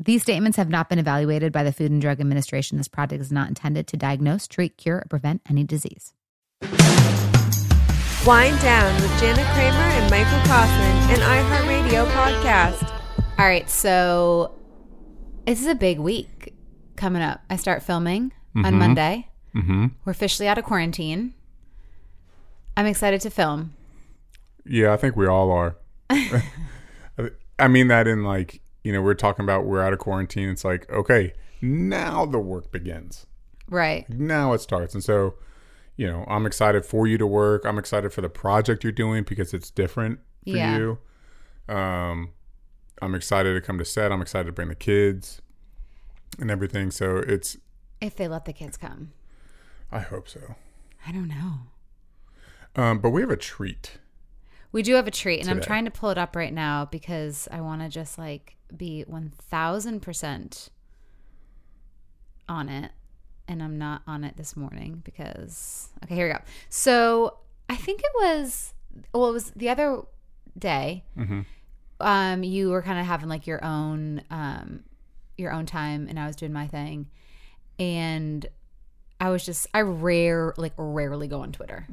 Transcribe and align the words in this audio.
These 0.00 0.22
statements 0.22 0.56
have 0.58 0.68
not 0.68 0.88
been 0.88 1.00
evaluated 1.00 1.52
by 1.52 1.64
the 1.64 1.72
Food 1.72 1.90
and 1.90 2.00
Drug 2.00 2.20
Administration. 2.20 2.78
This 2.78 2.86
product 2.86 3.20
is 3.20 3.32
not 3.32 3.48
intended 3.48 3.88
to 3.88 3.96
diagnose, 3.96 4.46
treat, 4.46 4.76
cure, 4.76 4.98
or 4.98 5.06
prevent 5.10 5.42
any 5.50 5.64
disease. 5.64 6.14
Wind 8.24 8.60
Down 8.60 8.94
with 9.02 9.10
Jana 9.18 9.42
Kramer 9.54 9.76
and 9.76 10.08
Michael 10.08 10.38
Caussin, 10.46 10.94
an 11.10 11.18
iHeartRadio 11.18 12.06
podcast. 12.12 12.88
All 13.40 13.44
right, 13.44 13.68
so 13.68 14.54
this 15.46 15.60
is 15.60 15.66
a 15.66 15.74
big 15.74 15.98
week 15.98 16.54
coming 16.94 17.22
up. 17.22 17.40
I 17.50 17.56
start 17.56 17.82
filming 17.82 18.32
on 18.54 18.78
Monday. 18.78 19.28
Mm-hmm. 19.52 19.86
We're 20.04 20.12
officially 20.12 20.46
out 20.46 20.58
of 20.58 20.64
quarantine. 20.64 21.34
I'm 22.76 22.86
excited 22.86 23.20
to 23.22 23.30
film. 23.30 23.74
Yeah, 24.64 24.92
I 24.92 24.96
think 24.96 25.16
we 25.16 25.26
all 25.26 25.50
are. 25.50 25.76
I 27.58 27.66
mean 27.66 27.88
that 27.88 28.06
in 28.06 28.22
like, 28.22 28.60
you 28.84 28.92
know, 28.92 29.02
we're 29.02 29.14
talking 29.14 29.44
about 29.44 29.64
we're 29.66 29.82
out 29.82 29.92
of 29.92 29.98
quarantine. 29.98 30.48
It's 30.48 30.64
like, 30.64 30.90
okay, 30.90 31.32
now 31.60 32.24
the 32.26 32.38
work 32.38 32.70
begins. 32.72 33.26
Right. 33.68 34.08
Now 34.08 34.52
it 34.54 34.60
starts. 34.60 34.94
And 34.94 35.02
so, 35.04 35.34
you 35.96 36.06
know, 36.06 36.24
I'm 36.28 36.46
excited 36.46 36.86
for 36.86 37.06
you 37.06 37.18
to 37.18 37.26
work. 37.26 37.64
I'm 37.64 37.78
excited 37.78 38.12
for 38.12 38.20
the 38.20 38.28
project 38.28 38.82
you're 38.84 38.92
doing 38.92 39.24
because 39.24 39.52
it's 39.52 39.70
different 39.70 40.20
for 40.44 40.56
Yeah. 40.56 40.78
you. 40.78 40.98
Um, 41.74 42.30
I'm 43.02 43.14
excited 43.14 43.54
to 43.54 43.60
come 43.60 43.78
to 43.78 43.84
set. 43.84 44.10
I'm 44.10 44.22
excited 44.22 44.46
to 44.46 44.52
bring 44.52 44.68
the 44.68 44.74
kids 44.74 45.42
and 46.38 46.50
everything. 46.50 46.90
So 46.90 47.18
it's, 47.18 47.56
If 48.00 48.16
they 48.16 48.28
let 48.28 48.44
the 48.44 48.52
kids 48.52 48.76
come. 48.76 49.12
I 49.92 50.00
hope 50.00 50.28
so. 50.28 50.54
I 51.06 51.12
don't 51.12 51.28
know. 51.28 51.60
Um, 52.76 53.00
but 53.00 53.10
we 53.10 53.20
have 53.22 53.30
a 53.30 53.36
treat. 53.36 53.98
We 54.72 54.82
do 54.82 54.94
have 54.94 55.06
a 55.06 55.10
treat, 55.10 55.40
and 55.40 55.48
I'm 55.48 55.56
trying 55.66 55.84
to 55.86 55.90
pull 55.90 56.10
it 56.10 56.18
up 56.18 56.36
right 56.36 56.52
now 56.52 56.84
because 56.84 57.48
I 57.50 57.60
want 57.62 57.80
to 57.82 57.88
just 57.88 58.18
like 58.18 58.56
be 58.76 59.04
1000% 59.10 60.68
on 62.48 62.68
it. 62.68 62.90
And 63.46 63.62
I'm 63.62 63.78
not 63.78 64.02
on 64.06 64.24
it 64.24 64.36
this 64.36 64.56
morning 64.56 65.00
because, 65.04 65.88
okay, 66.04 66.14
here 66.14 66.26
we 66.28 66.34
go. 66.34 66.40
So 66.68 67.38
I 67.70 67.76
think 67.76 68.00
it 68.00 68.12
was, 68.16 68.74
well, 69.14 69.30
it 69.30 69.32
was 69.32 69.50
the 69.52 69.70
other 69.70 70.02
day. 70.58 71.04
Mhm. 71.16 71.46
Um, 72.00 72.42
you 72.44 72.68
were 72.68 72.82
kind 72.82 73.00
of 73.00 73.06
having 73.06 73.28
like 73.30 73.46
your 73.46 73.64
own, 73.64 74.22
um, 74.30 74.84
your 75.38 75.50
own 75.52 75.64
time, 75.64 76.08
and 76.08 76.18
I 76.20 76.26
was 76.26 76.36
doing 76.36 76.52
my 76.52 76.66
thing. 76.66 77.08
And 77.78 78.44
I 79.18 79.30
was 79.30 79.46
just, 79.46 79.66
I 79.72 79.80
rare, 79.80 80.52
like 80.58 80.74
rarely 80.76 81.26
go 81.26 81.40
on 81.40 81.52
Twitter 81.52 81.86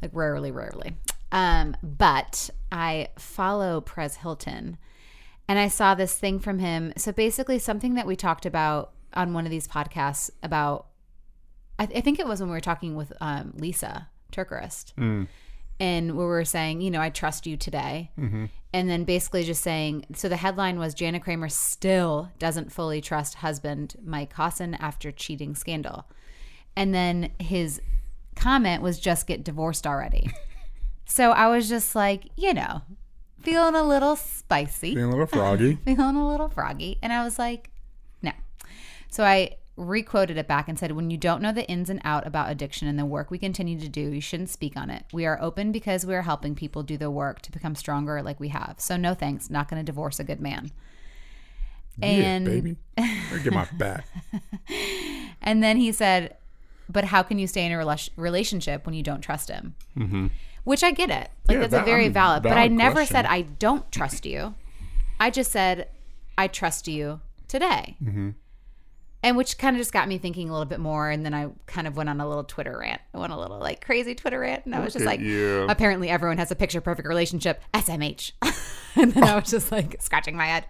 like 0.00 0.10
rarely, 0.14 0.52
rarely. 0.52 0.96
Um, 1.32 1.74
but 1.82 2.50
I 2.70 3.08
follow 3.18 3.80
Perez 3.80 4.16
Hilton 4.16 4.76
and 5.48 5.58
I 5.58 5.68
saw 5.68 5.94
this 5.94 6.14
thing 6.14 6.38
from 6.38 6.58
him. 6.60 6.92
So 6.96 7.10
basically, 7.10 7.58
something 7.58 7.94
that 7.94 8.06
we 8.06 8.14
talked 8.16 8.46
about 8.46 8.92
on 9.14 9.32
one 9.34 9.44
of 9.44 9.50
these 9.50 9.66
podcasts 9.66 10.30
about, 10.42 10.86
I, 11.78 11.84
I 11.84 12.00
think 12.00 12.18
it 12.18 12.26
was 12.26 12.40
when 12.40 12.48
we 12.50 12.54
were 12.56 12.60
talking 12.60 12.94
with 12.94 13.12
um, 13.20 13.54
Lisa 13.56 14.08
Turkerist. 14.32 14.92
And 15.80 16.16
we 16.16 16.24
were 16.24 16.44
saying, 16.44 16.80
you 16.80 16.90
know, 16.90 17.00
I 17.00 17.10
trust 17.10 17.46
you 17.46 17.56
today. 17.56 18.12
And 18.72 18.88
then 18.88 19.04
basically 19.04 19.42
just 19.42 19.62
saying, 19.62 20.06
so 20.14 20.28
the 20.28 20.36
headline 20.36 20.78
was 20.78 20.94
Jana 20.94 21.18
Kramer 21.18 21.48
still 21.48 22.30
doesn't 22.38 22.72
fully 22.72 23.00
trust 23.00 23.34
husband 23.36 23.96
Mike 24.04 24.32
Caussin 24.32 24.74
after 24.74 25.10
cheating 25.10 25.54
scandal. 25.54 26.06
And 26.76 26.94
then 26.94 27.32
his 27.38 27.80
comment 28.36 28.80
was 28.82 29.00
just 29.00 29.26
get 29.26 29.44
divorced 29.44 29.86
already. 29.86 30.30
so 31.12 31.30
I 31.32 31.48
was 31.48 31.68
just 31.68 31.94
like, 31.94 32.24
you 32.36 32.54
know, 32.54 32.82
feeling 33.40 33.74
a 33.74 33.82
little 33.82 34.16
spicy, 34.16 34.94
Being 34.94 35.06
a 35.06 35.10
little 35.10 35.26
froggy. 35.38 35.76
feeling 35.84 36.16
a 36.16 36.26
little 36.28 36.48
froggy. 36.48 36.98
And 37.02 37.12
I 37.12 37.22
was 37.24 37.38
like, 37.38 37.70
no. 38.22 38.32
So 39.10 39.24
I 39.24 39.56
requoted 39.76 40.36
it 40.38 40.46
back 40.48 40.68
and 40.68 40.78
said, 40.78 40.92
when 40.92 41.10
you 41.10 41.16
don't 41.16 41.42
know 41.42 41.52
the 41.52 41.66
ins 41.68 41.90
and 41.90 42.00
out 42.04 42.26
about 42.26 42.50
addiction 42.50 42.88
and 42.88 42.98
the 42.98 43.04
work 43.04 43.30
we 43.30 43.38
continue 43.38 43.78
to 43.80 43.88
do, 43.88 44.00
you 44.00 44.20
shouldn't 44.20 44.50
speak 44.50 44.76
on 44.76 44.90
it. 44.90 45.04
We 45.12 45.26
are 45.26 45.40
open 45.42 45.72
because 45.72 46.06
we 46.06 46.14
are 46.14 46.22
helping 46.22 46.54
people 46.54 46.82
do 46.82 46.96
the 46.96 47.10
work 47.10 47.42
to 47.42 47.52
become 47.52 47.74
stronger 47.74 48.22
like 48.22 48.38
we 48.40 48.48
have. 48.48 48.76
So 48.78 48.96
no 48.96 49.12
thanks. 49.14 49.50
Not 49.50 49.68
going 49.68 49.80
to 49.80 49.84
divorce 49.84 50.18
a 50.20 50.24
good 50.24 50.40
man. 50.40 50.70
And 52.00 52.46
yeah, 52.46 52.50
baby. 52.52 52.76
I'll 52.98 53.42
get 53.42 53.52
my 53.52 53.66
back. 53.74 54.06
And 55.44 55.60
then 55.60 55.76
he 55.76 55.90
said, 55.90 56.36
"But 56.88 57.06
how 57.06 57.22
can 57.24 57.36
you 57.40 57.48
stay 57.48 57.66
in 57.66 57.72
a 57.72 57.74
rela- 57.74 58.08
relationship 58.16 58.86
when 58.86 58.94
you 58.94 59.02
don't 59.02 59.20
trust 59.20 59.48
him?" 59.50 59.74
Mm-hmm. 59.98 60.28
Which 60.64 60.82
I 60.82 60.92
get 60.92 61.10
it. 61.10 61.30
Like 61.48 61.56
Yeah, 61.56 61.66
that's 61.66 61.74
a 61.74 61.82
very 61.82 62.02
I 62.02 62.04
mean, 62.04 62.12
valid. 62.12 62.42
But 62.42 62.52
I 62.58 62.68
never 62.68 62.94
question. 62.96 63.14
said 63.14 63.26
I 63.26 63.42
don't 63.42 63.90
trust 63.90 64.26
you. 64.26 64.54
I 65.18 65.30
just 65.30 65.50
said 65.52 65.88
I 66.38 66.46
trust 66.48 66.88
you 66.88 67.20
today. 67.48 67.96
Mm-hmm. 68.02 68.30
And 69.24 69.36
which 69.36 69.56
kind 69.56 69.76
of 69.76 69.80
just 69.80 69.92
got 69.92 70.08
me 70.08 70.18
thinking 70.18 70.48
a 70.48 70.52
little 70.52 70.66
bit 70.66 70.80
more. 70.80 71.08
And 71.08 71.24
then 71.24 71.32
I 71.32 71.48
kind 71.66 71.86
of 71.86 71.96
went 71.96 72.08
on 72.08 72.20
a 72.20 72.28
little 72.28 72.42
Twitter 72.42 72.76
rant. 72.78 73.00
I 73.14 73.18
went 73.18 73.32
a 73.32 73.38
little 73.38 73.58
like 73.58 73.84
crazy 73.84 74.16
Twitter 74.16 74.40
rant. 74.40 74.64
And 74.66 74.74
I 74.74 74.80
was 74.80 74.92
just 74.92 75.04
like, 75.04 75.20
you. 75.20 75.66
apparently 75.68 76.08
everyone 76.08 76.38
has 76.38 76.50
a 76.50 76.56
picture 76.56 76.80
perfect 76.80 77.06
relationship, 77.06 77.62
SMH. 77.72 78.32
and 78.96 79.12
then 79.12 79.22
I 79.22 79.36
was 79.36 79.48
just 79.50 79.70
like 79.70 80.02
scratching 80.02 80.36
my 80.36 80.46
head. 80.46 80.66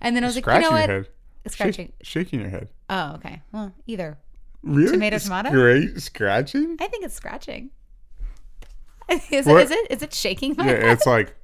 And 0.00 0.16
then 0.16 0.24
I 0.24 0.26
was 0.26 0.34
like, 0.34 0.44
Scratching 0.44 0.64
you 0.64 0.70
know 0.70 0.76
what? 0.76 0.88
your 0.88 0.98
head. 1.02 1.08
Scratching. 1.52 1.92
Shake- 2.02 2.06
shaking 2.26 2.40
your 2.40 2.50
head. 2.50 2.68
Oh, 2.90 3.14
okay. 3.16 3.42
Well, 3.52 3.72
either. 3.86 4.18
Really? 4.64 4.92
Tomato, 4.92 5.18
tomato? 5.18 5.50
Great. 5.50 6.00
Scratching? 6.00 6.76
I 6.80 6.88
think 6.88 7.04
it's 7.04 7.14
scratching. 7.14 7.70
Is 9.30 9.46
it, 9.46 9.46
What? 9.46 9.62
is 9.64 9.70
it? 9.70 9.90
Is 9.90 10.02
it 10.02 10.12
shaking? 10.14 10.54
my 10.56 10.64
Yeah, 10.66 10.70
head? 10.72 10.84
it's 10.86 11.06
like 11.06 11.34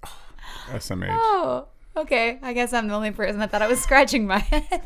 SMH. 0.71 1.09
Oh, 1.11 1.67
Okay, 1.97 2.39
I 2.43 2.53
guess 2.53 2.73
I'm 2.73 2.87
the 2.87 2.95
only 2.95 3.11
person 3.11 3.41
that 3.41 3.51
thought 3.51 3.61
I 3.63 3.67
was 3.67 3.81
scratching 3.81 4.25
my 4.29 4.39
head. 4.39 4.83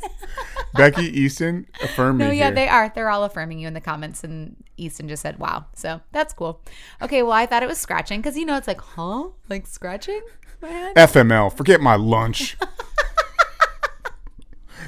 Becky 0.75 1.05
Easton, 1.05 1.67
affirm 1.83 2.17
me 2.17 2.25
no, 2.25 2.31
yeah, 2.31 2.47
here. 2.47 2.55
they 2.55 2.69
are. 2.69 2.91
They're 2.95 3.11
all 3.11 3.25
affirming 3.25 3.59
you 3.59 3.69
in 3.69 3.75
the 3.75 3.83
comments, 3.83 4.25
and 4.25 4.57
Easton 4.79 5.09
just 5.09 5.21
said, 5.21 5.39
"Wow." 5.39 5.67
So 5.75 6.01
that's 6.13 6.33
cool. 6.33 6.63
Okay, 7.03 7.23
well, 7.23 7.33
I 7.33 7.45
thought 7.45 7.63
it 7.63 7.69
was 7.69 7.77
scratching 7.79 8.21
because 8.23 8.39
you 8.39 8.47
know 8.47 8.57
it's 8.57 8.67
like, 8.67 8.81
huh, 8.81 9.29
like 9.51 9.67
scratching 9.67 10.23
my 10.63 10.69
head. 10.69 10.97
FML, 10.97 11.55
forget 11.55 11.83
my 11.83 11.97
lunch. 11.97 12.57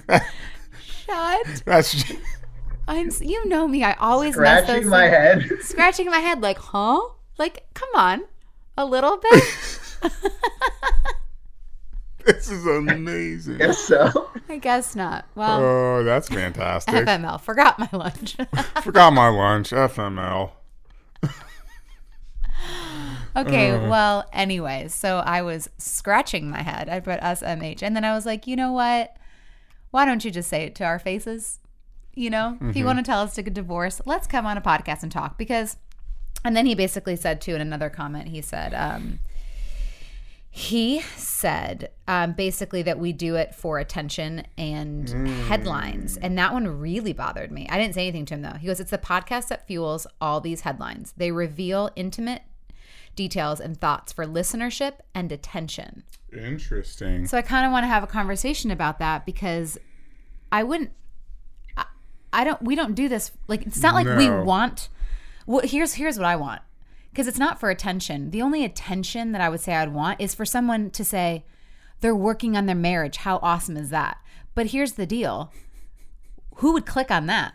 Shut. 0.08 1.46
That's 1.66 2.04
I'm. 2.88 3.10
You 3.20 3.46
know 3.48 3.68
me. 3.68 3.84
I 3.84 3.92
always 3.94 4.36
mess 4.36 4.64
Scratching 4.64 4.82
those 4.84 4.90
my 4.90 5.10
things- 5.10 5.50
head. 5.50 5.62
Scratching 5.62 6.06
my 6.10 6.18
head, 6.20 6.40
like, 6.40 6.58
huh? 6.58 7.00
Like, 7.38 7.66
come 7.74 7.88
on, 7.94 8.24
a 8.78 8.84
little 8.84 9.16
bit. 9.18 9.44
this 12.26 12.50
is 12.50 12.66
amazing. 12.66 13.58
Guess 13.58 13.78
so. 13.78 14.30
I 14.48 14.58
guess 14.58 14.94
not. 14.94 15.26
Well, 15.34 15.60
Oh, 15.62 16.04
that's 16.04 16.28
fantastic. 16.28 16.94
FML 16.94 17.40
forgot 17.40 17.78
my 17.78 17.88
lunch. 17.92 18.36
Forgot 18.82 19.12
my 19.12 19.28
lunch. 19.28 19.70
FML. 19.70 20.50
Okay, 23.36 23.72
Uh. 23.72 23.88
well, 23.88 24.28
anyways, 24.32 24.94
so 24.94 25.18
I 25.18 25.42
was 25.42 25.68
scratching 25.76 26.48
my 26.48 26.62
head. 26.62 26.88
I 26.88 27.00
put 27.00 27.18
SMH. 27.20 27.82
And 27.82 27.96
then 27.96 28.04
I 28.04 28.14
was 28.14 28.24
like, 28.24 28.46
you 28.46 28.54
know 28.54 28.72
what? 28.72 29.16
Why 29.90 30.04
don't 30.04 30.24
you 30.24 30.30
just 30.30 30.48
say 30.48 30.62
it 30.64 30.74
to 30.76 30.84
our 30.84 31.00
faces? 31.00 31.58
You 32.14 32.30
know, 32.30 32.52
if 32.54 32.60
Mm-hmm. 32.60 32.78
you 32.78 32.84
want 32.84 32.98
to 33.00 33.02
tell 33.04 33.20
us 33.22 33.34
to 33.34 33.42
get 33.42 33.54
divorced, 33.54 34.02
let's 34.06 34.28
come 34.28 34.46
on 34.46 34.56
a 34.56 34.60
podcast 34.60 35.02
and 35.02 35.10
talk. 35.10 35.36
Because, 35.36 35.76
and 36.44 36.56
then 36.56 36.66
he 36.66 36.74
basically 36.74 37.16
said, 37.16 37.40
too, 37.40 37.54
in 37.54 37.60
another 37.60 37.90
comment, 37.90 38.28
he 38.28 38.40
said, 38.40 38.74
um, 38.74 39.18
he 40.56 41.00
said 41.16 41.90
um, 42.06 42.32
basically 42.34 42.82
that 42.82 43.00
we 43.00 43.12
do 43.12 43.34
it 43.34 43.56
for 43.56 43.80
attention 43.80 44.46
and 44.56 45.10
headlines. 45.48 46.16
And 46.16 46.38
that 46.38 46.52
one 46.52 46.78
really 46.78 47.12
bothered 47.12 47.50
me. 47.50 47.66
I 47.68 47.76
didn't 47.76 47.94
say 47.94 48.02
anything 48.02 48.24
to 48.26 48.34
him 48.34 48.42
though. 48.42 48.52
He 48.60 48.68
goes, 48.68 48.78
It's 48.78 48.92
the 48.92 48.98
podcast 48.98 49.48
that 49.48 49.66
fuels 49.66 50.06
all 50.20 50.40
these 50.40 50.60
headlines. 50.60 51.12
They 51.16 51.32
reveal 51.32 51.90
intimate 51.96 52.42
details 53.16 53.58
and 53.58 53.80
thoughts 53.80 54.12
for 54.12 54.26
listenership 54.26 54.98
and 55.12 55.32
attention. 55.32 56.04
Interesting. 56.32 57.26
So 57.26 57.36
I 57.36 57.42
kind 57.42 57.66
of 57.66 57.72
want 57.72 57.82
to 57.82 57.88
have 57.88 58.04
a 58.04 58.08
conversation 58.08 58.70
about 58.70 59.00
that 59.00 59.26
because 59.26 59.76
I 60.52 60.62
wouldn't. 60.62 60.92
I, 61.76 61.86
I 62.32 62.44
don't. 62.44 62.62
We 62.62 62.76
don't 62.76 62.94
do 62.94 63.08
this. 63.08 63.32
Like 63.48 63.66
it's 63.66 63.82
not 63.82 63.94
like 63.94 64.06
we 64.06 64.30
want. 64.30 64.88
Well, 65.46 65.62
here's 65.64 65.94
here's 65.94 66.18
what 66.18 66.26
I 66.26 66.36
want 66.36 66.62
because 67.10 67.28
it's 67.28 67.38
not 67.38 67.60
for 67.60 67.70
attention. 67.70 68.30
The 68.30 68.42
only 68.42 68.64
attention 68.64 69.32
that 69.32 69.40
I 69.40 69.48
would 69.48 69.60
say 69.60 69.74
I'd 69.74 69.92
want 69.92 70.20
is 70.20 70.34
for 70.34 70.44
someone 70.44 70.90
to 70.90 71.04
say 71.04 71.44
they're 72.00 72.14
working 72.14 72.56
on 72.56 72.66
their 72.66 72.74
marriage. 72.74 73.18
How 73.18 73.38
awesome 73.42 73.76
is 73.76 73.90
that? 73.90 74.18
But 74.54 74.66
here's 74.66 74.92
the 74.92 75.06
deal. 75.06 75.52
Who 76.56 76.72
would 76.72 76.86
click 76.86 77.10
on 77.10 77.26
that? 77.26 77.54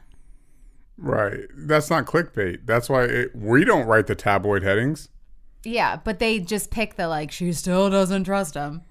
Right. 0.97 1.41
That's 1.55 1.89
not 1.89 2.05
clickbait. 2.05 2.65
That's 2.65 2.89
why 2.89 3.05
it, 3.05 3.35
we 3.35 3.63
don't 3.63 3.85
write 3.85 4.07
the 4.07 4.15
tabloid 4.15 4.63
headings. 4.63 5.09
Yeah, 5.63 5.97
but 5.97 6.19
they 6.19 6.39
just 6.39 6.71
pick 6.71 6.95
the 6.95 7.07
like 7.07 7.31
she 7.31 7.51
still 7.53 7.89
doesn't 7.89 8.25
trust 8.25 8.55
him. 8.55 8.83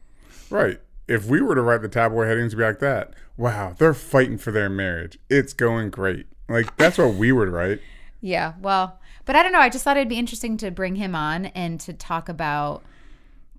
Right. 0.50 0.80
If 1.06 1.26
we 1.26 1.40
were 1.40 1.54
to 1.54 1.62
write 1.62 1.82
the 1.82 1.88
tabloid 1.88 2.28
headings, 2.28 2.52
it'd 2.52 2.58
be 2.58 2.64
like 2.64 2.80
that. 2.80 3.14
Wow, 3.36 3.74
they're 3.78 3.94
fighting 3.94 4.36
for 4.36 4.52
their 4.52 4.68
marriage. 4.68 5.18
It's 5.30 5.54
going 5.54 5.90
great. 5.90 6.26
Like 6.48 6.76
that's 6.76 6.98
what 6.98 7.14
we 7.14 7.32
would 7.32 7.48
write. 7.48 7.80
Yeah, 8.20 8.54
well, 8.60 8.98
but 9.24 9.36
I 9.36 9.42
don't 9.42 9.52
know. 9.52 9.60
I 9.60 9.68
just 9.68 9.84
thought 9.84 9.96
it'd 9.96 10.08
be 10.08 10.18
interesting 10.18 10.56
to 10.58 10.70
bring 10.70 10.96
him 10.96 11.14
on 11.14 11.46
and 11.46 11.78
to 11.80 11.92
talk 11.92 12.28
about 12.28 12.82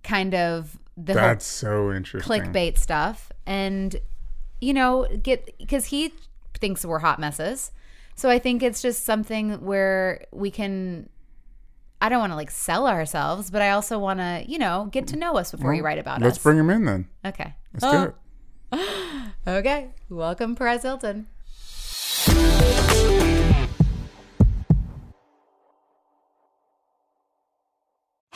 kind 0.04 0.34
of 0.34 0.78
the 0.98 1.14
That's 1.14 1.46
so 1.46 1.92
interesting. 1.94 2.30
clickbait 2.42 2.78
stuff 2.78 3.32
and 3.46 3.96
you 4.60 4.74
know 4.74 5.08
get 5.24 5.58
because 5.58 5.86
he 5.86 6.14
thinks 6.60 6.86
we're 6.86 7.00
hot 7.00 7.20
messes 7.20 7.72
so 8.16 8.30
i 8.30 8.38
think 8.38 8.62
it's 8.62 8.82
just 8.82 9.06
something 9.06 9.64
where 9.64 10.26
we 10.32 10.52
can 10.52 11.08
i 12.02 12.10
don't 12.10 12.20
want 12.20 12.32
to 12.34 12.36
like 12.36 12.52
sell 12.52 12.86
ourselves 12.86 13.50
but 13.50 13.62
i 13.62 13.70
also 13.70 13.98
want 13.98 14.20
to 14.20 14.44
you 14.46 14.58
know 14.58 14.90
get 14.92 15.08
to 15.08 15.16
know 15.16 15.38
us 15.38 15.52
before 15.52 15.74
you 15.74 15.84
write 15.84 16.00
about 16.00 16.18
us. 16.18 16.24
Let's 16.24 16.38
us 16.38 16.44
bring 16.44 16.58
him 16.58 16.70
in 16.70 16.84
then. 16.86 17.08
okay 17.26 17.56
Let's 17.74 17.86
do 17.96 18.14
it. 18.74 19.32
okay 19.48 19.90
welcome 20.10 20.56
perez 20.56 20.84
hilton 20.84 21.28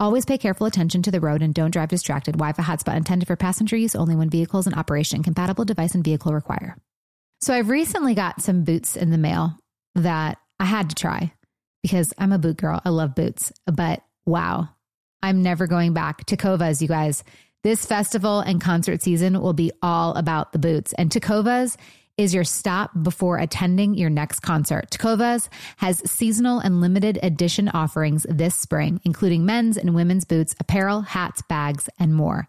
Always 0.00 0.24
pay 0.24 0.38
careful 0.38 0.66
attention 0.68 1.02
to 1.02 1.10
the 1.10 1.20
road 1.20 1.42
and 1.42 1.52
don't 1.52 1.72
drive 1.72 1.88
distracted. 1.88 2.34
Wi-Fi 2.34 2.62
hotspot 2.62 2.96
intended 2.96 3.26
for 3.26 3.34
passenger 3.34 3.76
use 3.76 3.96
only 3.96 4.14
when 4.14 4.30
vehicles 4.30 4.68
in 4.68 4.74
operation. 4.74 5.24
Compatible 5.24 5.64
device 5.64 5.94
and 5.94 6.04
vehicle 6.04 6.32
require. 6.32 6.76
So 7.40 7.52
I've 7.52 7.68
recently 7.68 8.14
got 8.14 8.40
some 8.40 8.62
boots 8.62 8.96
in 8.96 9.10
the 9.10 9.18
mail 9.18 9.58
that 9.96 10.38
I 10.60 10.66
had 10.66 10.90
to 10.90 10.94
try 10.94 11.32
because 11.82 12.14
I'm 12.16 12.32
a 12.32 12.38
boot 12.38 12.58
girl. 12.58 12.80
I 12.84 12.90
love 12.90 13.16
boots. 13.16 13.52
But 13.66 14.02
wow, 14.24 14.68
I'm 15.20 15.42
never 15.42 15.66
going 15.66 15.94
back. 15.94 16.26
Tecovas, 16.26 16.80
you 16.80 16.86
guys. 16.86 17.24
This 17.64 17.84
festival 17.84 18.38
and 18.38 18.60
concert 18.60 19.02
season 19.02 19.40
will 19.40 19.52
be 19.52 19.72
all 19.82 20.14
about 20.14 20.52
the 20.52 20.60
boots. 20.60 20.92
And 20.92 21.10
Tecovas 21.10 21.76
is 22.18 22.34
your 22.34 22.44
stop 22.44 22.90
before 23.02 23.38
attending 23.38 23.94
your 23.94 24.10
next 24.10 24.40
concert. 24.40 24.90
Tecovas 24.90 25.48
has 25.78 26.02
seasonal 26.10 26.58
and 26.58 26.80
limited 26.80 27.18
edition 27.22 27.68
offerings 27.70 28.26
this 28.28 28.54
spring, 28.54 29.00
including 29.04 29.46
men's 29.46 29.78
and 29.78 29.94
women's 29.94 30.24
boots, 30.24 30.54
apparel, 30.60 31.00
hats, 31.02 31.40
bags, 31.42 31.88
and 31.98 32.12
more. 32.14 32.48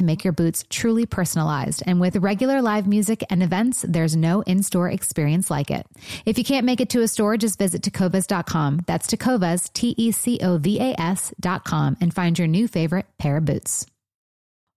make 0.05 0.23
your 0.23 0.33
boots 0.33 0.63
truly 0.69 1.05
personalized. 1.05 1.83
And 1.85 1.99
with 1.99 2.15
regular 2.17 2.61
live 2.61 2.87
music 2.87 3.23
and 3.29 3.41
events, 3.41 3.85
there's 3.87 4.15
no 4.15 4.41
in 4.41 4.63
store 4.63 4.89
experience 4.89 5.49
like 5.49 5.71
it. 5.71 5.85
If 6.25 6.37
you 6.37 6.43
can't 6.43 6.65
make 6.65 6.81
it 6.81 6.89
to 6.91 7.01
a 7.01 7.07
store, 7.07 7.37
just 7.37 7.59
visit 7.59 7.81
tecovas.com. 7.81 8.81
That's 8.87 9.07
tacovas, 9.07 9.71
T 9.73 9.93
E 9.97 10.11
C 10.11 10.39
O 10.41 10.57
V 10.57 10.79
A 10.79 10.99
S.com, 10.99 11.97
and 12.01 12.13
find 12.13 12.37
your 12.37 12.47
new 12.47 12.67
favorite 12.67 13.05
pair 13.17 13.37
of 13.37 13.45
boots. 13.45 13.85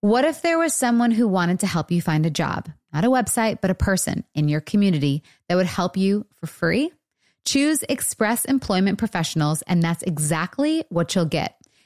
What 0.00 0.26
if 0.26 0.42
there 0.42 0.58
was 0.58 0.74
someone 0.74 1.12
who 1.12 1.26
wanted 1.26 1.60
to 1.60 1.66
help 1.66 1.90
you 1.90 2.02
find 2.02 2.26
a 2.26 2.30
job? 2.30 2.68
Not 2.92 3.06
a 3.06 3.10
website, 3.10 3.62
but 3.62 3.70
a 3.70 3.74
person 3.74 4.24
in 4.34 4.48
your 4.48 4.60
community 4.60 5.22
that 5.48 5.56
would 5.56 5.64
help 5.64 5.96
you 5.96 6.26
for 6.34 6.46
free? 6.46 6.92
Choose 7.46 7.82
Express 7.88 8.44
Employment 8.44 8.98
Professionals, 8.98 9.62
and 9.62 9.82
that's 9.82 10.02
exactly 10.02 10.84
what 10.90 11.14
you'll 11.14 11.24
get. 11.24 11.56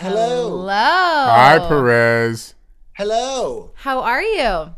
Hello. 0.00 0.48
Hello. 0.48 0.66
Hi, 0.70 1.58
Perez. 1.68 2.54
Hello. 2.94 3.70
How 3.74 4.00
are 4.00 4.22
you? 4.22 4.74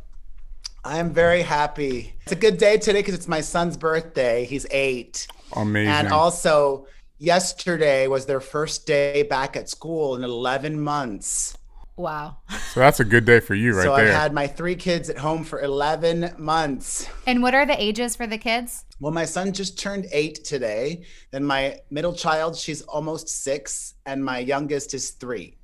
I 0.84 0.98
am 0.98 1.14
very 1.14 1.42
happy. 1.42 2.14
It's 2.22 2.32
a 2.32 2.34
good 2.34 2.58
day 2.58 2.76
today 2.76 2.98
because 2.98 3.14
it's 3.14 3.28
my 3.28 3.40
son's 3.40 3.76
birthday. 3.76 4.44
He's 4.44 4.66
eight. 4.72 5.28
Amazing. 5.54 5.92
And 5.92 6.08
also, 6.08 6.88
yesterday 7.18 8.08
was 8.08 8.26
their 8.26 8.40
first 8.40 8.84
day 8.84 9.22
back 9.22 9.54
at 9.54 9.70
school 9.70 10.16
in 10.16 10.24
11 10.24 10.80
months. 10.80 11.56
Wow. 11.96 12.38
so 12.72 12.80
that's 12.80 13.00
a 13.00 13.04
good 13.04 13.24
day 13.24 13.40
for 13.40 13.54
you 13.54 13.76
right 13.76 13.84
so 13.84 13.96
there. 13.96 14.06
I've 14.08 14.14
had 14.14 14.32
my 14.32 14.46
three 14.46 14.76
kids 14.76 15.10
at 15.10 15.18
home 15.18 15.44
for 15.44 15.60
11 15.60 16.34
months. 16.38 17.06
And 17.26 17.42
what 17.42 17.54
are 17.54 17.66
the 17.66 17.80
ages 17.80 18.16
for 18.16 18.26
the 18.26 18.38
kids? 18.38 18.84
Well, 18.98 19.12
my 19.12 19.24
son 19.24 19.52
just 19.52 19.78
turned 19.78 20.06
eight 20.12 20.44
today. 20.44 21.04
Then 21.30 21.44
my 21.44 21.80
middle 21.90 22.14
child, 22.14 22.56
she's 22.56 22.82
almost 22.82 23.28
six, 23.28 23.94
and 24.06 24.24
my 24.24 24.38
youngest 24.38 24.94
is 24.94 25.10
three. 25.10 25.58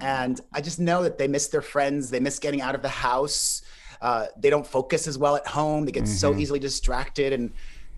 And 0.00 0.40
I 0.52 0.60
just 0.60 0.78
know 0.78 1.02
that 1.02 1.18
they 1.18 1.28
miss 1.28 1.48
their 1.48 1.62
friends. 1.62 2.10
They 2.10 2.20
miss 2.20 2.38
getting 2.38 2.60
out 2.60 2.74
of 2.74 2.82
the 2.82 2.88
house. 2.88 3.62
Uh, 4.00 4.26
they 4.36 4.50
don't 4.50 4.66
focus 4.66 5.06
as 5.06 5.16
well 5.16 5.36
at 5.36 5.46
home. 5.46 5.84
They 5.84 5.92
get 5.92 6.08
so 6.08 6.34
easily 6.36 6.58
distracted. 6.58 7.32
And, 7.32 7.52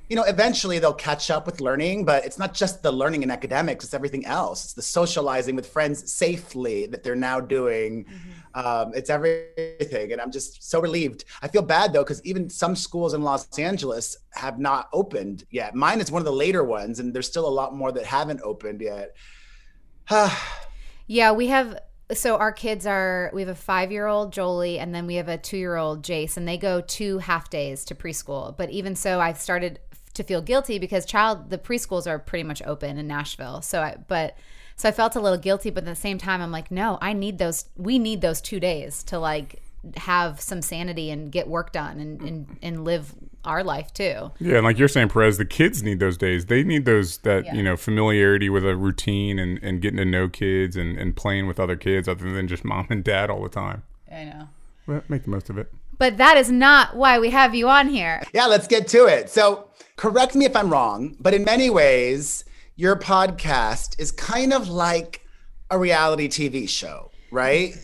you 0.08 0.16
know, 0.16 0.24
eventually 0.24 0.78
they'll 0.78 0.92
catch 0.92 1.30
up 1.30 1.46
with 1.46 1.60
learning, 1.60 2.04
but 2.04 2.24
it's 2.24 2.38
not 2.38 2.54
just 2.54 2.82
the 2.82 2.92
learning 2.92 3.22
in 3.22 3.30
academics, 3.30 3.84
it's 3.84 3.94
everything 3.94 4.26
else. 4.26 4.64
It's 4.64 4.74
the 4.74 4.82
socializing 4.82 5.56
with 5.56 5.66
friends 5.66 6.12
safely 6.12 6.86
that 6.86 7.02
they're 7.02 7.16
now 7.16 7.40
doing. 7.40 8.06
Um, 8.54 8.92
it's 8.94 9.10
everything. 9.10 10.12
And 10.12 10.20
I'm 10.20 10.30
just 10.30 10.68
so 10.68 10.80
relieved. 10.80 11.24
I 11.42 11.48
feel 11.48 11.62
bad 11.62 11.92
though, 11.92 12.04
because 12.04 12.24
even 12.24 12.50
some 12.50 12.76
schools 12.76 13.14
in 13.14 13.22
Los 13.22 13.58
Angeles 13.58 14.16
have 14.32 14.58
not 14.58 14.88
opened 14.92 15.44
yet. 15.50 15.74
Mine 15.74 16.00
is 16.00 16.12
one 16.12 16.20
of 16.20 16.26
the 16.26 16.32
later 16.32 16.64
ones, 16.64 17.00
and 17.00 17.14
there's 17.14 17.26
still 17.26 17.46
a 17.46 17.50
lot 17.50 17.74
more 17.74 17.90
that 17.92 18.04
haven't 18.04 18.40
opened 18.42 18.80
yet. 18.80 19.16
Yeah, 21.06 21.32
we 21.32 21.48
have. 21.48 21.78
So 22.12 22.36
our 22.36 22.52
kids 22.52 22.86
are. 22.86 23.30
We 23.34 23.42
have 23.42 23.48
a 23.48 23.54
five-year-old 23.54 24.32
Jolie, 24.32 24.78
and 24.78 24.94
then 24.94 25.06
we 25.06 25.16
have 25.16 25.28
a 25.28 25.38
two-year-old 25.38 26.02
Jace, 26.02 26.36
and 26.36 26.46
they 26.46 26.56
go 26.56 26.80
two 26.80 27.18
half 27.18 27.50
days 27.50 27.84
to 27.86 27.94
preschool. 27.94 28.56
But 28.56 28.70
even 28.70 28.94
so, 28.96 29.20
I've 29.20 29.38
started 29.38 29.80
to 30.14 30.22
feel 30.22 30.40
guilty 30.40 30.78
because 30.78 31.04
child 31.04 31.50
the 31.50 31.58
preschools 31.58 32.06
are 32.06 32.18
pretty 32.18 32.44
much 32.44 32.62
open 32.64 32.98
in 32.98 33.06
Nashville. 33.06 33.62
So 33.62 33.82
I 33.82 33.96
but 34.08 34.36
so 34.76 34.88
I 34.88 34.92
felt 34.92 35.14
a 35.14 35.20
little 35.20 35.38
guilty, 35.38 35.70
but 35.70 35.84
at 35.84 35.86
the 35.86 35.94
same 35.94 36.18
time, 36.18 36.40
I'm 36.40 36.50
like, 36.50 36.70
no, 36.70 36.98
I 37.00 37.12
need 37.12 37.38
those. 37.38 37.66
We 37.76 37.98
need 37.98 38.20
those 38.20 38.40
two 38.40 38.58
days 38.58 39.02
to 39.04 39.18
like 39.18 39.62
have 39.96 40.40
some 40.40 40.62
sanity 40.62 41.10
and 41.10 41.30
get 41.30 41.46
work 41.46 41.72
done 41.72 42.00
and 42.00 42.20
and, 42.22 42.58
and 42.62 42.84
live 42.84 43.14
our 43.44 43.62
life 43.62 43.92
too. 43.92 44.32
yeah, 44.40 44.56
and 44.56 44.64
like 44.64 44.78
you're 44.78 44.88
saying, 44.88 45.10
Perez, 45.10 45.36
the 45.36 45.44
kids 45.44 45.82
need 45.82 46.00
those 46.00 46.16
days. 46.16 46.46
They 46.46 46.62
need 46.64 46.86
those 46.86 47.18
that 47.18 47.54
you 47.54 47.62
know 47.62 47.76
familiarity 47.76 48.48
with 48.48 48.64
a 48.64 48.76
routine 48.76 49.38
and, 49.38 49.62
and 49.62 49.80
getting 49.80 49.98
to 49.98 50.04
know 50.04 50.28
kids 50.28 50.76
and, 50.76 50.98
and 50.98 51.14
playing 51.14 51.46
with 51.46 51.60
other 51.60 51.76
kids 51.76 52.08
other 52.08 52.32
than 52.32 52.48
just 52.48 52.64
mom 52.64 52.86
and 52.90 53.04
dad 53.04 53.30
all 53.30 53.42
the 53.42 53.48
time. 53.48 53.82
I 54.10 54.24
know. 54.24 54.48
Well, 54.86 55.02
make 55.08 55.24
the 55.24 55.30
most 55.30 55.50
of 55.50 55.58
it. 55.58 55.72
But 55.98 56.16
that 56.18 56.36
is 56.36 56.50
not 56.50 56.96
why 56.96 57.18
we 57.18 57.30
have 57.30 57.54
you 57.54 57.68
on 57.68 57.88
here. 57.88 58.22
Yeah, 58.32 58.46
let's 58.46 58.66
get 58.66 58.88
to 58.88 59.06
it. 59.06 59.30
So, 59.30 59.68
correct 59.96 60.34
me 60.34 60.44
if 60.44 60.56
I'm 60.56 60.70
wrong, 60.70 61.16
but 61.20 61.34
in 61.34 61.44
many 61.44 61.70
ways, 61.70 62.44
your 62.76 62.96
podcast 62.96 63.98
is 64.00 64.10
kind 64.10 64.52
of 64.52 64.68
like 64.68 65.24
a 65.70 65.78
reality 65.78 66.28
TV 66.28 66.68
show, 66.68 67.10
right? 67.30 67.74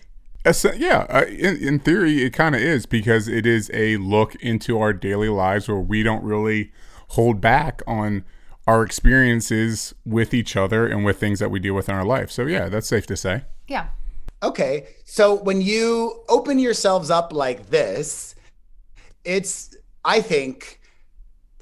Essen- 0.45 0.81
Yeah, 0.81 1.07
uh, 1.09 1.25
in, 1.27 1.57
in 1.57 1.79
theory, 1.79 2.23
it 2.23 2.31
kind 2.33 2.55
of 2.55 2.61
is 2.61 2.87
because 2.87 3.29
it 3.29 3.47
is 3.47 3.71
a 3.75 3.97
look 3.99 4.35
into 4.37 4.81
our 4.81 4.93
daily 4.93 5.29
lives 5.29 5.69
where 5.69 5.79
we 5.79 6.03
don't 6.03 6.25
really 6.25 6.73
hold 7.09 7.41
back 7.41 7.83
on 7.87 8.25
our 8.67 8.83
experiences 8.83 9.95
with 10.05 10.33
each 10.33 10.57
other 10.57 10.87
and 10.87 11.05
with 11.05 11.19
things 11.19 11.41
that 11.41 11.51
we 11.51 11.59
deal 11.59 11.75
with 11.75 11.89
in 11.89 11.95
our 11.95 12.05
life. 12.05 12.31
So, 12.31 12.47
yeah, 12.47 12.69
that's 12.69 12.87
safe 12.89 13.07
to 13.07 13.17
say. 13.17 13.45
Yeah. 13.69 13.89
Okay. 14.43 14.89
So, 15.05 15.35
when 15.35 15.61
you 15.61 16.25
open 16.29 16.59
yourselves 16.59 17.11
up 17.11 17.33
like 17.33 17.69
this, 17.71 18.35
it's, 19.25 19.77
I 20.05 20.21
think, 20.21 20.81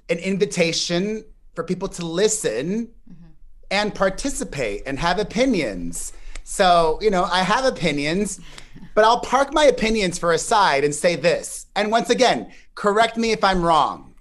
an 0.09 0.19
invitation 0.19 1.25
for 1.55 1.65
people 1.65 1.89
to 1.89 2.07
listen 2.07 2.87
mm-hmm. 2.87 3.27
and 3.71 3.95
participate 3.95 4.83
and 4.87 4.99
have 4.99 5.19
opinions. 5.19 6.13
So, 6.45 6.99
you 7.03 7.11
know, 7.11 7.25
I 7.25 7.43
have 7.43 7.65
opinions, 7.65 8.41
but 8.95 9.05
I'll 9.05 9.21
park 9.21 9.53
my 9.53 9.65
opinions 9.65 10.19
for 10.19 10.33
a 10.33 10.39
side 10.39 10.85
and 10.85 10.95
say 10.95 11.17
this. 11.17 11.67
And 11.75 11.91
once 11.91 12.11
again, 12.11 12.53
correct 12.75 13.17
me 13.17 13.33
if 13.33 13.43
I'm 13.43 13.63
wrong. 13.63 14.15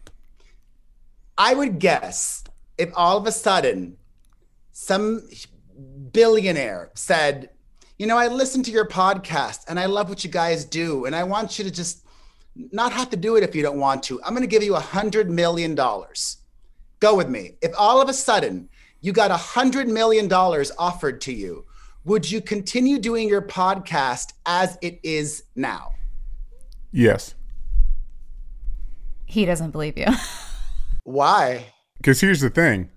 I 1.38 1.54
would 1.54 1.78
guess 1.80 2.44
if 2.78 2.92
all 2.96 3.18
of 3.18 3.28
a 3.28 3.32
sudden 3.32 3.98
some 4.72 5.28
billionaire 6.12 6.90
said, 6.96 7.50
You 7.98 8.06
know, 8.06 8.18
I 8.18 8.27
listen 8.27 8.62
to 8.63 8.72
your 8.72 8.88
podcast 8.88 9.62
and 9.68 9.80
I 9.80 9.88
love 9.88 10.08
what 10.08 10.24
you 10.24 10.30
guys 10.30 10.66
do. 10.66 11.06
And 11.06 11.16
I 11.16 11.24
want 11.24 11.58
you 11.58 11.66
to 11.66 11.72
just 11.72 12.06
not 12.56 12.94
have 12.94 13.10
to 13.10 13.18
do 13.18 13.38
it 13.38 13.44
if 13.44 13.56
you 13.56 13.63
don't 13.63 13.80
want 13.80 14.04
to. 14.04 14.22
I'm 14.24 14.34
going 14.34 14.44
to 14.44 14.48
give 14.48 14.62
you 14.62 14.75
a 14.75 14.80
$100 14.80 15.30
million. 15.30 15.75
Go 15.75 17.16
with 17.16 17.27
me. 17.27 17.54
If 17.62 17.72
all 17.75 18.00
of 18.00 18.08
a 18.08 18.13
sudden 18.13 18.70
you 19.01 19.13
got 19.13 19.32
a 19.32 19.36
$100 19.36 19.88
million 19.88 20.32
offered 20.32 21.22
to 21.22 21.34
you, 21.34 21.66
would 22.06 22.30
you 22.30 22.39
continue 22.39 23.00
doing 23.00 23.27
your 23.27 23.42
podcast 23.42 24.34
as 24.46 24.77
it 24.84 25.00
is 25.01 25.44
now? 25.56 25.94
Yes. 26.92 27.34
He 29.25 29.46
doesn't 29.46 29.72
believe 29.72 29.98
you. 29.98 30.06
Why? 31.04 31.66
Because 31.98 32.22
here's 32.22 32.42
the 32.42 32.50
thing, 32.50 32.89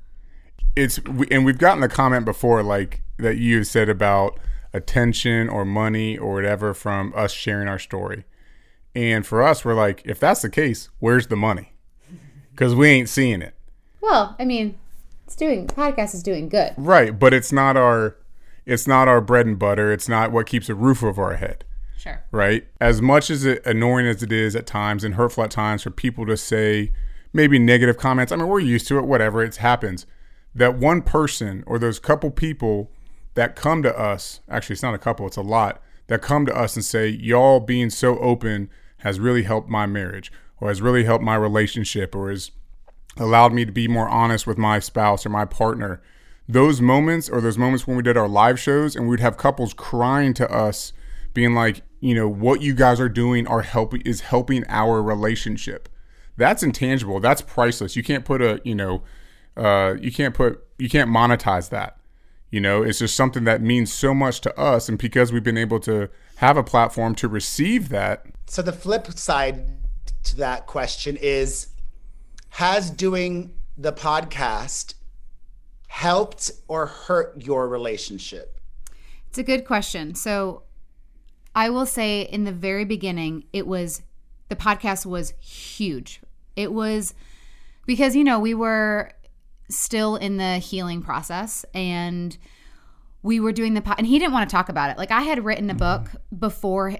it's 0.76 1.00
and 1.30 1.44
we've 1.44 1.58
gotten 1.58 1.80
the 1.80 1.88
comment 1.88 2.24
before, 2.24 2.62
like 2.62 3.02
that 3.18 3.38
you 3.38 3.64
said 3.64 3.88
about 3.88 4.38
attention 4.72 5.48
or 5.48 5.64
money 5.64 6.16
or 6.16 6.34
whatever 6.34 6.74
from 6.74 7.12
us 7.16 7.32
sharing 7.32 7.68
our 7.68 7.78
story. 7.78 8.24
And 8.94 9.26
for 9.26 9.42
us, 9.42 9.64
we're 9.64 9.74
like, 9.74 10.02
if 10.04 10.18
that's 10.18 10.42
the 10.42 10.50
case, 10.50 10.88
where's 10.98 11.28
the 11.28 11.36
money? 11.36 11.72
Because 12.50 12.74
we 12.74 12.88
ain't 12.88 13.08
seeing 13.08 13.42
it. 13.42 13.54
Well, 14.00 14.36
I 14.38 14.44
mean, 14.44 14.78
it's 15.26 15.36
doing 15.36 15.66
podcast 15.66 16.14
is 16.14 16.22
doing 16.22 16.48
good. 16.48 16.74
Right, 16.76 17.16
but 17.16 17.32
it's 17.32 17.52
not 17.52 17.76
our 17.76 18.16
it's 18.66 18.86
not 18.86 19.08
our 19.08 19.20
bread 19.20 19.46
and 19.46 19.58
butter. 19.58 19.92
It's 19.92 20.08
not 20.08 20.32
what 20.32 20.46
keeps 20.46 20.68
a 20.68 20.74
roof 20.74 21.02
over 21.02 21.22
our 21.24 21.36
head. 21.36 21.64
Sure. 21.96 22.24
Right? 22.30 22.66
As 22.80 23.02
much 23.02 23.30
as 23.30 23.44
it 23.44 23.64
annoying 23.66 24.06
as 24.06 24.22
it 24.22 24.32
is 24.32 24.56
at 24.56 24.66
times 24.66 25.04
and 25.04 25.14
hurtful 25.14 25.44
at 25.44 25.50
times 25.50 25.82
for 25.82 25.90
people 25.90 26.26
to 26.26 26.36
say 26.36 26.92
maybe 27.32 27.58
negative 27.58 27.96
comments. 27.96 28.32
I 28.32 28.36
mean, 28.36 28.48
we're 28.48 28.60
used 28.60 28.88
to 28.88 28.98
it, 28.98 29.04
whatever, 29.04 29.42
it 29.42 29.56
happens. 29.56 30.06
That 30.54 30.76
one 30.76 31.02
person 31.02 31.62
or 31.66 31.78
those 31.78 31.98
couple 31.98 32.30
people 32.30 32.90
that 33.34 33.56
come 33.56 33.82
to 33.82 33.98
us, 33.98 34.40
actually 34.48 34.74
it's 34.74 34.82
not 34.82 34.94
a 34.94 34.98
couple, 34.98 35.26
it's 35.26 35.36
a 35.36 35.42
lot, 35.42 35.82
that 36.08 36.22
come 36.22 36.46
to 36.46 36.56
us 36.56 36.74
and 36.74 36.84
say, 36.84 37.08
Y'all 37.08 37.60
being 37.60 37.90
so 37.90 38.18
open 38.18 38.68
has 38.98 39.20
really 39.20 39.44
helped 39.44 39.68
my 39.68 39.86
marriage 39.86 40.32
or 40.60 40.68
has 40.68 40.82
really 40.82 41.04
helped 41.04 41.24
my 41.24 41.36
relationship 41.36 42.14
or 42.14 42.30
has 42.30 42.50
allowed 43.16 43.52
me 43.52 43.64
to 43.64 43.72
be 43.72 43.88
more 43.88 44.08
honest 44.08 44.46
with 44.46 44.58
my 44.58 44.78
spouse 44.78 45.24
or 45.24 45.30
my 45.30 45.44
partner. 45.44 46.02
Those 46.48 46.80
moments 46.80 47.28
or 47.28 47.40
those 47.40 47.58
moments 47.58 47.86
when 47.86 47.96
we 47.96 48.02
did 48.02 48.16
our 48.16 48.28
live 48.28 48.58
shows 48.58 48.96
and 48.96 49.08
we'd 49.08 49.20
have 49.20 49.36
couples 49.36 49.72
crying 49.72 50.34
to 50.34 50.50
us, 50.50 50.92
being 51.32 51.54
like, 51.54 51.82
you 52.00 52.14
know, 52.14 52.28
what 52.28 52.60
you 52.60 52.74
guys 52.74 52.98
are 52.98 53.08
doing 53.08 53.46
are 53.46 53.62
helping 53.62 54.00
is 54.02 54.22
helping 54.22 54.64
our 54.68 55.02
relationship. 55.02 55.88
That's 56.36 56.62
intangible. 56.62 57.20
That's 57.20 57.42
priceless. 57.42 57.94
You 57.94 58.02
can't 58.02 58.24
put 58.24 58.42
a, 58.42 58.60
you 58.64 58.74
know, 58.74 59.02
uh, 59.56 59.94
you 60.00 60.10
can't 60.10 60.34
put 60.34 60.64
you 60.78 60.88
can't 60.88 61.10
monetize 61.10 61.68
that. 61.70 61.99
You 62.50 62.60
know, 62.60 62.82
it's 62.82 62.98
just 62.98 63.14
something 63.14 63.44
that 63.44 63.62
means 63.62 63.92
so 63.92 64.12
much 64.12 64.40
to 64.40 64.58
us, 64.58 64.88
and 64.88 64.98
because 64.98 65.32
we've 65.32 65.44
been 65.44 65.58
able 65.58 65.80
to 65.80 66.08
have 66.36 66.56
a 66.56 66.64
platform 66.64 67.14
to 67.16 67.28
receive 67.28 67.90
that. 67.90 68.26
So 68.46 68.62
the 68.62 68.72
flip 68.72 69.06
side 69.12 69.64
to 70.24 70.36
that 70.36 70.66
question 70.66 71.16
is 71.16 71.68
has 72.50 72.90
doing 72.90 73.54
the 73.78 73.92
podcast 73.92 74.94
helped 75.86 76.50
or 76.68 76.86
hurt 76.86 77.42
your 77.42 77.68
relationship? 77.68 78.60
It's 79.28 79.38
a 79.38 79.42
good 79.42 79.64
question. 79.64 80.14
So 80.14 80.62
I 81.54 81.70
will 81.70 81.86
say 81.86 82.22
in 82.22 82.44
the 82.44 82.52
very 82.52 82.84
beginning, 82.84 83.44
it 83.52 83.66
was 83.66 84.02
the 84.48 84.56
podcast 84.56 85.06
was 85.06 85.32
huge. 85.40 86.20
It 86.56 86.72
was 86.72 87.14
because, 87.86 88.14
you 88.14 88.24
know, 88.24 88.38
we 88.38 88.54
were 88.54 89.12
still 89.70 90.16
in 90.16 90.36
the 90.36 90.58
healing 90.58 91.02
process 91.02 91.64
and 91.74 92.36
we 93.22 93.38
were 93.38 93.52
doing 93.52 93.74
the 93.74 93.82
pod, 93.82 93.96
and 93.98 94.06
he 94.06 94.18
didn't 94.18 94.32
want 94.32 94.48
to 94.48 94.54
talk 94.54 94.68
about 94.68 94.90
it. 94.90 94.96
Like 94.96 95.10
I 95.10 95.22
had 95.22 95.44
written 95.44 95.68
a 95.70 95.74
book 95.74 96.04
mm-hmm. 96.04 96.36
before 96.36 96.96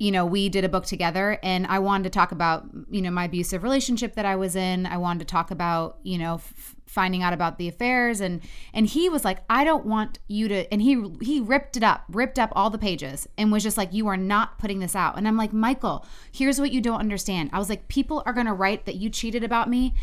you 0.00 0.10
know, 0.10 0.24
we 0.24 0.48
did 0.48 0.64
a 0.64 0.68
book 0.68 0.86
together 0.86 1.38
and 1.42 1.66
I 1.66 1.78
wanted 1.78 2.04
to 2.04 2.10
talk 2.10 2.32
about, 2.32 2.66
you 2.90 3.02
know, 3.02 3.10
my 3.10 3.26
abusive 3.26 3.62
relationship 3.62 4.14
that 4.14 4.24
I 4.24 4.34
was 4.34 4.56
in. 4.56 4.86
I 4.86 4.96
wanted 4.96 5.18
to 5.18 5.24
talk 5.26 5.50
about, 5.50 5.98
you 6.02 6.16
know, 6.16 6.36
f- 6.36 6.74
finding 6.86 7.22
out 7.22 7.34
about 7.34 7.58
the 7.58 7.68
affairs 7.68 8.22
and 8.22 8.40
and 8.72 8.86
he 8.86 9.10
was 9.10 9.26
like, 9.26 9.40
"I 9.50 9.62
don't 9.62 9.84
want 9.84 10.18
you 10.26 10.48
to." 10.48 10.72
And 10.72 10.80
he 10.80 11.04
he 11.20 11.38
ripped 11.38 11.76
it 11.76 11.82
up, 11.82 12.04
ripped 12.08 12.38
up 12.38 12.50
all 12.56 12.70
the 12.70 12.78
pages 12.78 13.28
and 13.36 13.52
was 13.52 13.62
just 13.62 13.76
like, 13.76 13.92
"You 13.92 14.08
are 14.08 14.16
not 14.16 14.58
putting 14.58 14.78
this 14.78 14.96
out." 14.96 15.18
And 15.18 15.28
I'm 15.28 15.36
like, 15.36 15.52
"Michael, 15.52 16.06
here's 16.32 16.58
what 16.58 16.72
you 16.72 16.80
don't 16.80 16.98
understand." 16.98 17.50
I 17.52 17.58
was 17.58 17.68
like, 17.68 17.88
"People 17.88 18.22
are 18.24 18.32
going 18.32 18.46
to 18.46 18.54
write 18.54 18.86
that 18.86 18.96
you 18.96 19.10
cheated 19.10 19.44
about 19.44 19.68
me 19.68 19.94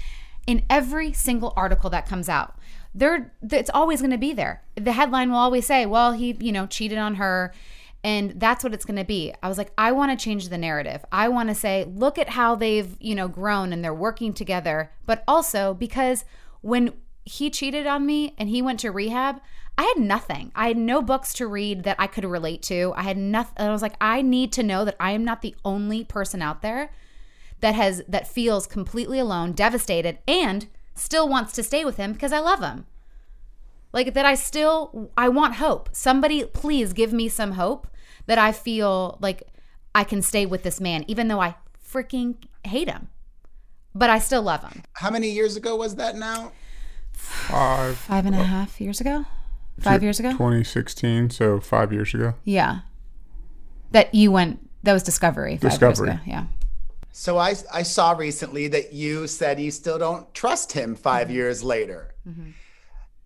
in 0.48 0.64
every 0.70 1.14
single 1.14 1.54
article 1.56 1.90
that 1.92 2.08
comes 2.08 2.28
out." 2.28 2.56
There 2.96 3.32
it's 3.52 3.70
always 3.74 4.02
going 4.02 4.12
to 4.12 4.18
be 4.18 4.34
there. 4.34 4.64
The 4.76 4.94
headline 4.94 5.30
will 5.30 5.38
always 5.38 5.68
say, 5.68 5.86
"Well, 5.86 6.14
he, 6.14 6.36
you 6.40 6.52
know, 6.52 6.66
cheated 6.66 6.98
on 6.98 7.16
her." 7.16 7.54
and 8.04 8.40
that's 8.40 8.64
what 8.64 8.74
it's 8.74 8.86
going 8.86 8.98
to 8.98 9.04
be. 9.04 9.34
I 9.42 9.50
was 9.50 9.58
like, 9.58 9.72
I 9.78 9.92
want 9.92 10.18
to 10.18 10.24
change 10.24 10.48
the 10.48 10.58
narrative. 10.58 11.04
I 11.12 11.28
want 11.28 11.50
to 11.50 11.56
say, 11.56 11.84
look 11.84 12.18
at 12.18 12.30
how 12.30 12.56
they've, 12.56 12.96
you 13.00 13.16
know, 13.16 13.28
grown 13.28 13.74
and 13.74 13.84
they're 13.84 13.94
working 13.94 14.34
together. 14.34 14.92
But 15.06 15.24
also 15.28 15.74
because 15.74 16.24
when 16.62 16.94
he 17.26 17.50
cheated 17.50 17.88
on 17.88 18.06
me 18.06 18.34
and 18.38 18.50
he 18.50 18.62
went 18.62 18.80
to 18.82 18.92
rehab, 18.92 19.42
I 19.78 19.84
had 19.84 19.98
nothing. 19.98 20.52
I 20.56 20.70
had 20.70 20.78
no 20.78 21.02
books 21.02 21.34
to 21.34 21.48
read 21.48 21.84
that 21.84 21.98
I 22.00 22.08
could 22.08 22.24
relate 22.24 22.62
to. 22.64 22.94
I 22.96 23.04
had 23.04 23.18
nothing. 23.18 23.54
I 23.58 23.72
was 23.72 23.82
like, 23.82 23.96
I 24.00 24.22
need 24.22 24.54
to 24.54 24.64
know 24.64 24.86
that 24.86 24.96
I 25.00 25.12
am 25.12 25.26
not 25.26 25.42
the 25.42 25.56
only 25.66 26.04
person 26.04 26.42
out 26.42 26.62
there 26.62 26.92
that 27.60 27.76
has 27.76 28.04
that 28.08 28.28
feels 28.28 28.68
completely 28.68 29.20
alone, 29.20 29.54
devastated, 29.54 30.20
and 30.28 30.68
still 30.96 31.28
wants 31.28 31.54
to 31.54 31.64
stay 31.64 31.84
with 31.86 31.98
him 31.98 32.14
because 32.14 32.32
I 32.32 32.40
love 32.40 32.62
him. 32.62 32.86
Like 33.94 34.14
that 34.14 34.26
I 34.26 34.36
still 34.36 35.12
I 35.18 35.30
want 35.30 35.56
hope. 35.56 35.90
Somebody 35.94 36.44
please 36.46 36.94
give 36.94 37.14
me 37.14 37.30
some 37.30 37.54
hope 37.54 37.88
that 38.26 38.38
I 38.38 38.52
feel 38.52 39.18
like 39.22 39.44
I 39.96 40.04
can 40.04 40.22
stay 40.22 40.46
with 40.46 40.64
this 40.64 40.80
man, 40.80 41.04
even 41.08 41.28
though 41.28 41.42
I 41.42 41.56
freaking 41.84 42.36
hate 42.64 42.90
him. 42.90 43.10
But 43.96 44.10
I 44.10 44.20
still 44.20 44.44
love 44.44 44.62
him. 44.62 44.84
How 44.94 45.10
many 45.10 45.30
years 45.30 45.56
ago 45.56 45.76
was 45.76 45.96
that 45.96 46.16
now? 46.16 46.52
Five. 47.14 47.98
Five 47.98 48.28
and 48.28 48.36
a 48.36 48.44
half 48.44 48.80
years 48.80 49.02
ago? 49.02 49.26
Five 49.80 50.04
years 50.04 50.20
ago? 50.20 50.32
2016, 50.32 51.32
so 51.32 51.60
five 51.60 51.92
years 51.92 52.14
ago. 52.14 52.36
Yeah. 52.44 52.82
That 53.92 54.14
you 54.14 54.32
went, 54.32 54.70
that 54.84 54.94
was 54.94 55.02
Discovery. 55.04 55.58
Five 55.58 55.72
Discovery. 55.72 56.10
Years 56.10 56.20
ago. 56.20 56.24
Yeah. 56.28 56.46
So 57.12 57.38
I 57.38 57.56
I 57.74 57.84
saw 57.84 58.12
recently 58.12 58.68
that 58.70 58.94
you 58.94 59.28
said 59.28 59.60
you 59.60 59.72
still 59.72 59.98
don't 59.98 60.32
trust 60.34 60.72
him 60.72 60.96
5 60.96 61.28
Mm-hmm. 61.28 61.36
years 61.36 61.64
later. 61.64 62.14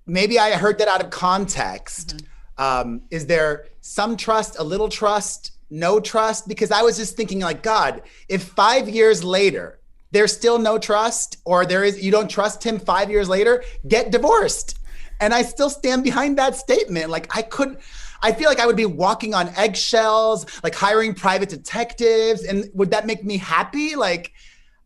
Maybe 0.07 0.39
I 0.39 0.51
heard 0.51 0.77
that 0.79 0.87
out 0.87 1.03
of 1.03 1.09
context. 1.09 2.17
Mm-hmm. 2.17 2.27
Um, 2.63 3.01
is 3.09 3.25
there 3.27 3.67
some 3.81 4.17
trust, 4.17 4.57
a 4.59 4.63
little 4.63 4.89
trust, 4.89 5.51
no 5.69 5.99
trust? 5.99 6.47
Because 6.47 6.71
I 6.71 6.81
was 6.81 6.97
just 6.97 7.15
thinking, 7.15 7.39
like, 7.39 7.63
God, 7.63 8.01
if 8.27 8.43
five 8.43 8.87
years 8.89 9.23
later 9.23 9.79
there's 10.11 10.33
still 10.33 10.59
no 10.59 10.77
trust, 10.77 11.37
or 11.45 11.65
there 11.65 11.83
is 11.85 12.03
you 12.03 12.11
don't 12.11 12.29
trust 12.29 12.63
him 12.63 12.79
five 12.79 13.09
years 13.09 13.29
later, 13.29 13.63
get 13.87 14.11
divorced. 14.11 14.77
And 15.21 15.33
I 15.33 15.41
still 15.43 15.69
stand 15.69 16.03
behind 16.03 16.37
that 16.37 16.55
statement. 16.55 17.09
Like 17.09 17.33
I 17.35 17.41
could, 17.43 17.77
I 18.21 18.31
feel 18.31 18.49
like 18.49 18.59
I 18.59 18.65
would 18.65 18.75
be 18.75 18.85
walking 18.85 19.33
on 19.33 19.49
eggshells, 19.55 20.45
like 20.63 20.75
hiring 20.75 21.13
private 21.13 21.49
detectives. 21.49 22.43
And 22.43 22.69
would 22.73 22.91
that 22.91 23.05
make 23.05 23.23
me 23.23 23.37
happy? 23.37 23.95
Like 23.95 24.33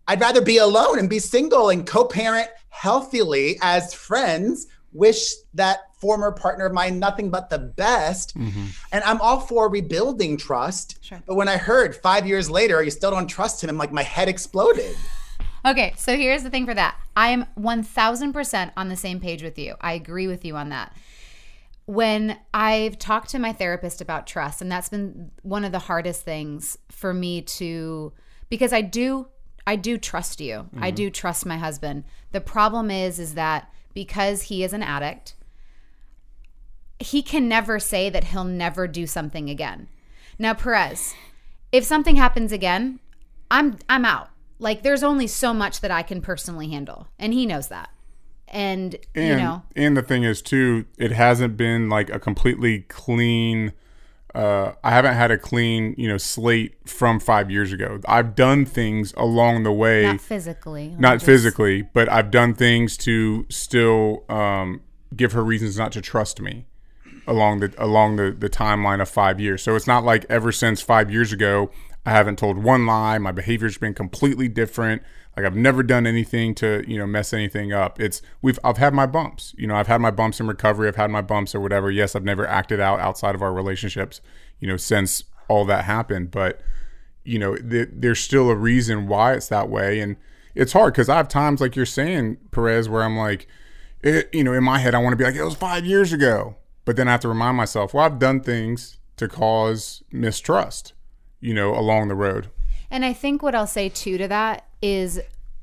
I'd 0.07 0.21
rather 0.21 0.41
be 0.41 0.57
alone 0.57 0.99
and 0.99 1.09
be 1.09 1.19
single 1.19 1.69
and 1.69 1.85
co-parent 1.85 2.47
healthily 2.69 3.57
as 3.61 3.93
friends. 3.93 4.67
Wish 4.93 5.33
that 5.55 5.79
former 5.99 6.31
partner 6.31 6.65
of 6.67 6.73
mine 6.73 6.99
nothing 6.99 7.29
but 7.29 7.49
the 7.49 7.59
best. 7.59 8.37
Mm-hmm. 8.37 8.67
And 8.91 9.03
I'm 9.03 9.19
all 9.19 9.39
for 9.39 9.69
rebuilding 9.69 10.37
trust. 10.37 10.99
Sure. 11.01 11.21
But 11.25 11.35
when 11.35 11.49
I 11.49 11.57
heard 11.57 11.95
five 11.95 12.25
years 12.27 12.49
later, 12.49 12.81
you 12.81 12.91
still 12.91 13.11
don't 13.11 13.27
trust 13.27 13.63
him, 13.63 13.69
I'm 13.69 13.77
like, 13.77 13.91
my 13.91 14.03
head 14.03 14.29
exploded. 14.29 14.95
Okay, 15.65 15.93
so 15.97 16.15
here's 16.15 16.43
the 16.43 16.51
thing 16.51 16.65
for 16.65 16.75
that. 16.75 16.95
I 17.17 17.29
am 17.29 17.47
1000% 17.59 18.71
on 18.77 18.87
the 18.87 18.95
same 18.95 19.19
page 19.19 19.41
with 19.41 19.57
you. 19.57 19.75
I 19.81 19.93
agree 19.93 20.27
with 20.27 20.45
you 20.45 20.55
on 20.55 20.69
that. 20.69 20.95
When 21.85 22.39
I've 22.53 22.97
talked 22.97 23.29
to 23.29 23.39
my 23.39 23.53
therapist 23.53 24.01
about 24.01 24.25
trust, 24.25 24.61
and 24.61 24.71
that's 24.71 24.89
been 24.89 25.31
one 25.43 25.63
of 25.63 25.71
the 25.71 25.79
hardest 25.79 26.23
things 26.23 26.77
for 26.89 27.13
me 27.13 27.41
to 27.41 28.13
because 28.49 28.73
I 28.73 28.81
do 28.81 29.27
I 29.67 29.75
do 29.75 29.97
trust 29.97 30.41
you. 30.41 30.69
I 30.77 30.89
mm-hmm. 30.89 30.95
do 30.95 31.09
trust 31.09 31.45
my 31.45 31.57
husband. 31.57 32.03
The 32.31 32.41
problem 32.41 32.91
is 32.91 33.19
is 33.19 33.33
that 33.35 33.71
because 33.93 34.43
he 34.43 34.63
is 34.63 34.73
an 34.73 34.83
addict, 34.83 35.35
he 36.99 37.21
can 37.21 37.47
never 37.47 37.79
say 37.79 38.09
that 38.09 38.25
he'll 38.25 38.43
never 38.43 38.87
do 38.87 39.07
something 39.07 39.49
again. 39.49 39.87
Now, 40.37 40.53
Perez, 40.53 41.13
if 41.71 41.83
something 41.83 42.15
happens 42.15 42.51
again, 42.51 42.99
I'm 43.49 43.77
I'm 43.89 44.05
out. 44.05 44.29
Like 44.59 44.83
there's 44.83 45.03
only 45.03 45.27
so 45.27 45.53
much 45.53 45.81
that 45.81 45.91
I 45.91 46.03
can 46.03 46.21
personally 46.21 46.69
handle, 46.69 47.07
and 47.17 47.33
he 47.33 47.45
knows 47.45 47.67
that. 47.69 47.89
And, 48.47 48.95
And 49.13 49.27
you 49.27 49.35
know, 49.35 49.63
and 49.75 49.97
the 49.97 50.01
thing 50.01 50.23
is 50.23 50.41
too, 50.41 50.85
it 50.97 51.11
hasn't 51.11 51.57
been 51.57 51.89
like 51.89 52.09
a 52.09 52.19
completely 52.19 52.81
clean. 52.81 53.73
Uh, 54.33 54.73
I 54.83 54.91
haven't 54.91 55.13
had 55.15 55.31
a 55.31 55.37
clean, 55.37 55.95
you 55.97 56.07
know, 56.07 56.17
slate 56.17 56.75
from 56.85 57.19
five 57.19 57.49
years 57.49 57.71
ago. 57.71 57.99
I've 58.07 58.35
done 58.35 58.65
things 58.65 59.13
along 59.15 59.63
the 59.63 59.71
way, 59.71 60.03
not 60.03 60.21
physically, 60.21 60.89
like 60.89 60.99
not 60.99 61.21
physically, 61.21 61.81
but 61.81 62.11
I've 62.11 62.31
done 62.31 62.53
things 62.53 62.97
to 62.97 63.45
still 63.49 64.25
um, 64.29 64.81
give 65.15 65.31
her 65.31 65.43
reasons 65.43 65.77
not 65.77 65.91
to 65.93 66.01
trust 66.01 66.41
me 66.41 66.65
along 67.27 67.61
the 67.61 67.73
along 67.77 68.17
the, 68.17 68.31
the 68.31 68.49
timeline 68.49 69.01
of 69.01 69.09
five 69.09 69.39
years. 69.39 69.63
So 69.63 69.75
it's 69.75 69.87
not 69.87 70.03
like 70.03 70.25
ever 70.29 70.51
since 70.51 70.81
five 70.81 71.09
years 71.09 71.31
ago, 71.31 71.71
I 72.05 72.11
haven't 72.11 72.37
told 72.37 72.57
one 72.57 72.85
lie. 72.85 73.17
My 73.17 73.31
behavior's 73.31 73.77
been 73.77 73.93
completely 73.93 74.47
different. 74.47 75.01
Like 75.35 75.45
I've 75.45 75.55
never 75.55 75.83
done 75.83 76.07
anything 76.07 76.55
to 76.55 76.83
you 76.87 76.97
know 76.97 77.05
mess 77.05 77.33
anything 77.33 77.73
up. 77.73 77.99
It's 77.99 78.21
we've 78.41 78.59
I've 78.63 78.77
had 78.77 78.93
my 78.93 79.05
bumps. 79.05 79.53
You 79.57 79.67
know 79.67 79.75
I've 79.75 79.87
had 79.87 80.01
my 80.01 80.11
bumps 80.11 80.39
in 80.39 80.47
recovery. 80.47 80.87
I've 80.87 80.95
had 80.95 81.11
my 81.11 81.21
bumps 81.21 81.53
or 81.53 81.59
whatever. 81.59 81.91
Yes, 81.91 82.15
I've 82.15 82.23
never 82.23 82.47
acted 82.47 82.79
out 82.79 82.99
outside 82.99 83.35
of 83.35 83.41
our 83.41 83.53
relationships. 83.53 84.21
You 84.59 84.67
know 84.67 84.77
since 84.77 85.23
all 85.47 85.65
that 85.65 85.85
happened, 85.85 86.31
but 86.31 86.61
you 87.23 87.37
know 87.37 87.55
th- 87.55 87.89
there's 87.91 88.19
still 88.19 88.49
a 88.49 88.55
reason 88.55 89.07
why 89.07 89.33
it's 89.33 89.49
that 89.49 89.69
way, 89.69 89.99
and 89.99 90.15
it's 90.55 90.73
hard 90.73 90.93
because 90.93 91.09
I 91.09 91.17
have 91.17 91.27
times 91.27 91.59
like 91.59 91.75
you're 91.75 91.85
saying 91.85 92.37
Perez 92.51 92.87
where 92.87 93.03
I'm 93.03 93.17
like, 93.17 93.47
it, 94.01 94.29
you 94.33 94.43
know, 94.43 94.53
in 94.53 94.63
my 94.63 94.79
head 94.79 94.95
I 94.95 94.99
want 94.99 95.13
to 95.13 95.17
be 95.17 95.25
like 95.25 95.35
it 95.35 95.43
was 95.43 95.55
five 95.55 95.85
years 95.85 96.13
ago, 96.13 96.55
but 96.85 96.95
then 96.95 97.07
I 97.07 97.11
have 97.11 97.21
to 97.21 97.27
remind 97.27 97.57
myself, 97.57 97.93
well, 97.93 98.05
I've 98.05 98.19
done 98.19 98.39
things 98.39 98.99
to 99.17 99.27
cause 99.27 100.03
mistrust, 100.11 100.93
you 101.41 101.53
know, 101.53 101.77
along 101.77 102.07
the 102.07 102.15
road. 102.15 102.49
And 102.89 103.03
I 103.03 103.13
think 103.13 103.41
what 103.41 103.55
I'll 103.55 103.67
say 103.67 103.89
too 103.89 104.17
to 104.17 104.27
that 104.27 104.65
is, 104.85 105.19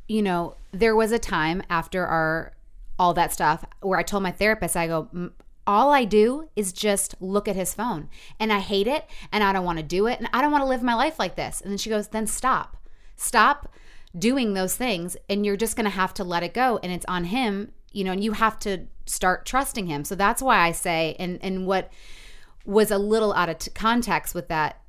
you 0.09 0.21
know, 0.21 0.57
there 0.73 0.97
was 0.97 1.13
a 1.13 1.19
time 1.19 1.63
after 1.71 2.05
our 2.05 2.53
all 2.99 3.15
that 3.15 3.33
stuff 3.33 3.65
where 3.81 3.99
I 3.99 4.03
told 4.03 4.25
my 4.25 4.33
therapist, 4.33 4.77
I 4.77 4.89
go, 4.89 5.31
all 5.65 5.93
I 5.93 6.05
do 6.05 6.49
is 6.57 6.73
just 6.73 7.15
look 7.21 7.47
at 7.47 7.55
his 7.55 7.73
phone 7.73 8.09
and 8.41 8.53
I 8.53 8.59
hate 8.59 8.89
it 8.89 9.07
and 9.31 9.45
I 9.45 9.53
don't 9.53 9.65
want 9.65 9.79
to 9.79 9.85
do 9.85 10.09
it 10.09 10.19
and 10.19 10.29
I 10.33 10.43
don't 10.43 10.51
want 10.51 10.63
to 10.63 10.69
live 10.69 10.83
my 10.83 10.95
life 10.95 11.21
like 11.21 11.37
this. 11.37 11.61
And 11.61 11.71
then 11.71 11.79
she 11.79 11.89
goes, 11.89 12.09
then 12.09 12.27
stop. 12.27 12.77
Stop 13.17 13.73
doing 14.19 14.55
those 14.55 14.75
things 14.77 15.17
and 15.31 15.47
you're 15.47 15.57
just 15.57 15.77
going 15.77 15.85
to 15.85 15.91
have 15.91 16.13
to 16.15 16.25
let 16.25 16.43
it 16.43 16.53
go 16.53 16.81
and 16.83 16.93
it's 16.93 17.07
on 17.07 17.25
him, 17.25 17.73
you 17.93 18.03
know, 18.03 18.13
and 18.13 18.25
you 18.25 18.33
have 18.33 18.59
to 18.61 18.87
start 19.07 19.47
trusting 19.47 19.87
him. 19.87 20.03
So 20.05 20.17
that's 20.17 20.43
why 20.43 20.59
I 20.59 20.73
say 20.73 21.15
and 21.21 21.39
and 21.43 21.65
what 21.65 21.93
was 22.65 22.91
a 22.91 22.99
little 22.99 23.33
out 23.35 23.49
of 23.49 23.59
t- 23.59 23.71
context 23.71 24.35
with 24.35 24.49
that 24.49 24.82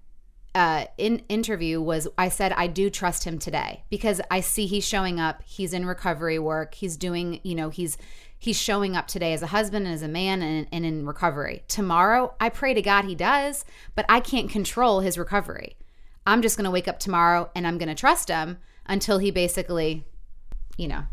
uh, 0.55 0.85
in 0.97 1.19
interview 1.29 1.81
was 1.81 2.07
I 2.17 2.29
said 2.29 2.53
I 2.53 2.67
do 2.67 2.89
trust 2.89 3.23
him 3.23 3.39
today 3.39 3.83
because 3.89 4.21
I 4.29 4.41
see 4.41 4.67
he's 4.67 4.85
showing 4.85 5.19
up. 5.19 5.41
He's 5.45 5.73
in 5.73 5.85
recovery 5.85 6.37
work. 6.37 6.75
He's 6.75 6.95
doing, 6.95 7.39
you 7.43 7.55
know, 7.55 7.69
he's 7.69 7.97
he's 8.37 8.59
showing 8.59 8.95
up 8.95 9.07
today 9.07 9.33
as 9.33 9.41
a 9.41 9.47
husband 9.47 9.85
and 9.85 9.95
as 9.95 10.01
a 10.01 10.07
man 10.07 10.41
and, 10.41 10.67
and 10.71 10.85
in 10.85 11.05
recovery. 11.05 11.63
Tomorrow, 11.67 12.35
I 12.39 12.49
pray 12.49 12.73
to 12.73 12.81
God 12.81 13.05
he 13.05 13.15
does, 13.15 13.65
but 13.95 14.05
I 14.09 14.19
can't 14.19 14.49
control 14.49 14.99
his 14.99 15.17
recovery. 15.17 15.77
I'm 16.27 16.41
just 16.41 16.57
going 16.57 16.65
to 16.65 16.71
wake 16.71 16.87
up 16.87 16.99
tomorrow 16.99 17.49
and 17.55 17.65
I'm 17.65 17.77
going 17.77 17.89
to 17.89 17.95
trust 17.95 18.29
him 18.29 18.57
until 18.85 19.17
he 19.17 19.31
basically, 19.31 20.05
you 20.77 20.87
know, 20.87 21.03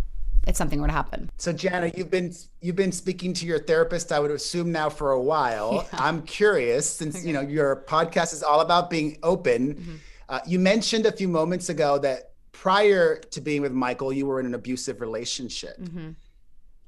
if 0.51 0.57
something 0.57 0.81
were 0.81 0.89
to 0.89 0.93
happen. 0.93 1.31
So 1.39 1.53
Jana, 1.53 1.91
you've 1.97 2.11
been 2.11 2.35
you've 2.61 2.77
been 2.77 2.93
speaking 2.93 3.33
to 3.35 3.47
your 3.47 3.59
therapist, 3.59 4.13
I 4.13 4.21
would 4.21 4.31
assume 4.31 4.71
now 4.71 4.91
for 4.91 5.13
a 5.13 5.21
while. 5.21 5.89
I'm 5.93 6.23
curious, 6.23 6.89
since 6.89 7.25
you 7.25 7.33
know 7.33 7.41
your 7.41 7.85
podcast 7.89 8.35
is 8.35 8.43
all 8.43 8.61
about 8.61 8.91
being 8.91 9.19
open. 9.23 10.01
Uh, 10.29 10.41
you 10.47 10.59
mentioned 10.59 11.07
a 11.07 11.13
few 11.13 11.27
moments 11.27 11.71
ago 11.71 11.99
that 11.99 12.33
prior 12.53 13.17
to 13.17 13.41
being 13.41 13.63
with 13.63 13.73
Michael, 13.73 14.13
you 14.13 14.27
were 14.27 14.39
in 14.39 14.47
an 14.47 14.55
abusive 14.55 15.01
relationship. 15.01 15.77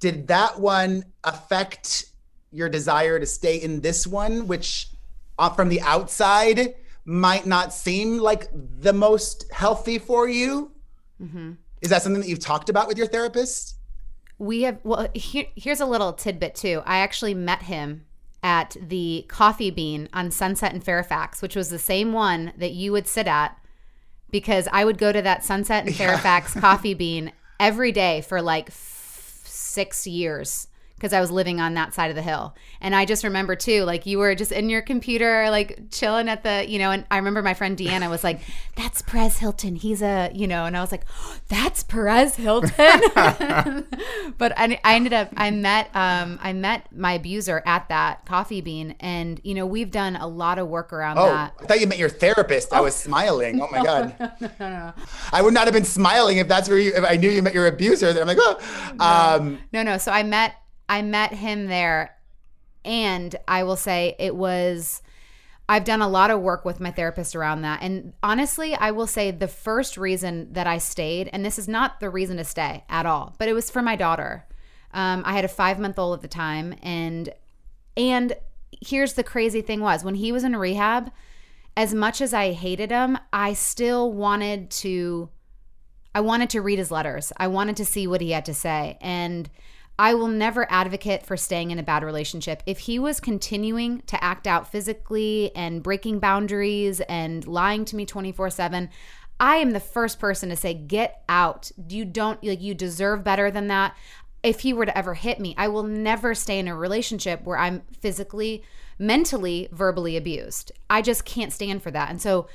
Did 0.01 0.27
that 0.29 0.61
one 0.61 1.05
affect 1.25 2.07
your 2.51 2.69
desire 2.69 3.19
to 3.19 3.27
stay 3.27 3.57
in 3.57 3.81
this 3.81 4.07
one, 4.07 4.47
which 4.47 4.89
uh, 5.39 5.49
from 5.51 5.69
the 5.69 5.81
outside 5.81 6.75
might 7.05 7.47
not 7.47 7.73
seem 7.73 8.19
like 8.19 8.49
the 8.53 8.93
most 8.93 9.51
healthy 9.53 9.99
for 9.99 10.29
you? 10.29 10.71
Is 11.83 11.91
that 11.91 12.03
something 12.03 12.21
that 12.21 12.29
you've 12.29 12.39
talked 12.39 12.69
about 12.69 12.89
with 12.89 12.97
your 12.97 13.09
therapist? 13.09 13.77
We 14.39 14.63
have 14.63 14.79
well 14.85 15.09
here, 15.15 15.47
here's 15.55 15.81
a 15.81 15.87
little 15.87 16.13
tidbit 16.13 16.55
too. 16.55 16.83
I 16.87 16.99
actually 16.99 17.35
met 17.35 17.63
him 17.63 18.07
at 18.43 18.77
the 18.81 19.25
Coffee 19.29 19.71
Bean 19.71 20.09
on 20.13 20.31
Sunset 20.31 20.73
in 20.73 20.81
Fairfax, 20.81 21.43
which 21.43 21.55
was 21.55 21.71
the 21.71 21.79
same 21.79 22.13
one 22.13 22.53
that 22.57 22.73
you 22.73 22.93
would 22.93 23.07
sit 23.07 23.27
at 23.27 23.57
because 24.31 24.67
I 24.73 24.85
would 24.85 24.99
go 24.99 25.13
to 25.13 25.23
that 25.23 25.45
Sunset 25.45 25.87
in 25.87 25.93
Fairfax 25.95 26.55
Coffee 26.55 26.95
Bean 26.95 27.33
every 27.61 27.93
day 27.93 28.23
for 28.23 28.41
like 28.41 28.69
f- 28.69 29.43
6 29.45 30.07
years 30.07 30.69
because 31.03 31.13
I 31.13 31.21
was 31.21 31.33
living 31.33 31.61
on 31.61 31.75
that 31.75 31.93
side 31.95 32.11
of 32.11 32.15
the 32.17 32.23
hill. 32.23 32.55
And 32.81 32.95
I 32.95 33.05
just 33.05 33.25
remember 33.25 33.57
too, 33.57 33.83
like 33.83 34.07
you 34.07 34.19
were 34.19 34.37
just 34.37 34.53
in 34.53 34.71
your 34.71 34.83
computer, 34.83 35.51
like 35.51 35.91
chilling 35.91 36.29
at 36.29 36.45
the, 36.45 36.65
you 36.69 36.79
know, 36.79 36.93
and 36.93 37.05
I 37.11 37.17
remember 37.17 37.43
my 37.43 37.55
friend 37.55 37.77
Deanna 37.77 38.09
was 38.09 38.23
like, 38.23 38.41
that's 38.77 39.03
Perez 39.03 39.39
Hilton. 39.39 39.75
He's 39.75 40.01
a, 40.01 40.31
you 40.33 40.47
know, 40.47 40.65
and 40.65 40.77
I 40.77 40.81
was 40.81 40.93
like, 40.93 41.05
that's 41.49 41.83
Perez 41.83 42.37
Hilton. 42.37 42.71
but 44.39 44.57
I, 44.57 44.79
I 44.85 44.95
ended 44.95 45.13
up, 45.13 45.31
I 45.37 45.51
met, 45.51 45.91
um, 45.97 46.39
I 46.41 46.53
met 46.53 46.87
my 46.97 47.15
abuser 47.15 47.65
at 47.67 47.89
that 47.89 48.25
coffee 48.25 48.61
bean. 48.61 48.95
And, 49.01 49.41
you 49.43 49.55
know, 49.55 49.67
we've 49.67 49.91
done 49.91 50.15
a 50.15 50.29
lot 50.29 50.61
of 50.61 50.69
work 50.69 50.93
around 50.93 51.19
Oh, 51.19 51.27
that. 51.27 51.55
I 51.61 51.65
thought 51.65 51.81
you 51.81 51.89
meant 51.89 51.99
your 51.99 52.11
therapist. 52.11 52.73
I 52.73 52.81
was 52.81 52.95
smiling. 52.95 53.61
Oh 53.61 53.67
my 53.73 53.83
god. 53.85 54.15
No, 54.41 54.51
no, 54.61 54.93
I 55.33 55.43
would 55.43 55.53
not 55.53 55.65
have 55.65 55.75
been 55.75 55.85
smiling 55.85 56.37
if 56.37 56.47
that's 56.47 56.69
where 56.69 56.79
you. 56.79 56.93
If 56.95 57.05
I 57.05 57.17
knew 57.17 57.29
you 57.29 57.43
met 57.43 57.55
your 57.55 57.67
abuser. 57.67 58.13
Then 58.13 58.23
I'm 58.23 58.29
like, 58.29 58.39
oh. 58.41 58.61
Um, 59.01 59.59
No, 59.73 59.83
no. 59.83 59.99
So 59.99 60.13
I 60.13 60.23
met 60.23 60.55
I 60.93 61.01
met 61.01 61.33
him 61.33 61.69
there 61.69 62.15
and 62.85 63.35
I 63.49 63.63
will 63.63 63.77
say 63.77 64.15
it 64.19 64.37
was 64.37 65.01
I've 65.67 65.85
done 65.85 66.03
a 66.03 66.09
lot 66.09 66.31
of 66.31 66.43
work 66.43 66.67
with 66.67 66.81
my 66.81 66.91
therapist 66.91 67.35
around 67.35 67.63
that. 67.63 67.81
And 67.81 68.13
honestly, 68.23 68.75
I 68.75 68.91
will 68.91 69.07
say 69.07 69.31
the 69.31 69.49
first 69.49 69.97
reason 69.97 70.53
that 70.53 70.67
I 70.67 70.77
stayed, 70.77 71.31
and 71.33 71.47
this 71.47 71.59
is 71.59 71.67
not 71.67 71.99
the 71.99 72.11
reason 72.11 72.37
to 72.37 72.45
stay 72.45 72.85
at 72.91 73.07
all, 73.07 73.35
but 73.39 73.49
it 73.49 73.55
was 73.55 73.71
for 73.71 73.81
my 73.81 73.97
daughter. 73.97 74.45
Um, 74.93 75.23
I 75.25 75.33
had 75.33 75.47
a 75.47 75.49
five 75.49 75.79
month 75.79 75.99
old 75.99 76.15
at 76.15 76.21
the 76.21 76.29
time, 76.29 76.75
and 76.83 77.31
and 77.97 78.35
here's 78.83 79.15
the 79.15 79.25
crazy 79.25 79.63
thing 79.63 79.81
was 79.81 80.05
when 80.05 80.17
he 80.17 80.31
was 80.31 80.45
in 80.45 80.55
rehab, 80.57 81.11
as 81.75 81.95
much 81.95 82.21
as 82.21 82.35
I 82.35 82.53
hated 82.53 82.91
him, 82.91 83.17
I 83.33 83.55
still 83.55 84.13
wanted 84.13 84.71
to 84.83 85.31
I 86.15 86.21
wanted 86.21 86.51
to 86.51 86.61
read 86.61 86.79
his 86.79 86.91
letters. 86.91 87.33
I 87.39 87.47
wanted 87.47 87.79
to 87.79 87.87
see 87.87 88.07
what 88.07 88.21
he 88.21 88.33
had 88.33 88.45
to 88.45 88.53
say. 88.53 88.99
And 89.01 89.49
I 90.03 90.15
will 90.15 90.27
never 90.27 90.67
advocate 90.69 91.25
for 91.25 91.37
staying 91.37 91.71
in 91.71 91.79
a 91.79 91.85
bad 91.85 92.03
relationship. 92.03 92.61
If 92.67 92.81
he 92.81 92.99
was 92.99 93.21
continuing 93.21 94.01
to 94.09 94.23
act 94.23 94.49
out 94.49 94.67
physically 94.67 95.53
and 95.55 95.81
breaking 95.81 96.19
boundaries 96.19 97.01
and 97.03 97.47
lying 97.47 97.85
to 97.85 97.95
me 97.95 98.05
24/7, 98.05 98.89
I 99.39 99.59
am 99.59 99.71
the 99.71 99.79
first 99.79 100.19
person 100.19 100.49
to 100.49 100.57
say 100.57 100.75
get 100.75 101.23
out. 101.29 101.71
You 101.89 102.05
don't 102.05 102.43
like 102.43 102.61
you 102.61 102.75
deserve 102.75 103.23
better 103.23 103.49
than 103.49 103.69
that. 103.69 103.95
If 104.43 104.63
he 104.63 104.73
were 104.73 104.87
to 104.87 104.99
ever 104.99 105.15
hit 105.15 105.39
me, 105.39 105.55
I 105.57 105.69
will 105.69 105.85
never 105.85 106.35
stay 106.35 106.59
in 106.59 106.67
a 106.67 106.75
relationship 106.75 107.45
where 107.45 107.59
I'm 107.59 107.83
physically, 108.01 108.65
mentally, 108.99 109.69
verbally 109.71 110.17
abused. 110.17 110.73
I 110.91 111.01
just 111.01 111.25
can't 111.25 111.53
stand 111.53 111.81
for 111.81 111.93
that. 111.93 112.11
And 112.11 112.21
so 112.21 112.49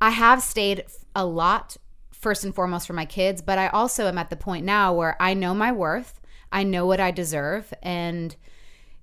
I 0.00 0.10
have 0.10 0.40
stayed 0.40 0.84
a 1.16 1.26
lot 1.26 1.76
first 2.12 2.44
and 2.44 2.54
foremost 2.54 2.86
for 2.86 2.92
my 2.92 3.06
kids, 3.06 3.42
but 3.42 3.58
I 3.58 3.66
also 3.66 4.06
am 4.06 4.18
at 4.18 4.30
the 4.30 4.36
point 4.36 4.64
now 4.64 4.94
where 4.94 5.16
I 5.18 5.34
know 5.34 5.52
my 5.52 5.72
worth, 5.72 6.20
I 6.52 6.62
know 6.62 6.86
what 6.86 7.00
I 7.00 7.10
deserve, 7.10 7.72
and 7.82 8.36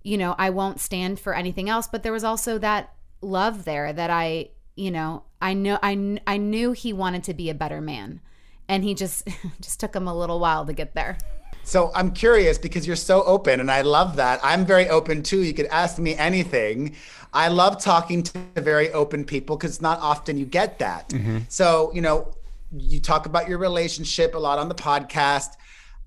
you 0.03 0.17
know, 0.17 0.35
I 0.37 0.49
won't 0.49 0.79
stand 0.79 1.19
for 1.19 1.35
anything 1.35 1.69
else, 1.69 1.87
but 1.87 2.03
there 2.03 2.13
was 2.13 2.23
also 2.23 2.57
that 2.59 2.93
love 3.21 3.65
there 3.65 3.91
that 3.91 4.09
I, 4.09 4.49
you 4.75 4.91
know, 4.91 5.23
I 5.41 5.53
know 5.53 5.77
I 5.81 6.19
I 6.25 6.37
knew 6.37 6.71
he 6.71 6.93
wanted 6.93 7.23
to 7.25 7.33
be 7.33 7.49
a 7.49 7.53
better 7.53 7.81
man. 7.81 8.21
And 8.67 8.83
he 8.83 8.93
just 8.93 9.27
just 9.61 9.79
took 9.79 9.95
him 9.95 10.07
a 10.07 10.17
little 10.17 10.39
while 10.39 10.65
to 10.65 10.73
get 10.73 10.93
there. 10.93 11.17
so 11.63 11.91
I'm 11.95 12.11
curious 12.11 12.57
because 12.57 12.87
you're 12.87 12.95
so 12.95 13.23
open, 13.23 13.59
and 13.59 13.71
I 13.71 13.81
love 13.81 14.15
that. 14.17 14.39
I'm 14.43 14.65
very 14.65 14.89
open 14.89 15.23
too. 15.23 15.41
You 15.41 15.53
could 15.53 15.67
ask 15.67 15.99
me 15.99 16.15
anything. 16.15 16.95
I 17.33 17.49
love 17.49 17.81
talking 17.81 18.23
to 18.23 18.39
very 18.55 18.91
open 18.91 19.23
people 19.23 19.55
because 19.55 19.81
not 19.81 19.99
often 19.99 20.37
you 20.37 20.45
get 20.45 20.79
that. 20.79 21.09
Mm-hmm. 21.09 21.39
So 21.49 21.91
you 21.93 22.01
know, 22.01 22.33
you 22.71 22.99
talk 22.99 23.25
about 23.25 23.49
your 23.49 23.57
relationship 23.57 24.35
a 24.35 24.39
lot 24.39 24.59
on 24.59 24.69
the 24.69 24.75
podcast. 24.75 25.55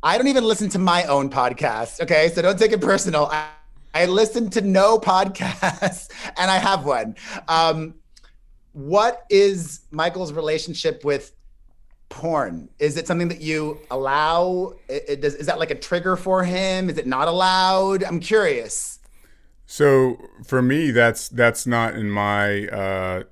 I 0.03 0.19
don't 0.19 0.29
even 0.29 0.45
listen 0.45 0.69
to 0.71 0.79
my 0.79 1.05
own 1.05 1.31
podcast. 1.31 2.01
Okay. 2.01 2.29
So 2.29 2.43
don't 2.43 2.59
take 2.59 2.73
it 2.73 2.81
personal. 2.81 3.27
I, 3.27 3.49
I 3.95 4.07
listen 4.07 4.51
to 4.51 4.61
no 4.61 4.99
podcasts 5.01 6.11
and 6.37 6.51
I 6.51 6.59
have 6.59 6.85
one. 6.85 7.15
Um, 7.49 7.95
what 8.73 9.25
is 9.31 9.83
Michael's 9.91 10.33
relationship 10.33 11.05
with 11.05 11.33
porn? 12.09 12.69
Is 12.79 12.97
it 12.97 13.07
something 13.07 13.29
that 13.29 13.41
you 13.41 13.79
allow? 13.91 14.75
It, 14.89 15.05
it 15.09 15.21
does, 15.21 15.35
is 15.35 15.47
that 15.47 15.59
like 15.59 15.71
a 15.71 15.75
trigger 15.75 16.17
for 16.17 16.43
him? 16.43 16.91
Is 16.91 16.99
it 16.99 17.07
not 17.07 17.29
allowed? 17.29 18.03
I'm 18.03 18.19
curious. 18.19 18.99
So 19.67 20.19
for 20.45 20.61
me, 20.61 20.91
that's 20.91 21.29
that's 21.29 21.67
not 21.67 21.95
in 21.95 22.11
my 22.11 22.67
uh, 22.67 23.23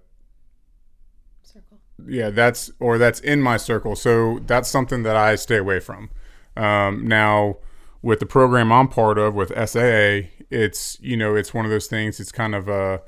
circle. 1.42 1.78
yeah, 2.06 2.30
that's 2.30 2.70
or 2.80 2.96
that's 2.96 3.20
in 3.20 3.42
my 3.42 3.56
circle. 3.56 3.96
So 3.96 4.38
that's 4.46 4.68
something 4.68 5.02
that 5.02 5.16
I 5.16 5.34
stay 5.34 5.58
away 5.58 5.80
from. 5.80 6.10
Um, 6.60 7.06
now, 7.06 7.56
with 8.02 8.20
the 8.20 8.26
program 8.26 8.70
I'm 8.70 8.88
part 8.88 9.18
of 9.18 9.34
with 9.34 9.48
SAA, 9.48 10.28
it's 10.50 10.98
you 11.00 11.16
know 11.16 11.34
it's 11.34 11.54
one 11.54 11.64
of 11.64 11.70
those 11.70 11.86
things. 11.86 12.20
It's 12.20 12.32
kind 12.32 12.54
of 12.54 12.68
a 12.68 13.02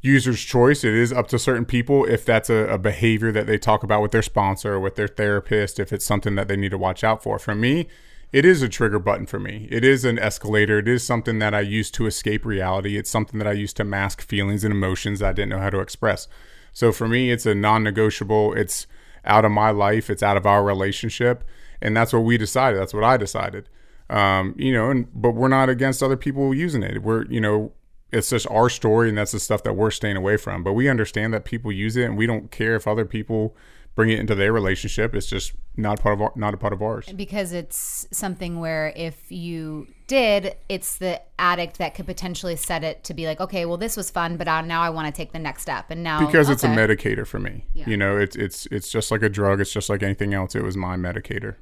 user's 0.00 0.42
choice. 0.42 0.84
It 0.84 0.94
is 0.94 1.12
up 1.12 1.28
to 1.28 1.38
certain 1.38 1.64
people 1.64 2.04
if 2.04 2.24
that's 2.24 2.48
a, 2.48 2.68
a 2.68 2.78
behavior 2.78 3.32
that 3.32 3.46
they 3.46 3.58
talk 3.58 3.82
about 3.82 4.02
with 4.02 4.12
their 4.12 4.22
sponsor 4.22 4.74
or 4.74 4.80
with 4.80 4.94
their 4.94 5.08
therapist. 5.08 5.80
If 5.80 5.92
it's 5.92 6.06
something 6.06 6.36
that 6.36 6.48
they 6.48 6.56
need 6.56 6.70
to 6.70 6.78
watch 6.78 7.02
out 7.02 7.22
for. 7.22 7.38
For 7.38 7.54
me, 7.54 7.88
it 8.32 8.44
is 8.44 8.62
a 8.62 8.68
trigger 8.68 9.00
button 9.00 9.26
for 9.26 9.40
me. 9.40 9.66
It 9.70 9.84
is 9.84 10.04
an 10.04 10.18
escalator. 10.18 10.78
It 10.78 10.86
is 10.88 11.04
something 11.04 11.40
that 11.40 11.54
I 11.54 11.60
use 11.60 11.90
to 11.92 12.06
escape 12.06 12.44
reality. 12.44 12.96
It's 12.96 13.10
something 13.10 13.38
that 13.38 13.48
I 13.48 13.52
use 13.52 13.72
to 13.74 13.84
mask 13.84 14.20
feelings 14.20 14.62
and 14.62 14.72
emotions 14.72 15.22
I 15.22 15.32
didn't 15.32 15.50
know 15.50 15.58
how 15.58 15.70
to 15.70 15.80
express. 15.80 16.28
So 16.72 16.92
for 16.92 17.08
me, 17.08 17.32
it's 17.32 17.46
a 17.46 17.54
non 17.54 17.82
negotiable. 17.82 18.54
It's 18.54 18.86
out 19.24 19.44
of 19.44 19.50
my 19.50 19.70
life, 19.70 20.08
it's 20.08 20.22
out 20.22 20.36
of 20.36 20.46
our 20.46 20.64
relationship. 20.64 21.44
And 21.82 21.96
that's 21.96 22.12
what 22.12 22.20
we 22.20 22.36
decided. 22.38 22.80
That's 22.80 22.94
what 22.94 23.04
I 23.04 23.16
decided. 23.16 23.68
Um, 24.08 24.54
you 24.58 24.72
know, 24.72 24.90
and 24.90 25.06
but 25.14 25.32
we're 25.32 25.48
not 25.48 25.68
against 25.68 26.02
other 26.02 26.16
people 26.16 26.52
using 26.52 26.82
it. 26.82 27.02
We're, 27.02 27.24
you 27.26 27.40
know, 27.40 27.72
it's 28.12 28.30
just 28.30 28.48
our 28.50 28.68
story 28.68 29.08
and 29.08 29.16
that's 29.16 29.32
the 29.32 29.40
stuff 29.40 29.62
that 29.62 29.74
we're 29.74 29.92
staying 29.92 30.16
away 30.16 30.36
from. 30.36 30.64
But 30.64 30.72
we 30.72 30.88
understand 30.88 31.32
that 31.34 31.44
people 31.44 31.70
use 31.70 31.96
it 31.96 32.04
and 32.04 32.18
we 32.18 32.26
don't 32.26 32.50
care 32.50 32.74
if 32.74 32.88
other 32.88 33.04
people 33.04 33.56
bring 33.94 34.10
it 34.10 34.18
into 34.18 34.34
their 34.34 34.52
relationship. 34.52 35.14
It's 35.14 35.26
just 35.26 35.52
not 35.76 36.00
part 36.00 36.14
of 36.14 36.22
our, 36.22 36.32
not 36.34 36.54
a 36.54 36.56
part 36.56 36.72
of 36.72 36.82
ours. 36.82 37.06
because 37.16 37.52
it's 37.52 38.06
something 38.10 38.58
where 38.58 38.92
if 38.96 39.30
you 39.30 39.86
did, 40.06 40.56
it's 40.68 40.96
the 40.98 41.20
addict 41.38 41.78
that 41.78 41.94
could 41.94 42.06
potentially 42.06 42.56
set 42.56 42.82
it 42.82 43.04
to 43.04 43.14
be 43.14 43.26
like, 43.26 43.40
okay, 43.40 43.64
well, 43.66 43.76
this 43.76 43.96
was 43.96 44.10
fun, 44.10 44.36
but 44.36 44.48
uh, 44.48 44.60
now 44.62 44.82
I 44.82 44.90
want 44.90 45.06
to 45.06 45.12
take 45.12 45.32
the 45.32 45.38
next 45.38 45.62
step, 45.62 45.90
and 45.90 46.02
now 46.02 46.24
because 46.24 46.48
it's 46.50 46.64
a 46.64 46.68
medicator 46.68 47.26
for 47.26 47.38
me. 47.38 47.66
You 47.74 47.96
know, 47.96 48.16
it's 48.18 48.36
it's 48.36 48.66
it's 48.66 48.88
just 48.90 49.10
like 49.10 49.22
a 49.22 49.28
drug. 49.28 49.60
It's 49.60 49.72
just 49.72 49.88
like 49.88 50.02
anything 50.02 50.34
else. 50.34 50.54
It 50.54 50.62
was 50.62 50.76
my 50.76 50.96
medicator. 50.96 51.56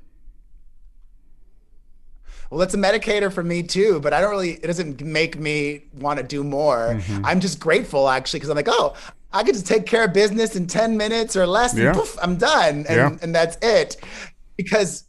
Well, 2.50 2.62
it's 2.62 2.74
a 2.74 2.78
medicator 2.78 3.32
for 3.32 3.42
me 3.42 3.62
too, 3.62 4.00
but 4.00 4.12
I 4.12 4.20
don't 4.20 4.30
really, 4.30 4.52
it 4.52 4.66
doesn't 4.66 5.02
make 5.02 5.38
me 5.38 5.82
want 5.94 6.18
to 6.18 6.22
do 6.24 6.42
more. 6.42 6.94
Mm-hmm. 6.94 7.24
I'm 7.24 7.40
just 7.40 7.60
grateful 7.60 8.08
actually, 8.08 8.38
because 8.40 8.50
I'm 8.50 8.56
like, 8.56 8.68
oh, 8.68 8.94
I 9.32 9.42
could 9.42 9.54
just 9.54 9.66
take 9.66 9.84
care 9.86 10.04
of 10.04 10.12
business 10.14 10.56
in 10.56 10.66
10 10.66 10.96
minutes 10.96 11.36
or 11.36 11.46
less 11.46 11.74
and 11.74 11.94
poof, 11.94 12.16
I'm 12.22 12.36
done. 12.36 12.86
And, 12.88 12.96
Yeah. 12.96 13.16
and 13.20 13.34
that's 13.34 13.58
it. 13.60 13.96
Because, 14.56 15.04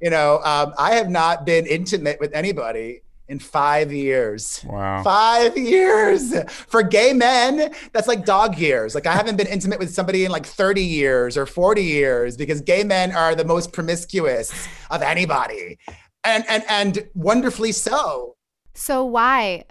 you 0.00 0.10
know, 0.10 0.40
um, 0.44 0.72
I 0.78 0.94
have 0.94 1.10
not 1.10 1.44
been 1.44 1.66
intimate 1.66 2.20
with 2.20 2.32
anybody 2.32 3.02
in 3.28 3.40
five 3.40 3.92
years. 3.92 4.64
Wow. 4.64 5.02
Five 5.02 5.56
years 5.58 6.32
for 6.48 6.84
gay 6.84 7.12
men. 7.12 7.74
That's 7.92 8.06
like 8.06 8.24
dog 8.24 8.56
years. 8.56 8.94
Like 8.94 9.06
I 9.08 9.12
haven't 9.14 9.36
been 9.36 9.48
intimate 9.48 9.80
with 9.80 9.92
somebody 9.92 10.24
in 10.24 10.30
like 10.30 10.46
30 10.46 10.82
years 10.84 11.36
or 11.36 11.44
40 11.44 11.82
years 11.82 12.36
because 12.36 12.60
gay 12.60 12.84
men 12.84 13.10
are 13.10 13.34
the 13.34 13.44
most 13.44 13.72
promiscuous 13.72 14.52
of 14.90 15.02
anybody. 15.02 15.78
And 16.26 16.44
and 16.48 16.64
and 16.68 17.08
wonderfully 17.14 17.70
so. 17.70 18.34
So 18.74 19.04
why? 19.04 19.64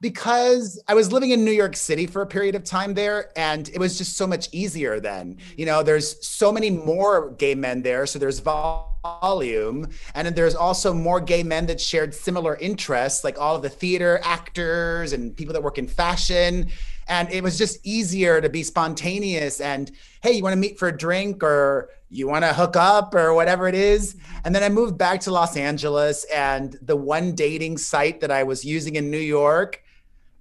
Because 0.00 0.82
I 0.88 0.94
was 0.94 1.12
living 1.12 1.32
in 1.32 1.44
New 1.44 1.50
York 1.50 1.76
City 1.76 2.06
for 2.06 2.22
a 2.22 2.26
period 2.26 2.54
of 2.54 2.64
time 2.64 2.94
there, 2.94 3.30
and 3.36 3.68
it 3.68 3.78
was 3.78 3.98
just 3.98 4.16
so 4.16 4.26
much 4.26 4.48
easier 4.52 5.00
then. 5.00 5.36
You 5.56 5.66
know, 5.66 5.82
there's 5.82 6.26
so 6.26 6.50
many 6.50 6.70
more 6.70 7.32
gay 7.32 7.54
men 7.54 7.82
there, 7.82 8.06
so 8.06 8.18
there's 8.18 8.38
volume, 8.38 9.88
and 10.14 10.26
then 10.26 10.34
there's 10.34 10.54
also 10.54 10.94
more 10.94 11.20
gay 11.20 11.42
men 11.42 11.66
that 11.66 11.80
shared 11.80 12.14
similar 12.14 12.56
interests, 12.56 13.22
like 13.22 13.38
all 13.38 13.56
of 13.56 13.62
the 13.62 13.68
theater 13.68 14.20
actors 14.22 15.12
and 15.12 15.36
people 15.36 15.52
that 15.52 15.62
work 15.62 15.78
in 15.78 15.88
fashion. 15.88 16.68
And 17.08 17.30
it 17.30 17.42
was 17.42 17.58
just 17.58 17.78
easier 17.86 18.40
to 18.40 18.48
be 18.48 18.62
spontaneous 18.64 19.60
and, 19.60 19.92
hey, 20.22 20.32
you 20.32 20.42
want 20.42 20.54
to 20.54 20.58
meet 20.58 20.76
for 20.78 20.88
a 20.88 20.96
drink 20.96 21.42
or 21.42 21.90
you 22.10 22.28
want 22.28 22.44
to 22.44 22.52
hook 22.52 22.76
up 22.76 23.14
or 23.14 23.34
whatever 23.34 23.68
it 23.68 23.74
is. 23.74 24.16
And 24.44 24.54
then 24.54 24.62
I 24.62 24.68
moved 24.68 24.96
back 24.96 25.20
to 25.22 25.30
Los 25.30 25.56
Angeles, 25.56 26.24
and 26.32 26.78
the 26.82 26.96
one 26.96 27.34
dating 27.34 27.78
site 27.78 28.20
that 28.20 28.30
I 28.30 28.42
was 28.44 28.64
using 28.64 28.96
in 28.96 29.10
New 29.10 29.18
York, 29.18 29.82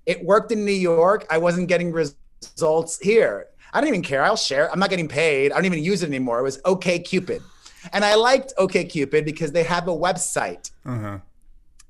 it 0.06 0.24
worked 0.24 0.52
in 0.52 0.64
New 0.64 0.72
York. 0.72 1.26
I 1.30 1.38
wasn't 1.38 1.68
getting 1.68 1.92
res- 1.92 2.16
results 2.42 3.00
here. 3.00 3.48
I 3.74 3.82
don't 3.82 3.88
even 3.88 4.04
care. 4.04 4.24
I'll 4.24 4.38
share. 4.38 4.72
I'm 4.72 4.80
not 4.80 4.90
getting 4.90 5.08
paid. 5.08 5.52
I 5.52 5.56
don't 5.56 5.66
even 5.66 5.84
use 5.84 6.04
it 6.04 6.08
anymore. 6.08 6.40
It 6.40 6.44
was 6.44 6.60
OK 6.66 7.00
Cupid. 7.00 7.42
And 7.94 8.06
I 8.06 8.16
liked 8.16 8.54
OK 8.58 8.86
Cupid 8.86 9.26
because 9.26 9.52
they 9.52 9.64
have 9.64 9.88
a 9.88 9.92
website. 9.92 10.72
Uh-huh. 10.86 11.20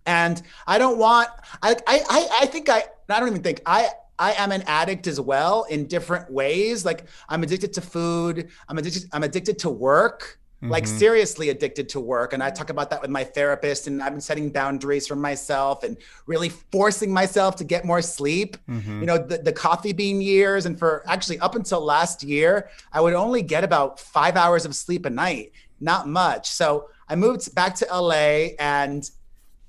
And 0.05 0.41
I 0.67 0.77
don't 0.77 0.97
want 0.97 1.29
I 1.61 1.75
I 1.87 2.01
I, 2.09 2.27
I 2.41 2.45
think 2.47 2.69
I 2.69 2.85
I 3.09 3.19
don't 3.19 3.29
even 3.29 3.43
think 3.43 3.61
I 3.65 3.89
I 4.17 4.33
am 4.33 4.51
an 4.51 4.63
addict 4.67 5.07
as 5.07 5.19
well 5.19 5.63
in 5.63 5.87
different 5.87 6.31
ways. 6.31 6.85
Like 6.85 7.05
I'm 7.29 7.43
addicted 7.43 7.73
to 7.73 7.81
food. 7.81 8.49
I'm 8.69 8.77
addicted. 8.77 9.09
I'm 9.11 9.23
addicted 9.23 9.59
to 9.59 9.69
work. 9.69 10.39
Like 10.61 10.85
mm-hmm. 10.85 10.97
seriously 10.97 11.49
addicted 11.49 11.89
to 11.89 11.99
work. 11.99 12.33
And 12.33 12.41
I 12.41 12.49
talk 12.49 12.69
about 12.69 12.89
that 12.89 13.01
with 13.01 13.11
my 13.11 13.23
therapist. 13.23 13.87
And 13.87 14.01
I've 14.01 14.13
been 14.13 14.21
setting 14.21 14.49
boundaries 14.49 15.05
for 15.05 15.15
myself 15.15 15.83
and 15.83 15.97
really 16.25 16.49
forcing 16.49 17.13
myself 17.13 17.55
to 17.57 17.63
get 17.63 17.85
more 17.85 18.01
sleep. 18.01 18.57
Mm-hmm. 18.67 19.01
You 19.01 19.05
know, 19.05 19.17
the, 19.17 19.37
the 19.37 19.53
coffee 19.53 19.93
bean 19.93 20.21
years. 20.21 20.65
And 20.65 20.79
for 20.79 21.03
actually 21.07 21.39
up 21.39 21.55
until 21.55 21.81
last 21.81 22.23
year, 22.23 22.69
I 22.91 23.01
would 23.01 23.13
only 23.13 23.43
get 23.43 23.63
about 23.63 23.99
five 23.99 24.37
hours 24.37 24.65
of 24.65 24.75
sleep 24.75 25.05
a 25.05 25.09
night, 25.09 25.51
not 25.81 26.07
much. 26.07 26.49
So 26.49 26.89
I 27.09 27.15
moved 27.15 27.53
back 27.53 27.75
to 27.75 27.85
LA 27.91 28.55
and 28.57 29.09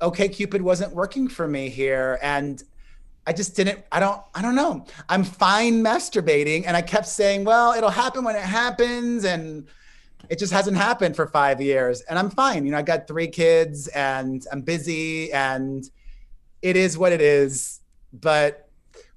OK 0.01 0.29
Cupid 0.29 0.63
wasn't 0.63 0.95
working 0.95 1.29
for 1.29 1.47
me 1.47 1.69
here. 1.69 2.19
And 2.23 2.63
I 3.27 3.33
just 3.33 3.57
didn't, 3.57 3.83
I 3.91 3.99
don't, 3.99 4.21
I 4.35 4.43
don't 4.43 4.55
know. 4.55 4.85
I'm 5.09 5.25
fine 5.25 5.83
masturbating. 5.83 6.65
And 6.67 6.77
I 6.77 6.83
kept 6.83 7.09
saying, 7.09 7.45
well, 7.45 7.73
it'll 7.73 7.91
happen 7.91 8.23
when 8.23 8.37
it 8.37 8.43
happens. 8.43 9.25
And 9.25 9.67
it 10.29 10.39
just 10.39 10.53
hasn't 10.53 10.77
happened 10.77 11.17
for 11.17 11.27
five 11.27 11.61
years. 11.61 12.03
And 12.03 12.19
I'm 12.19 12.31
fine. 12.31 12.65
You 12.65 12.73
know, 12.73 12.79
I 12.79 12.83
got 12.83 13.09
three 13.09 13.29
kids 13.29 13.89
and 13.89 14.45
I'm 14.53 14.63
busy 14.63 15.33
and 15.33 15.89
it 16.63 16.77
is 16.77 16.97
what 16.97 17.13
it 17.13 17.21
is. 17.21 17.81
But 18.13 18.69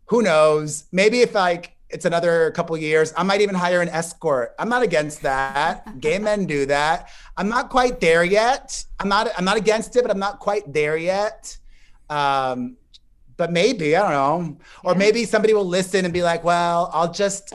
who 0.05 0.21
knows? 0.23 0.85
Maybe 0.91 1.21
if 1.21 1.35
like 1.35 1.75
it's 1.89 2.05
another 2.05 2.51
couple 2.51 2.75
years, 2.77 3.13
I 3.17 3.23
might 3.23 3.41
even 3.41 3.55
hire 3.55 3.81
an 3.81 3.89
escort. 3.89 4.53
I'm 4.59 4.69
not 4.69 4.83
against 4.83 5.21
that. 5.21 5.99
Gay 5.99 6.19
men 6.29 6.45
do 6.45 6.65
that. 6.67 7.09
I'm 7.37 7.49
not 7.49 7.69
quite 7.69 7.99
there 7.99 8.23
yet. 8.23 8.83
I'm 8.99 9.09
not 9.09 9.29
I'm 9.37 9.45
not 9.45 9.57
against 9.57 9.95
it, 9.95 10.03
but 10.03 10.11
I'm 10.11 10.19
not 10.19 10.39
quite 10.39 10.71
there 10.71 10.97
yet. 10.97 11.57
Um, 12.09 12.77
but 13.39 13.54
maybe, 13.54 13.95
I 13.95 14.02
don't 14.02 14.12
know. 14.12 14.58
Or 14.84 14.95
maybe 14.95 15.23
somebody 15.23 15.54
will 15.54 15.65
listen 15.65 16.04
and 16.04 16.13
be 16.13 16.21
like, 16.21 16.43
well, 16.43 16.91
I'll 16.93 17.12
just 17.12 17.54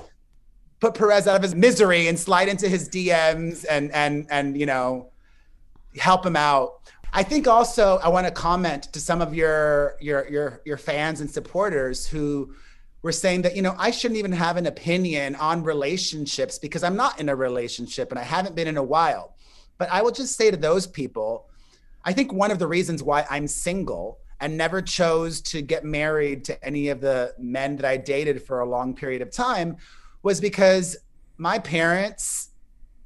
put 0.80 0.94
Perez 0.94 1.28
out 1.28 1.36
of 1.36 1.42
his 1.42 1.54
misery 1.54 2.08
and 2.08 2.18
slide 2.18 2.48
into 2.48 2.70
his 2.70 2.88
DMs 2.88 3.66
and 3.70 3.92
and 3.92 4.26
and 4.30 4.58
you 4.58 4.64
know 4.64 5.10
help 5.98 6.24
him 6.24 6.36
out. 6.36 6.80
I 7.12 7.22
think 7.22 7.46
also 7.46 7.98
I 8.02 8.08
want 8.08 8.26
to 8.26 8.32
comment 8.32 8.84
to 8.94 8.98
some 8.98 9.20
of 9.20 9.34
your 9.34 9.96
your 10.00 10.26
your 10.30 10.62
your 10.64 10.78
fans 10.78 11.20
and 11.20 11.30
supporters 11.30 12.06
who 12.06 12.54
were 13.02 13.12
saying 13.12 13.42
that 13.42 13.54
you 13.54 13.60
know 13.60 13.74
I 13.78 13.90
shouldn't 13.90 14.18
even 14.18 14.32
have 14.32 14.56
an 14.56 14.64
opinion 14.64 15.34
on 15.34 15.64
relationships 15.64 16.58
because 16.58 16.82
I'm 16.82 16.96
not 16.96 17.20
in 17.20 17.28
a 17.28 17.36
relationship 17.36 18.10
and 18.10 18.18
I 18.18 18.24
haven't 18.24 18.54
been 18.54 18.68
in 18.68 18.78
a 18.78 18.82
while. 18.82 19.36
But 19.76 19.90
I 19.92 20.00
will 20.00 20.12
just 20.12 20.34
say 20.34 20.50
to 20.50 20.56
those 20.56 20.86
people, 20.86 21.50
I 22.06 22.14
think 22.14 22.32
one 22.32 22.50
of 22.50 22.58
the 22.58 22.66
reasons 22.66 23.02
why 23.02 23.26
I'm 23.28 23.46
single 23.46 24.23
and 24.40 24.56
never 24.56 24.82
chose 24.82 25.40
to 25.40 25.62
get 25.62 25.84
married 25.84 26.44
to 26.44 26.64
any 26.64 26.88
of 26.88 27.00
the 27.00 27.34
men 27.38 27.76
that 27.76 27.84
I 27.84 27.96
dated 27.96 28.42
for 28.42 28.60
a 28.60 28.68
long 28.68 28.94
period 28.94 29.22
of 29.22 29.30
time 29.30 29.76
was 30.22 30.40
because 30.40 30.96
my 31.38 31.58
parents, 31.58 32.50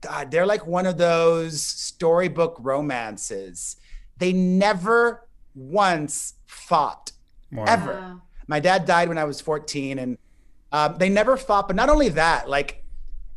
God, 0.00 0.30
they're 0.30 0.46
like 0.46 0.66
one 0.66 0.86
of 0.86 0.96
those 0.98 1.60
storybook 1.62 2.56
romances. 2.60 3.76
They 4.16 4.32
never 4.32 5.26
once 5.54 6.34
fought, 6.46 7.12
Wow. 7.52 7.64
ever. 7.66 8.20
My 8.46 8.60
dad 8.60 8.84
died 8.86 9.08
when 9.08 9.18
I 9.18 9.24
was 9.24 9.40
14, 9.40 9.98
and 9.98 10.18
um, 10.72 10.96
they 10.98 11.08
never 11.08 11.36
fought. 11.36 11.66
But 11.66 11.76
not 11.76 11.88
only 11.88 12.08
that, 12.10 12.48
like, 12.48 12.84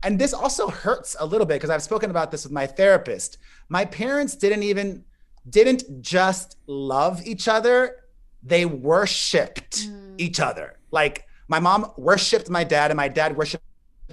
and 0.03 0.17
this 0.17 0.33
also 0.33 0.67
hurts 0.69 1.15
a 1.19 1.25
little 1.25 1.45
bit 1.45 1.55
because 1.55 1.69
I've 1.69 1.83
spoken 1.83 2.09
about 2.09 2.31
this 2.31 2.43
with 2.43 2.51
my 2.51 2.65
therapist. 2.65 3.37
My 3.69 3.85
parents 3.85 4.35
didn't 4.35 4.63
even 4.63 5.03
didn't 5.49 6.01
just 6.01 6.57
love 6.67 7.25
each 7.25 7.47
other; 7.47 7.97
they 8.43 8.65
worshipped 8.65 9.87
mm. 9.87 10.15
each 10.17 10.39
other. 10.39 10.77
Like 10.91 11.25
my 11.47 11.59
mom 11.59 11.91
worshipped 11.97 12.49
my 12.49 12.63
dad, 12.63 12.91
and 12.91 12.97
my 12.97 13.07
dad 13.07 13.37
worshipped 13.37 13.63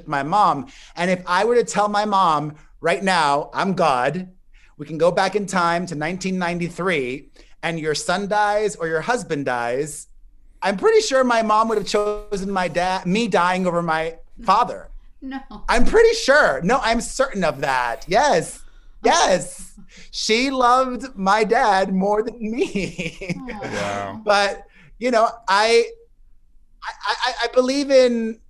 my 0.07 0.23
mom. 0.23 0.67
And 0.97 1.11
if 1.11 1.23
I 1.27 1.45
were 1.45 1.55
to 1.55 1.65
tell 1.65 1.89
my 1.89 2.05
mom 2.05 2.57
right 2.81 3.03
now, 3.03 3.51
I'm 3.53 3.75
God, 3.75 4.31
we 4.77 4.87
can 4.87 4.99
go 4.99 5.11
back 5.11 5.35
in 5.35 5.47
time 5.47 5.87
to 5.87 5.95
1993, 5.95 7.31
and 7.63 7.81
your 7.81 7.95
son 7.95 8.29
dies 8.29 8.77
or 8.77 8.87
your 8.87 9.01
husband 9.01 9.45
dies, 9.45 10.09
I'm 10.63 10.77
pretty 10.77 11.01
sure 11.01 11.25
my 11.25 11.43
mom 11.43 11.69
would 11.69 11.79
have 11.79 11.87
chosen 11.87 12.51
my 12.51 12.69
dad, 12.69 13.07
me 13.07 13.29
dying 13.29 13.67
over 13.67 13.83
my 13.83 14.17
father. 14.43 14.91
No. 15.21 15.41
I'm 15.69 15.85
pretty 15.85 16.15
sure. 16.15 16.61
No, 16.63 16.79
I'm 16.83 17.01
certain 17.01 17.45
of 17.45 17.61
that. 17.61 18.05
Yes. 18.09 18.63
Yes. 19.05 19.79
She 20.11 20.51
loved 20.51 21.17
my 21.17 21.45
dad 21.45 21.95
more 21.95 22.23
than 22.23 22.39
me. 22.41 23.37
Wow. 23.47 24.21
but 24.25 24.65
you 24.99 25.11
know, 25.11 25.29
I, 25.49 25.87
I 26.83 27.15
I 27.25 27.33
I 27.45 27.49
believe 27.55 27.91
in 27.91 28.41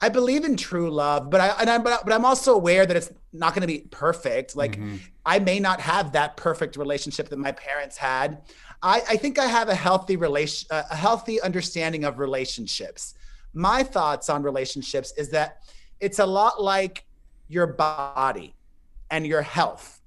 I 0.00 0.08
believe 0.10 0.44
in 0.44 0.56
true 0.56 0.90
love, 0.90 1.30
but 1.30 1.40
I 1.40 1.48
and 1.60 1.70
I 1.70 1.78
but, 1.78 2.04
but 2.04 2.12
I'm 2.12 2.24
also 2.24 2.54
aware 2.54 2.84
that 2.84 2.96
it's 2.96 3.10
not 3.32 3.54
going 3.54 3.62
to 3.62 3.66
be 3.66 3.86
perfect. 3.90 4.54
Like 4.54 4.72
mm-hmm. 4.72 4.96
I 5.24 5.38
may 5.38 5.58
not 5.58 5.80
have 5.80 6.12
that 6.12 6.36
perfect 6.36 6.76
relationship 6.76 7.28
that 7.30 7.38
my 7.38 7.52
parents 7.52 7.96
had. 7.96 8.42
I, 8.82 9.02
I 9.08 9.16
think 9.16 9.38
I 9.38 9.46
have 9.46 9.70
a 9.70 9.74
healthy 9.74 10.16
relation, 10.16 10.68
a 10.70 10.94
healthy 10.94 11.40
understanding 11.40 12.04
of 12.04 12.18
relationships. 12.18 13.14
My 13.54 13.82
thoughts 13.82 14.28
on 14.28 14.42
relationships 14.42 15.14
is 15.16 15.30
that 15.30 15.62
it's 16.00 16.18
a 16.18 16.26
lot 16.26 16.62
like 16.62 17.06
your 17.48 17.66
body 17.66 18.54
and 19.10 19.26
your 19.26 19.42
health. 19.42 20.00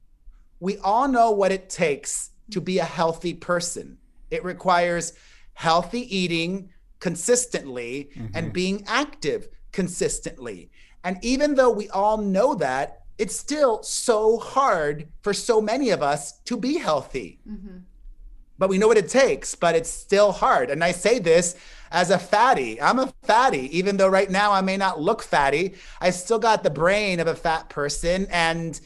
We 0.60 0.78
all 0.80 1.08
know 1.08 1.32
what 1.32 1.52
it 1.52 1.70
takes 1.70 2.32
to 2.52 2.62
be 2.62 2.80
a 2.80 2.86
healthy 2.86 3.34
person. 3.34 3.98
It 4.32 4.44
requires 4.44 5.14
healthy 5.54 6.16
eating 6.16 6.70
consistently 7.00 8.10
and 8.16 8.34
mm-hmm. 8.34 8.50
being 8.50 8.84
active 8.88 9.48
consistently. 9.72 10.72
And 11.04 11.18
even 11.22 11.56
though 11.56 11.72
we 11.72 11.90
all 11.90 12.18
know 12.18 12.56
that, 12.56 13.04
it's 13.18 13.36
still 13.36 13.82
so 13.84 14.38
hard 14.38 15.08
for 15.22 15.34
so 15.34 15.62
many 15.62 15.90
of 15.90 16.04
us 16.04 16.40
to 16.42 16.58
be 16.58 16.78
healthy. 16.78 17.40
Mm-hmm. 17.50 17.78
But 18.60 18.70
we 18.70 18.78
know 18.78 18.88
what 18.88 18.98
it 18.98 19.10
takes, 19.10 19.56
but 19.56 19.76
it's 19.76 19.90
still 19.90 20.32
hard. 20.32 20.70
And 20.70 20.84
I 20.84 20.92
say 20.92 21.20
this 21.20 21.56
as 21.92 22.10
a 22.10 22.20
fatty. 22.20 22.82
I'm 22.82 23.00
a 23.00 23.14
fatty, 23.24 23.78
even 23.78 23.98
though 23.98 24.08
right 24.08 24.30
now 24.30 24.52
I 24.52 24.62
may 24.62 24.78
not 24.78 25.00
look 25.00 25.22
fatty. 25.22 25.76
I 26.02 26.10
still 26.10 26.40
got 26.40 26.64
the 26.64 26.70
brain 26.70 27.20
of 27.20 27.28
a 27.28 27.36
fat 27.36 27.70
person 27.70 28.28
and 28.32 28.80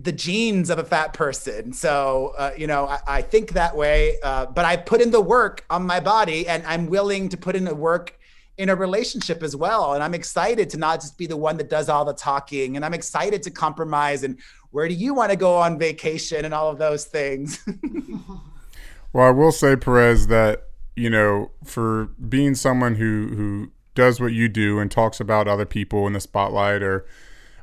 the 0.00 0.12
genes 0.12 0.70
of 0.70 0.78
a 0.78 0.84
fat 0.84 1.12
person. 1.12 1.72
So, 1.72 2.34
uh, 2.38 2.52
you 2.56 2.66
know, 2.66 2.86
I, 2.86 3.00
I 3.06 3.22
think 3.22 3.52
that 3.52 3.76
way. 3.76 4.16
Uh, 4.22 4.46
but 4.46 4.64
I 4.64 4.76
put 4.76 5.00
in 5.00 5.10
the 5.10 5.20
work 5.20 5.64
on 5.70 5.84
my 5.84 6.00
body 6.00 6.46
and 6.48 6.64
I'm 6.66 6.86
willing 6.86 7.28
to 7.30 7.36
put 7.36 7.56
in 7.56 7.64
the 7.64 7.74
work 7.74 8.18
in 8.58 8.68
a 8.68 8.76
relationship 8.76 9.42
as 9.42 9.56
well. 9.56 9.94
And 9.94 10.02
I'm 10.02 10.14
excited 10.14 10.70
to 10.70 10.76
not 10.76 11.00
just 11.00 11.18
be 11.18 11.26
the 11.26 11.36
one 11.36 11.56
that 11.58 11.68
does 11.68 11.88
all 11.88 12.04
the 12.04 12.14
talking. 12.14 12.76
And 12.76 12.84
I'm 12.84 12.94
excited 12.94 13.42
to 13.44 13.50
compromise 13.50 14.22
and 14.22 14.38
where 14.70 14.88
do 14.88 14.94
you 14.94 15.14
want 15.14 15.30
to 15.30 15.36
go 15.36 15.56
on 15.56 15.78
vacation 15.78 16.44
and 16.44 16.52
all 16.52 16.70
of 16.70 16.78
those 16.78 17.04
things. 17.04 17.64
well, 19.12 19.26
I 19.26 19.30
will 19.30 19.52
say, 19.52 19.76
Perez, 19.76 20.26
that 20.26 20.67
you 20.98 21.08
know, 21.10 21.50
for 21.64 22.06
being 22.28 22.54
someone 22.54 22.96
who 22.96 23.28
who 23.28 23.70
does 23.94 24.20
what 24.20 24.32
you 24.32 24.48
do 24.48 24.78
and 24.78 24.90
talks 24.90 25.20
about 25.20 25.48
other 25.48 25.64
people 25.64 26.06
in 26.06 26.12
the 26.12 26.20
spotlight 26.20 26.82
or 26.82 27.06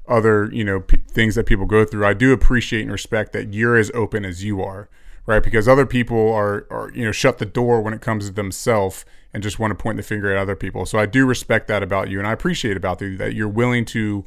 other 0.08 0.50
you 0.52 0.63
know 0.63 0.82
p- 0.82 1.02
things 1.08 1.36
that 1.36 1.45
people 1.45 1.65
go 1.65 1.86
through, 1.86 2.06
I 2.06 2.13
do 2.13 2.34
appreciate 2.34 2.84
and 2.84 2.91
respect 2.91 3.34
that 3.34 3.54
you're 3.54 3.78
as 3.78 3.91
open 3.93 4.26
as 4.26 4.43
you 4.43 4.62
are, 4.62 4.89
right? 5.26 5.43
Because 5.43 5.67
other 5.67 5.86
people 5.86 6.34
are 6.34 6.65
are 6.69 6.91
you 6.93 7.04
know 7.06 7.12
shut 7.12 7.38
the 7.38 7.45
door 7.45 7.82
when 7.82 7.93
it 7.93 8.02
comes 8.02 8.28
to 8.28 8.34
themselves 8.34 9.06
and 9.34 9.43
just 9.43 9.60
want 9.60 9.71
to 9.71 9.76
point 9.76 9.98
the 9.98 10.04
finger 10.04 10.32
at 10.32 10.38
other 10.38 10.56
people. 10.56 10.86
So 10.86 10.98
I 10.98 11.06
do 11.06 11.26
respect 11.26 11.67
that 11.67 11.84
about 11.84 12.10
you, 12.10 12.19
and 12.19 12.28
I 12.28 12.32
appreciate 12.32 12.78
about 12.78 13.02
you 13.02 13.17
that 13.17 13.34
you're 13.34 13.50
willing 13.50 13.86
to 13.86 14.26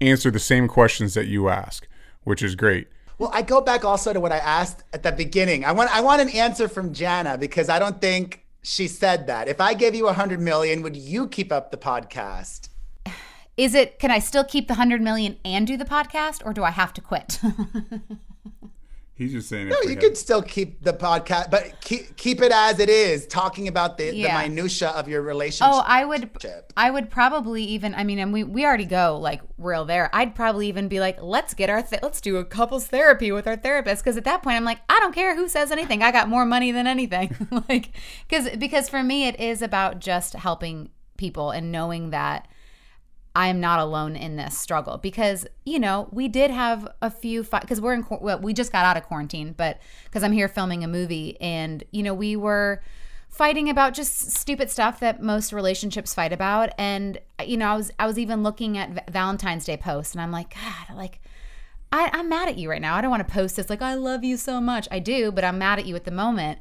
answer 0.00 0.30
the 0.30 0.40
same 0.40 0.66
questions 0.66 1.14
that 1.14 1.26
you 1.26 1.48
ask, 1.48 1.86
which 2.24 2.42
is 2.42 2.54
great. 2.56 2.88
Well, 3.20 3.30
I 3.34 3.42
go 3.42 3.60
back 3.60 3.84
also 3.84 4.14
to 4.14 4.18
what 4.18 4.32
I 4.32 4.38
asked 4.38 4.82
at 4.94 5.02
the 5.02 5.12
beginning. 5.12 5.62
I 5.62 5.72
want 5.72 5.94
I 5.94 6.00
want 6.00 6.22
an 6.22 6.30
answer 6.30 6.68
from 6.68 6.94
Jana 6.94 7.36
because 7.36 7.68
I 7.68 7.78
don't 7.78 8.00
think 8.00 8.46
she 8.62 8.88
said 8.88 9.26
that. 9.26 9.46
If 9.46 9.60
I 9.60 9.74
gave 9.74 9.94
you 9.94 10.08
a 10.08 10.14
hundred 10.14 10.40
million, 10.40 10.80
would 10.80 10.96
you 10.96 11.28
keep 11.28 11.52
up 11.52 11.70
the 11.70 11.76
podcast? 11.76 12.70
Is 13.58 13.74
it 13.74 13.98
can 13.98 14.10
I 14.10 14.20
still 14.20 14.42
keep 14.42 14.68
the 14.68 14.74
hundred 14.74 15.02
million 15.02 15.36
and 15.44 15.66
do 15.66 15.76
the 15.76 15.84
podcast, 15.84 16.40
or 16.46 16.54
do 16.54 16.64
I 16.64 16.70
have 16.70 16.94
to 16.94 17.02
quit? 17.02 17.38
He's 19.20 19.32
just 19.32 19.50
saying. 19.50 19.68
No, 19.68 19.76
you 19.82 19.96
could 19.96 20.16
still 20.16 20.40
keep 20.40 20.82
the 20.82 20.94
podcast, 20.94 21.50
but 21.50 21.78
keep 21.82 22.16
keep 22.16 22.40
it 22.40 22.52
as 22.52 22.80
it 22.80 22.88
is, 22.88 23.26
talking 23.26 23.68
about 23.68 23.98
the, 23.98 24.16
yeah. 24.16 24.42
the 24.42 24.48
minutia 24.48 24.88
of 24.88 25.08
your 25.08 25.20
relationship. 25.20 25.74
Oh, 25.74 25.84
I 25.86 26.06
would, 26.06 26.30
I 26.74 26.90
would 26.90 27.10
probably 27.10 27.62
even. 27.64 27.94
I 27.94 28.02
mean, 28.02 28.18
and 28.18 28.32
we 28.32 28.44
we 28.44 28.64
already 28.64 28.86
go 28.86 29.18
like 29.20 29.42
real 29.58 29.84
there. 29.84 30.08
I'd 30.14 30.34
probably 30.34 30.68
even 30.68 30.88
be 30.88 31.00
like, 31.00 31.20
let's 31.20 31.52
get 31.52 31.68
our 31.68 31.82
th- 31.82 32.02
let's 32.02 32.22
do 32.22 32.38
a 32.38 32.46
couples 32.46 32.86
therapy 32.86 33.30
with 33.30 33.46
our 33.46 33.58
therapist 33.58 34.02
because 34.02 34.16
at 34.16 34.24
that 34.24 34.42
point 34.42 34.56
I'm 34.56 34.64
like, 34.64 34.80
I 34.88 34.98
don't 35.00 35.14
care 35.14 35.36
who 35.36 35.50
says 35.50 35.70
anything. 35.70 36.02
I 36.02 36.12
got 36.12 36.30
more 36.30 36.46
money 36.46 36.72
than 36.72 36.86
anything. 36.86 37.36
like, 37.68 37.90
because 38.26 38.56
because 38.56 38.88
for 38.88 39.02
me 39.02 39.26
it 39.26 39.38
is 39.38 39.60
about 39.60 39.98
just 39.98 40.32
helping 40.32 40.88
people 41.18 41.50
and 41.50 41.70
knowing 41.70 42.08
that 42.08 42.48
I 43.34 43.48
am 43.48 43.60
not 43.60 43.78
alone 43.78 44.16
in 44.16 44.36
this 44.36 44.58
struggle 44.58 44.98
because 44.98 45.46
you 45.64 45.78
know 45.78 46.08
we 46.10 46.26
did 46.28 46.50
have 46.50 46.88
a 47.00 47.10
few 47.10 47.44
because 47.44 47.80
we're 47.80 47.94
in 47.94 48.04
well, 48.20 48.40
we 48.40 48.52
just 48.52 48.72
got 48.72 48.84
out 48.84 48.96
of 48.96 49.04
quarantine, 49.04 49.54
but 49.56 49.80
because 50.04 50.22
I'm 50.22 50.32
here 50.32 50.48
filming 50.48 50.82
a 50.82 50.88
movie 50.88 51.40
and 51.40 51.84
you 51.92 52.02
know 52.02 52.14
we 52.14 52.34
were 52.34 52.82
fighting 53.28 53.70
about 53.70 53.94
just 53.94 54.32
stupid 54.32 54.68
stuff 54.68 54.98
that 55.00 55.22
most 55.22 55.52
relationships 55.52 56.12
fight 56.12 56.32
about, 56.32 56.70
and 56.76 57.18
you 57.44 57.56
know 57.56 57.68
I 57.68 57.76
was 57.76 57.92
I 57.98 58.06
was 58.06 58.18
even 58.18 58.42
looking 58.42 58.76
at 58.76 59.10
Valentine's 59.10 59.64
Day 59.64 59.76
posts 59.76 60.14
and 60.14 60.22
I'm 60.22 60.32
like 60.32 60.54
God 60.54 60.96
like. 60.96 61.20
I, 61.92 62.08
I'm 62.12 62.28
mad 62.28 62.46
at 62.46 62.56
you 62.56 62.70
right 62.70 62.80
now. 62.80 62.94
I 62.94 63.00
don't 63.00 63.10
want 63.10 63.26
to 63.26 63.34
post 63.34 63.56
this 63.56 63.68
like 63.68 63.82
I 63.82 63.94
love 63.94 64.22
you 64.22 64.36
so 64.36 64.60
much. 64.60 64.86
I 64.92 65.00
do, 65.00 65.32
but 65.32 65.42
I'm 65.42 65.58
mad 65.58 65.80
at 65.80 65.86
you 65.86 65.96
at 65.96 66.04
the 66.04 66.12
moment. 66.12 66.60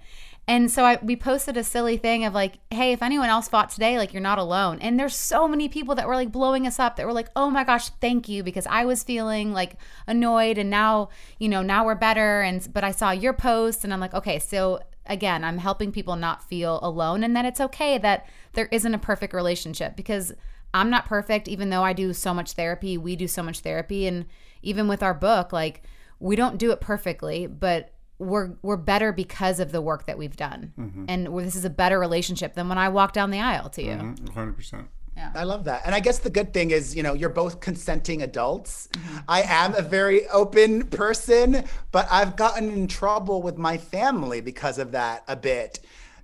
And 0.49 0.71
so 0.71 0.83
I, 0.83 0.97
we 1.03 1.15
posted 1.15 1.57
a 1.57 1.63
silly 1.63 1.95
thing 1.95 2.25
of 2.25 2.33
like, 2.33 2.57
hey, 2.71 2.91
if 2.91 3.03
anyone 3.03 3.29
else 3.29 3.47
fought 3.47 3.69
today, 3.69 3.99
like 3.99 4.13
you're 4.13 4.19
not 4.19 4.39
alone. 4.39 4.79
And 4.79 4.99
there's 4.99 5.15
so 5.15 5.47
many 5.47 5.69
people 5.69 5.93
that 5.93 6.07
were 6.07 6.15
like 6.15 6.31
blowing 6.31 6.65
us 6.65 6.79
up 6.79 6.95
that 6.95 7.05
were 7.05 7.13
like, 7.13 7.29
oh 7.35 7.51
my 7.51 7.63
gosh, 7.63 7.89
thank 8.01 8.27
you, 8.27 8.41
because 8.41 8.65
I 8.65 8.83
was 8.83 9.03
feeling 9.03 9.53
like 9.53 9.75
annoyed 10.07 10.57
and 10.57 10.67
now, 10.67 11.09
you 11.37 11.49
know, 11.49 11.61
now 11.61 11.85
we're 11.85 11.93
better. 11.93 12.41
And 12.41 12.67
but 12.73 12.83
I 12.83 12.89
saw 12.89 13.11
your 13.11 13.31
post 13.31 13.83
and 13.83 13.93
I'm 13.93 13.99
like, 13.99 14.15
okay, 14.15 14.39
so 14.39 14.79
again, 15.05 15.43
I'm 15.43 15.59
helping 15.59 15.91
people 15.91 16.15
not 16.15 16.49
feel 16.49 16.79
alone 16.81 17.23
and 17.23 17.35
that 17.35 17.45
it's 17.45 17.61
okay 17.61 17.99
that 17.99 18.25
there 18.53 18.69
isn't 18.71 18.95
a 18.95 18.97
perfect 18.97 19.35
relationship 19.35 19.95
because 19.95 20.33
I'm 20.73 20.89
not 20.89 21.05
perfect, 21.05 21.47
even 21.47 21.69
though 21.69 21.83
I 21.83 21.93
do 21.93 22.11
so 22.11 22.33
much 22.33 22.53
therapy. 22.53 22.97
We 22.97 23.15
do 23.15 23.27
so 23.27 23.43
much 23.43 23.59
therapy. 23.59 24.07
And 24.07 24.25
even 24.63 24.87
with 24.87 25.03
our 25.03 25.13
book, 25.13 25.53
like 25.53 25.83
we 26.19 26.35
don't 26.35 26.57
do 26.57 26.71
it 26.71 26.81
perfectly, 26.81 27.45
but 27.45 27.93
we're 28.19 28.51
we're 28.61 28.77
better 28.77 29.11
because 29.11 29.59
of 29.59 29.71
the 29.71 29.81
work 29.81 30.05
that 30.05 30.17
we've 30.17 30.35
done, 30.35 30.73
mm-hmm. 30.77 31.05
and 31.07 31.27
this 31.39 31.55
is 31.55 31.65
a 31.65 31.69
better 31.69 31.99
relationship 31.99 32.53
than 32.53 32.69
when 32.69 32.77
I 32.77 32.89
walk 32.89 33.13
down 33.13 33.31
the 33.31 33.39
aisle 33.39 33.69
to 33.71 33.81
you. 33.81 33.95
100 33.95 34.25
mm-hmm. 34.25 34.51
percent. 34.51 34.87
Yeah. 35.19 35.31
I 35.35 35.43
love 35.43 35.65
that. 35.65 35.81
And 35.85 35.93
I 35.93 35.99
guess 35.99 36.19
the 36.19 36.29
good 36.29 36.53
thing 36.53 36.71
is, 36.71 36.95
you 36.95 37.03
know, 37.03 37.13
you're 37.13 37.27
both 37.27 37.59
consenting 37.59 38.21
adults. 38.21 38.87
Mm-hmm. 38.93 39.17
I 39.27 39.41
am 39.41 39.75
a 39.75 39.81
very 39.81 40.29
open 40.29 40.87
person, 40.87 41.65
but 41.91 42.07
I've 42.09 42.37
gotten 42.37 42.71
in 42.71 42.87
trouble 42.87 43.41
with 43.41 43.57
my 43.57 43.77
family 43.77 44.39
because 44.39 44.77
of 44.77 44.93
that 44.93 45.23
a 45.27 45.35
bit. 45.35 45.81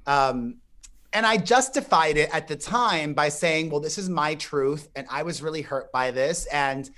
Um, 0.07 0.59
and 1.11 1.25
I 1.25 1.37
justified 1.37 2.17
it 2.17 2.29
at 2.33 2.47
the 2.47 2.55
time 2.55 3.13
by 3.13 3.29
saying, 3.29 3.69
well, 3.69 3.81
this 3.81 3.97
is 3.97 4.09
my 4.09 4.35
truth. 4.35 4.89
And 4.95 5.07
I 5.09 5.23
was 5.23 5.41
really 5.41 5.61
hurt 5.61 5.91
by 5.91 6.11
this. 6.11 6.45
And 6.47 6.89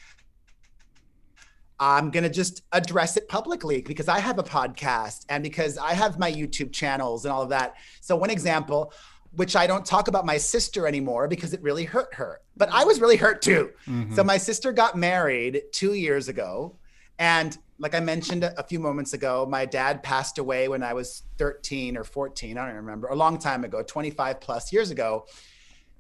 I'm 1.80 2.10
going 2.10 2.24
to 2.24 2.30
just 2.30 2.64
address 2.72 3.18
it 3.18 3.28
publicly 3.28 3.82
because 3.82 4.08
I 4.08 4.20
have 4.20 4.40
a 4.40 4.44
podcast 4.44 5.26
and 5.30 5.44
because 5.44 5.78
I 5.78 5.94
have 5.94 6.18
my 6.18 6.32
YouTube 6.32 6.72
channels 6.72 7.26
and 7.26 7.32
all 7.32 7.44
of 7.44 7.50
that. 7.50 7.76
So, 8.02 8.16
one 8.16 8.30
example, 8.30 8.94
which 9.32 9.56
I 9.56 9.68
don't 9.68 9.86
talk 9.86 10.08
about 10.08 10.26
my 10.26 10.38
sister 10.38 10.88
anymore 10.88 11.28
because 11.28 11.54
it 11.54 11.62
really 11.62 11.84
hurt 11.84 12.16
her, 12.16 12.42
but 12.56 12.70
I 12.72 12.84
was 12.84 13.00
really 13.00 13.18
hurt 13.18 13.42
too. 13.42 13.72
Mm-hmm. 13.88 14.16
So, 14.16 14.24
my 14.24 14.38
sister 14.38 14.72
got 14.72 14.98
married 14.98 15.62
two 15.72 15.94
years 15.94 16.30
ago. 16.30 16.76
And 17.20 17.58
like 17.80 17.94
I 17.94 18.00
mentioned 18.00 18.44
a 18.44 18.64
few 18.64 18.80
moments 18.80 19.14
ago, 19.14 19.46
my 19.48 19.66
dad 19.66 20.02
passed 20.02 20.40
away 20.40 20.68
when 20.68 20.82
I 20.82 20.94
was 20.94 21.24
13 21.38 21.96
or 21.96 22.04
14. 22.04 22.58
I 22.58 22.66
don't 22.66 22.76
remember, 22.76 23.08
a 23.08 23.16
long 23.16 23.38
time 23.38 23.64
ago, 23.64 23.84
25 23.84 24.40
plus 24.40 24.74
years 24.74 24.90
ago. 24.90 25.26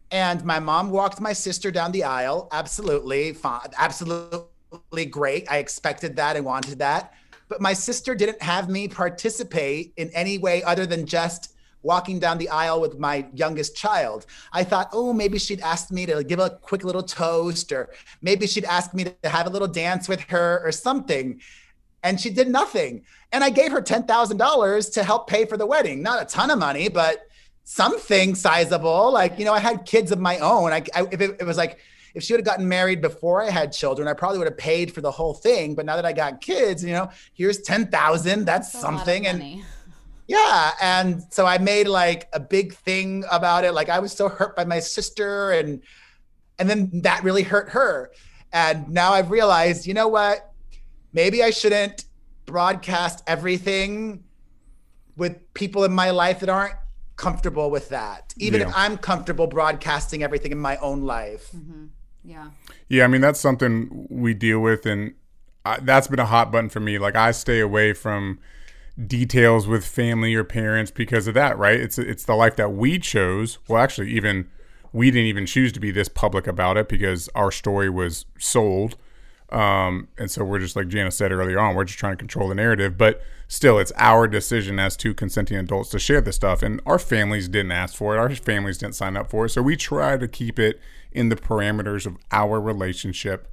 And 0.09 0.43
my 0.43 0.59
mom 0.59 0.89
walked 0.89 1.19
my 1.19 1.33
sister 1.33 1.69
down 1.69 1.91
the 1.91 2.03
aisle. 2.03 2.47
Absolutely 2.51 3.33
fine. 3.33 3.59
Absolutely 3.77 4.39
great. 5.05 5.49
I 5.49 5.57
expected 5.57 6.15
that 6.15 6.35
and 6.35 6.45
wanted 6.45 6.79
that. 6.79 7.13
But 7.49 7.61
my 7.61 7.73
sister 7.73 8.13
didn't 8.15 8.41
have 8.41 8.69
me 8.69 8.87
participate 8.87 9.93
in 9.97 10.09
any 10.11 10.37
way 10.37 10.63
other 10.63 10.85
than 10.85 11.05
just 11.05 11.53
walking 11.83 12.19
down 12.19 12.37
the 12.37 12.49
aisle 12.49 12.81
with 12.81 12.99
my 12.99 13.25
youngest 13.33 13.75
child. 13.75 14.25
I 14.51 14.63
thought, 14.63 14.89
oh, 14.91 15.13
maybe 15.13 15.39
she'd 15.39 15.61
ask 15.61 15.91
me 15.91 16.05
to 16.07 16.23
give 16.23 16.39
a 16.39 16.49
quick 16.49 16.83
little 16.83 17.03
toast, 17.03 17.71
or 17.71 17.89
maybe 18.21 18.47
she'd 18.47 18.65
ask 18.65 18.93
me 18.93 19.05
to 19.05 19.29
have 19.29 19.47
a 19.47 19.49
little 19.49 19.67
dance 19.67 20.09
with 20.09 20.21
her 20.23 20.61
or 20.65 20.71
something. 20.71 21.39
And 22.03 22.19
she 22.19 22.29
did 22.29 22.49
nothing. 22.49 23.03
And 23.31 23.43
I 23.43 23.49
gave 23.49 23.71
her 23.71 23.81
$10,000 23.81 24.93
to 24.93 25.03
help 25.03 25.29
pay 25.29 25.45
for 25.45 25.57
the 25.57 25.65
wedding. 25.65 26.01
Not 26.01 26.21
a 26.21 26.25
ton 26.25 26.51
of 26.51 26.59
money, 26.59 26.89
but 26.89 27.27
something 27.63 28.35
sizable. 28.35 29.11
Like, 29.11 29.39
you 29.39 29.45
know, 29.45 29.53
I 29.53 29.59
had 29.59 29.85
kids 29.85 30.11
of 30.11 30.19
my 30.19 30.37
own. 30.39 30.73
I, 30.73 30.83
I 30.93 31.07
if 31.11 31.21
it, 31.21 31.37
it 31.39 31.45
was 31.45 31.57
like, 31.57 31.79
if 32.17 32.23
she 32.23 32.33
would 32.33 32.39
have 32.39 32.45
gotten 32.45 32.67
married 32.67 32.99
before 32.99 33.43
I 33.43 33.51
had 33.51 33.71
children, 33.71 34.07
I 34.07 34.13
probably 34.13 34.39
would 34.39 34.47
have 34.47 34.57
paid 34.57 34.91
for 34.91 35.01
the 35.01 35.11
whole 35.11 35.35
thing. 35.35 35.75
But 35.75 35.85
now 35.85 35.95
that 35.95 36.05
I 36.05 36.13
got 36.13 36.41
kids, 36.41 36.83
you 36.83 36.91
know, 36.91 37.11
here's 37.35 37.61
10,000, 37.61 38.43
that's, 38.43 38.71
that's 38.71 38.81
something. 38.81 39.27
And 39.27 39.61
yeah. 40.27 40.71
And 40.81 41.21
so 41.29 41.45
I 41.45 41.59
made 41.59 41.87
like 41.87 42.27
a 42.33 42.39
big 42.39 42.73
thing 42.73 43.23
about 43.31 43.65
it. 43.65 43.73
Like 43.73 43.89
I 43.89 43.99
was 43.99 44.11
so 44.11 44.29
hurt 44.29 44.55
by 44.55 44.65
my 44.65 44.79
sister 44.79 45.51
and, 45.51 45.83
and 46.57 46.67
then 46.67 46.89
that 47.03 47.23
really 47.23 47.43
hurt 47.43 47.69
her. 47.69 48.11
And 48.51 48.89
now 48.89 49.13
I've 49.13 49.29
realized, 49.29 49.85
you 49.85 49.93
know 49.93 50.07
what? 50.07 50.51
Maybe 51.13 51.43
I 51.43 51.51
shouldn't 51.51 52.05
broadcast 52.47 53.23
everything 53.27 54.23
with 55.17 55.53
people 55.53 55.83
in 55.83 55.91
my 55.91 56.09
life 56.09 56.39
that 56.39 56.49
aren't 56.49 56.75
comfortable 57.15 57.69
with 57.69 57.89
that, 57.89 58.33
even 58.37 58.61
yeah. 58.61 58.69
if 58.69 58.73
I'm 58.75 58.97
comfortable 58.97 59.45
broadcasting 59.45 60.23
everything 60.23 60.51
in 60.51 60.57
my 60.57 60.77
own 60.77 61.01
life. 61.03 61.51
Mm-hmm. 61.55 61.85
Yeah. 62.27 62.49
Yeah, 62.89 63.05
I 63.05 63.07
mean 63.07 63.21
that's 63.21 63.39
something 63.39 64.05
we 64.09 64.33
deal 64.33 64.59
with, 64.59 64.85
and 64.85 65.13
I, 65.65 65.79
that's 65.79 66.07
been 66.07 66.19
a 66.19 66.25
hot 66.25 66.51
button 66.51 66.69
for 66.69 66.81
me. 66.81 66.99
Like 66.99 67.15
I 67.15 67.31
stay 67.31 67.61
away 67.61 67.93
from 67.93 68.39
details 69.05 69.65
with 69.65 69.85
family 69.85 70.35
or 70.35 70.43
parents 70.43 70.91
because 70.91 71.27
of 71.27 71.33
that. 71.35 71.57
Right? 71.57 71.79
It's 71.79 71.97
it's 71.97 72.25
the 72.25 72.35
life 72.35 72.57
that 72.57 72.73
we 72.73 72.99
chose. 72.99 73.59
Well, 73.67 73.81
actually, 73.81 74.11
even 74.11 74.49
we 74.91 75.09
didn't 75.09 75.27
even 75.27 75.45
choose 75.45 75.71
to 75.73 75.79
be 75.79 75.89
this 75.89 76.09
public 76.09 76.47
about 76.47 76.75
it 76.75 76.89
because 76.89 77.29
our 77.33 77.51
story 77.51 77.89
was 77.89 78.25
sold. 78.37 78.97
Um, 79.49 80.09
and 80.17 80.29
so 80.29 80.43
we're 80.43 80.59
just 80.59 80.75
like 80.75 80.89
Jana 80.89 81.11
said 81.11 81.31
earlier 81.31 81.59
on, 81.59 81.75
we're 81.75 81.85
just 81.85 81.97
trying 81.99 82.13
to 82.13 82.17
control 82.17 82.49
the 82.49 82.55
narrative. 82.55 82.97
But 82.97 83.21
still, 83.47 83.79
it's 83.79 83.93
our 83.95 84.27
decision 84.27 84.79
as 84.79 84.97
two 84.97 85.13
consenting 85.13 85.55
adults 85.57 85.91
to 85.91 85.99
share 85.99 86.19
this 86.19 86.35
stuff. 86.35 86.61
And 86.61 86.81
our 86.85 86.99
families 86.99 87.47
didn't 87.47 87.71
ask 87.71 87.95
for 87.95 88.15
it. 88.15 88.19
Our 88.19 88.35
families 88.35 88.79
didn't 88.79 88.95
sign 88.95 89.15
up 89.15 89.29
for 89.29 89.45
it. 89.45 89.49
So 89.51 89.61
we 89.61 89.77
try 89.77 90.17
to 90.17 90.27
keep 90.27 90.59
it 90.59 90.81
in 91.11 91.29
the 91.29 91.35
parameters 91.35 92.05
of 92.05 92.17
our 92.31 92.59
relationship 92.59 93.47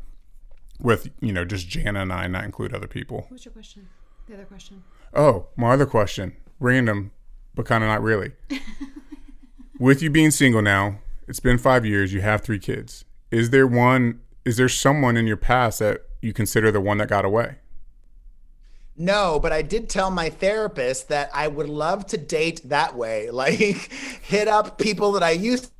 with, 0.80 1.10
you 1.20 1.32
know, 1.32 1.44
just 1.44 1.68
Jana 1.68 2.00
and 2.00 2.12
I, 2.12 2.26
not 2.26 2.44
include 2.44 2.74
other 2.74 2.86
people. 2.86 3.26
What's 3.28 3.44
your 3.44 3.52
question? 3.52 3.88
The 4.28 4.34
other 4.34 4.44
question. 4.44 4.82
Oh, 5.12 5.46
my 5.56 5.72
other 5.72 5.86
question. 5.86 6.36
Random, 6.58 7.12
but 7.54 7.66
kind 7.66 7.84
of 7.84 7.88
not 7.88 8.02
really. 8.02 8.32
with 9.78 10.02
you 10.02 10.10
being 10.10 10.30
single 10.30 10.62
now, 10.62 10.98
it's 11.28 11.40
been 11.40 11.58
five 11.58 11.86
years, 11.86 12.12
you 12.12 12.20
have 12.20 12.42
three 12.42 12.58
kids. 12.58 13.04
Is 13.30 13.50
there 13.50 13.66
one, 13.66 14.20
is 14.44 14.56
there 14.56 14.68
someone 14.68 15.16
in 15.16 15.26
your 15.26 15.36
past 15.36 15.78
that 15.78 16.02
you 16.20 16.32
consider 16.32 16.70
the 16.70 16.80
one 16.80 16.98
that 16.98 17.08
got 17.08 17.24
away? 17.24 17.56
No, 18.96 19.40
but 19.40 19.52
I 19.52 19.62
did 19.62 19.88
tell 19.88 20.10
my 20.10 20.30
therapist 20.30 21.08
that 21.08 21.28
I 21.34 21.48
would 21.48 21.68
love 21.68 22.06
to 22.08 22.16
date 22.16 22.60
that 22.68 22.94
way. 22.94 23.30
Like 23.34 23.58
hit 24.22 24.46
up 24.48 24.78
people 24.78 25.12
that 25.12 25.22
I 25.22 25.32
used 25.32 25.70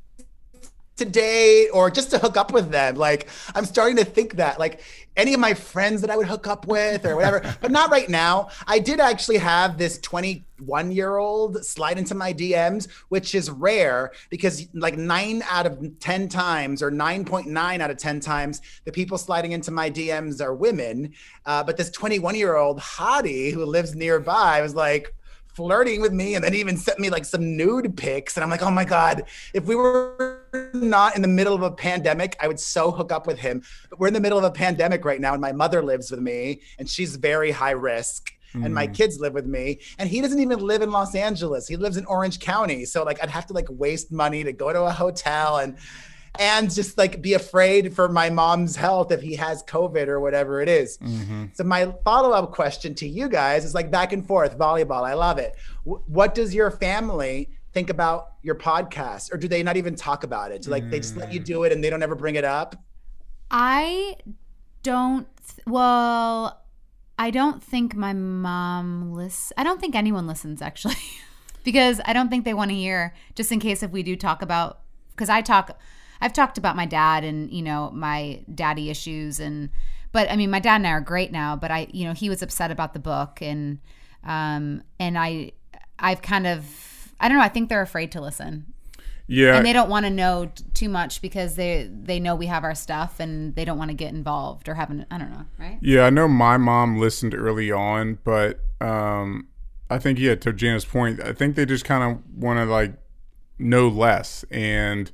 to 0.97 1.05
date 1.05 1.69
or 1.69 1.91
just 1.91 2.11
to 2.11 2.19
hook 2.19 2.37
up 2.37 2.53
with 2.53 2.71
them. 2.71 2.95
Like 2.95 3.27
I'm 3.53 3.65
starting 3.65 3.97
to 3.97 4.05
think 4.05 4.35
that 4.35 4.59
like 4.59 4.81
any 5.17 5.33
of 5.33 5.39
my 5.39 5.53
friends 5.53 6.01
that 6.01 6.09
I 6.09 6.17
would 6.17 6.27
hook 6.27 6.47
up 6.47 6.67
with 6.67 7.05
or 7.05 7.15
whatever, 7.15 7.55
but 7.61 7.71
not 7.71 7.91
right 7.91 8.09
now. 8.09 8.49
I 8.67 8.79
did 8.79 8.99
actually 8.99 9.37
have 9.37 9.77
this 9.77 9.99
21 9.99 10.91
year 10.91 11.17
old 11.17 11.65
slide 11.65 11.97
into 11.97 12.15
my 12.15 12.33
DMs, 12.33 12.89
which 13.09 13.35
is 13.35 13.49
rare 13.49 14.11
because 14.29 14.67
like 14.73 14.97
nine 14.97 15.43
out 15.49 15.65
of 15.65 15.99
10 15.99 16.29
times 16.29 16.81
or 16.81 16.91
9.9 16.91 17.79
out 17.79 17.91
of 17.91 17.97
10 17.97 18.19
times, 18.19 18.61
the 18.85 18.91
people 18.91 19.17
sliding 19.17 19.51
into 19.51 19.71
my 19.71 19.89
DMs 19.89 20.41
are 20.41 20.53
women. 20.55 21.13
Uh, 21.45 21.63
but 21.63 21.77
this 21.77 21.89
21 21.91 22.35
year 22.35 22.55
old 22.55 22.79
hottie 22.79 23.51
who 23.51 23.65
lives 23.65 23.95
nearby 23.95 24.61
was 24.61 24.75
like, 24.75 25.13
flirting 25.55 26.01
with 26.01 26.11
me 26.11 26.35
and 26.35 26.43
then 26.43 26.53
even 26.53 26.77
sent 26.77 26.99
me 26.99 27.09
like 27.09 27.25
some 27.25 27.55
nude 27.55 27.95
pics. 27.95 28.35
And 28.35 28.43
I'm 28.43 28.49
like, 28.49 28.61
oh 28.61 28.71
my 28.71 28.85
God, 28.85 29.23
if 29.53 29.65
we 29.65 29.75
were 29.75 30.41
not 30.73 31.15
in 31.15 31.21
the 31.21 31.27
middle 31.27 31.53
of 31.53 31.61
a 31.61 31.71
pandemic, 31.71 32.35
I 32.41 32.47
would 32.47 32.59
so 32.59 32.91
hook 32.91 33.11
up 33.11 33.25
with 33.25 33.39
him. 33.39 33.63
But 33.89 33.99
we're 33.99 34.07
in 34.07 34.13
the 34.13 34.19
middle 34.19 34.37
of 34.37 34.43
a 34.43 34.51
pandemic 34.51 35.05
right 35.05 35.21
now, 35.21 35.33
and 35.33 35.41
my 35.41 35.53
mother 35.53 35.81
lives 35.81 36.11
with 36.11 36.19
me, 36.19 36.61
and 36.77 36.89
she's 36.89 37.15
very 37.15 37.51
high 37.51 37.71
risk. 37.71 38.31
And 38.53 38.73
my 38.73 38.87
Mm. 38.87 38.93
kids 38.93 39.19
live 39.19 39.33
with 39.33 39.45
me, 39.45 39.81
and 39.99 40.07
he 40.07 40.21
doesn't 40.21 40.39
even 40.39 40.59
live 40.59 40.81
in 40.81 40.89
Los 40.89 41.13
Angeles. 41.13 41.67
He 41.67 41.75
lives 41.75 41.97
in 41.97 42.05
Orange 42.05 42.39
County, 42.39 42.85
so 42.85 43.03
like 43.03 43.21
I'd 43.21 43.29
have 43.29 43.45
to 43.47 43.53
like 43.53 43.67
waste 43.69 44.13
money 44.13 44.45
to 44.45 44.53
go 44.53 44.71
to 44.71 44.83
a 44.83 44.91
hotel 44.91 45.57
and 45.57 45.75
and 46.39 46.73
just 46.73 46.97
like 46.97 47.21
be 47.21 47.33
afraid 47.33 47.93
for 47.93 48.07
my 48.09 48.29
mom's 48.29 48.75
health 48.75 49.11
if 49.11 49.21
he 49.21 49.35
has 49.35 49.63
COVID 49.63 50.07
or 50.07 50.19
whatever 50.19 50.61
it 50.61 50.69
is. 50.69 50.97
Mm-hmm. 50.97 51.45
So 51.53 51.63
my 51.63 51.93
follow-up 52.03 52.51
question 52.51 52.95
to 52.95 53.07
you 53.07 53.29
guys 53.29 53.65
is 53.65 53.73
like 53.73 53.91
back 53.91 54.13
and 54.13 54.25
forth 54.25 54.57
volleyball. 54.57 55.03
I 55.03 55.13
love 55.13 55.37
it. 55.37 55.55
W- 55.85 56.03
what 56.07 56.35
does 56.35 56.53
your 56.53 56.71
family 56.71 57.49
think 57.73 57.89
about 57.89 58.33
your 58.41 58.55
podcast, 58.55 59.33
or 59.33 59.37
do 59.37 59.47
they 59.47 59.61
not 59.61 59.77
even 59.77 59.95
talk 59.95 60.23
about 60.23 60.51
it? 60.51 60.63
Do 60.63 60.71
like 60.71 60.89
they 60.89 60.99
just 60.99 61.17
let 61.17 61.33
you 61.33 61.39
do 61.39 61.63
it 61.65 61.71
and 61.71 61.83
they 61.83 61.89
don't 61.89 62.01
ever 62.01 62.15
bring 62.15 62.35
it 62.35 62.45
up? 62.45 62.75
I 63.51 64.15
don't. 64.81 65.27
Th- 65.37 65.65
well, 65.67 66.61
I 67.19 67.31
don't 67.31 67.63
think 67.63 67.95
my 67.95 68.13
mom 68.13 69.13
listens. 69.13 69.53
I 69.57 69.63
don't 69.63 69.79
think 69.79 69.95
anyone 69.95 70.25
listens 70.27 70.61
actually, 70.61 70.95
because 71.63 72.01
I 72.05 72.13
don't 72.13 72.29
think 72.29 72.45
they 72.45 72.53
want 72.53 72.71
to 72.71 72.75
hear. 72.75 73.13
Just 73.35 73.51
in 73.51 73.59
case 73.59 73.83
if 73.83 73.91
we 73.91 74.03
do 74.03 74.15
talk 74.15 74.41
about, 74.41 74.79
because 75.11 75.29
I 75.29 75.41
talk, 75.41 75.77
I've 76.21 76.33
talked 76.33 76.57
about 76.57 76.75
my 76.75 76.85
dad 76.85 77.23
and 77.23 77.51
you 77.51 77.61
know 77.61 77.91
my 77.91 78.43
daddy 78.53 78.89
issues 78.89 79.39
and, 79.39 79.69
but 80.11 80.29
I 80.31 80.35
mean 80.35 80.49
my 80.49 80.59
dad 80.59 80.75
and 80.77 80.87
I 80.87 80.91
are 80.91 81.01
great 81.01 81.31
now. 81.31 81.55
But 81.55 81.71
I, 81.71 81.87
you 81.91 82.05
know, 82.05 82.13
he 82.13 82.29
was 82.29 82.41
upset 82.41 82.71
about 82.71 82.93
the 82.93 82.99
book 82.99 83.39
and, 83.41 83.79
um, 84.23 84.81
and 84.99 85.17
I, 85.17 85.51
I've 85.99 86.21
kind 86.21 86.47
of, 86.47 87.13
I 87.19 87.27
don't 87.27 87.37
know. 87.37 87.43
I 87.43 87.49
think 87.49 87.69
they're 87.69 87.81
afraid 87.81 88.11
to 88.13 88.21
listen 88.21 88.65
Yeah. 89.27 89.55
and 89.57 89.65
they 89.65 89.73
don't 89.73 89.89
want 89.89 90.05
to 90.05 90.09
know 90.09 90.51
t- 90.53 90.63
too 90.73 90.89
much 90.89 91.21
because 91.21 91.55
they 91.55 91.89
they 91.91 92.19
know 92.19 92.35
we 92.35 92.45
have 92.47 92.63
our 92.63 92.75
stuff 92.75 93.19
and 93.19 93.55
they 93.55 93.65
don't 93.65 93.77
want 93.77 93.89
to 93.91 93.95
get 93.95 94.13
involved 94.13 94.67
or 94.69 94.75
have 94.75 94.89
an 94.89 95.05
I 95.11 95.17
don't 95.17 95.31
know, 95.31 95.45
right? 95.59 95.77
Yeah, 95.81 96.03
I 96.05 96.09
know 96.09 96.27
my 96.27 96.57
mom 96.57 96.97
listened 96.99 97.33
early 97.33 97.71
on, 97.71 98.19
but 98.23 98.59
um, 98.81 99.47
I 99.89 99.97
think 99.99 100.19
yeah, 100.19 100.35
to 100.35 100.51
Jana's 100.53 100.85
point, 100.85 101.21
I 101.21 101.33
think 101.33 101.55
they 101.55 101.65
just 101.65 101.85
kind 101.85 102.03
of 102.03 102.21
want 102.41 102.59
to 102.59 102.65
like 102.65 102.93
know 103.59 103.87
less. 103.87 104.43
And 104.51 105.11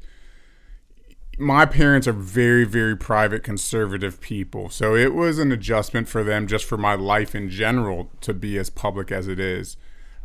my 1.42 1.66
parents 1.66 2.08
are 2.08 2.14
very, 2.14 2.64
very 2.64 2.96
private, 2.96 3.44
conservative 3.44 4.22
people, 4.22 4.70
so 4.70 4.96
it 4.96 5.14
was 5.14 5.40
an 5.40 5.52
adjustment 5.52 6.08
for 6.08 6.24
them 6.24 6.48
just 6.48 6.66
for 6.66 6.78
my 6.78 6.94
life 6.94 7.34
in 7.34 7.50
general 7.50 8.12
to 8.22 8.34
be 8.34 8.58
as 8.58 8.70
public 8.70 9.12
as 9.12 9.28
it 9.28 9.40
is. 9.40 9.76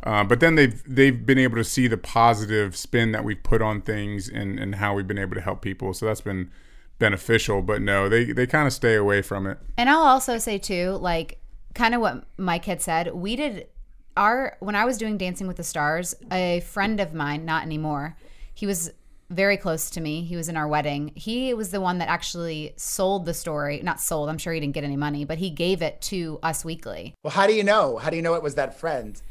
Uh, 0.03 0.23
but 0.23 0.39
then 0.39 0.55
they've 0.55 0.83
they've 0.87 1.25
been 1.25 1.39
able 1.39 1.57
to 1.57 1.63
see 1.63 1.87
the 1.87 1.97
positive 1.97 2.77
spin 2.77 3.11
that 3.11 3.23
we've 3.23 3.41
put 3.41 3.61
on 3.61 3.81
things 3.81 4.29
and, 4.29 4.59
and 4.59 4.75
how 4.75 4.93
we've 4.93 5.07
been 5.07 5.17
able 5.17 5.33
to 5.33 5.41
help 5.41 5.61
people. 5.61 5.93
So 5.93 6.05
that's 6.05 6.21
been 6.21 6.51
beneficial. 6.99 7.63
But 7.63 7.81
no, 7.81 8.07
they 8.07 8.25
they 8.25 8.45
kind 8.45 8.67
of 8.67 8.73
stay 8.73 8.93
away 8.93 9.23
from 9.23 9.47
it. 9.47 9.57
And 9.75 9.89
I'll 9.89 10.03
also 10.03 10.37
say 10.37 10.59
too, 10.59 10.91
like 11.01 11.39
kind 11.73 11.95
of 11.95 12.01
what 12.01 12.25
Mike 12.37 12.65
had 12.65 12.81
said, 12.81 13.13
we 13.15 13.35
did 13.35 13.67
our 14.15 14.55
when 14.59 14.75
I 14.75 14.85
was 14.85 14.97
doing 14.97 15.17
Dancing 15.17 15.47
with 15.47 15.57
the 15.57 15.63
Stars, 15.63 16.13
a 16.31 16.59
friend 16.61 16.99
of 16.99 17.13
mine, 17.15 17.43
not 17.43 17.63
anymore, 17.63 18.15
he 18.53 18.67
was 18.67 18.91
very 19.29 19.57
close 19.57 19.89
to 19.91 20.01
me. 20.01 20.23
He 20.23 20.35
was 20.35 20.47
in 20.49 20.55
our 20.55 20.67
wedding. 20.67 21.11
He 21.15 21.53
was 21.53 21.71
the 21.71 21.81
one 21.81 21.97
that 21.97 22.09
actually 22.09 22.73
sold 22.77 23.25
the 23.25 23.33
story. 23.33 23.81
Not 23.83 23.99
sold, 23.99 24.29
I'm 24.29 24.37
sure 24.37 24.53
he 24.53 24.59
didn't 24.59 24.73
get 24.73 24.83
any 24.83 24.95
money, 24.95 25.25
but 25.25 25.37
he 25.37 25.49
gave 25.49 25.81
it 25.81 26.01
to 26.03 26.39
Us 26.41 26.63
Weekly. 26.63 27.13
Well, 27.23 27.31
how 27.31 27.47
do 27.47 27.53
you 27.53 27.63
know? 27.63 27.97
How 27.97 28.09
do 28.09 28.15
you 28.15 28.21
know 28.21 28.35
it 28.35 28.43
was 28.43 28.55
that 28.55 28.79
friend? 28.79 29.21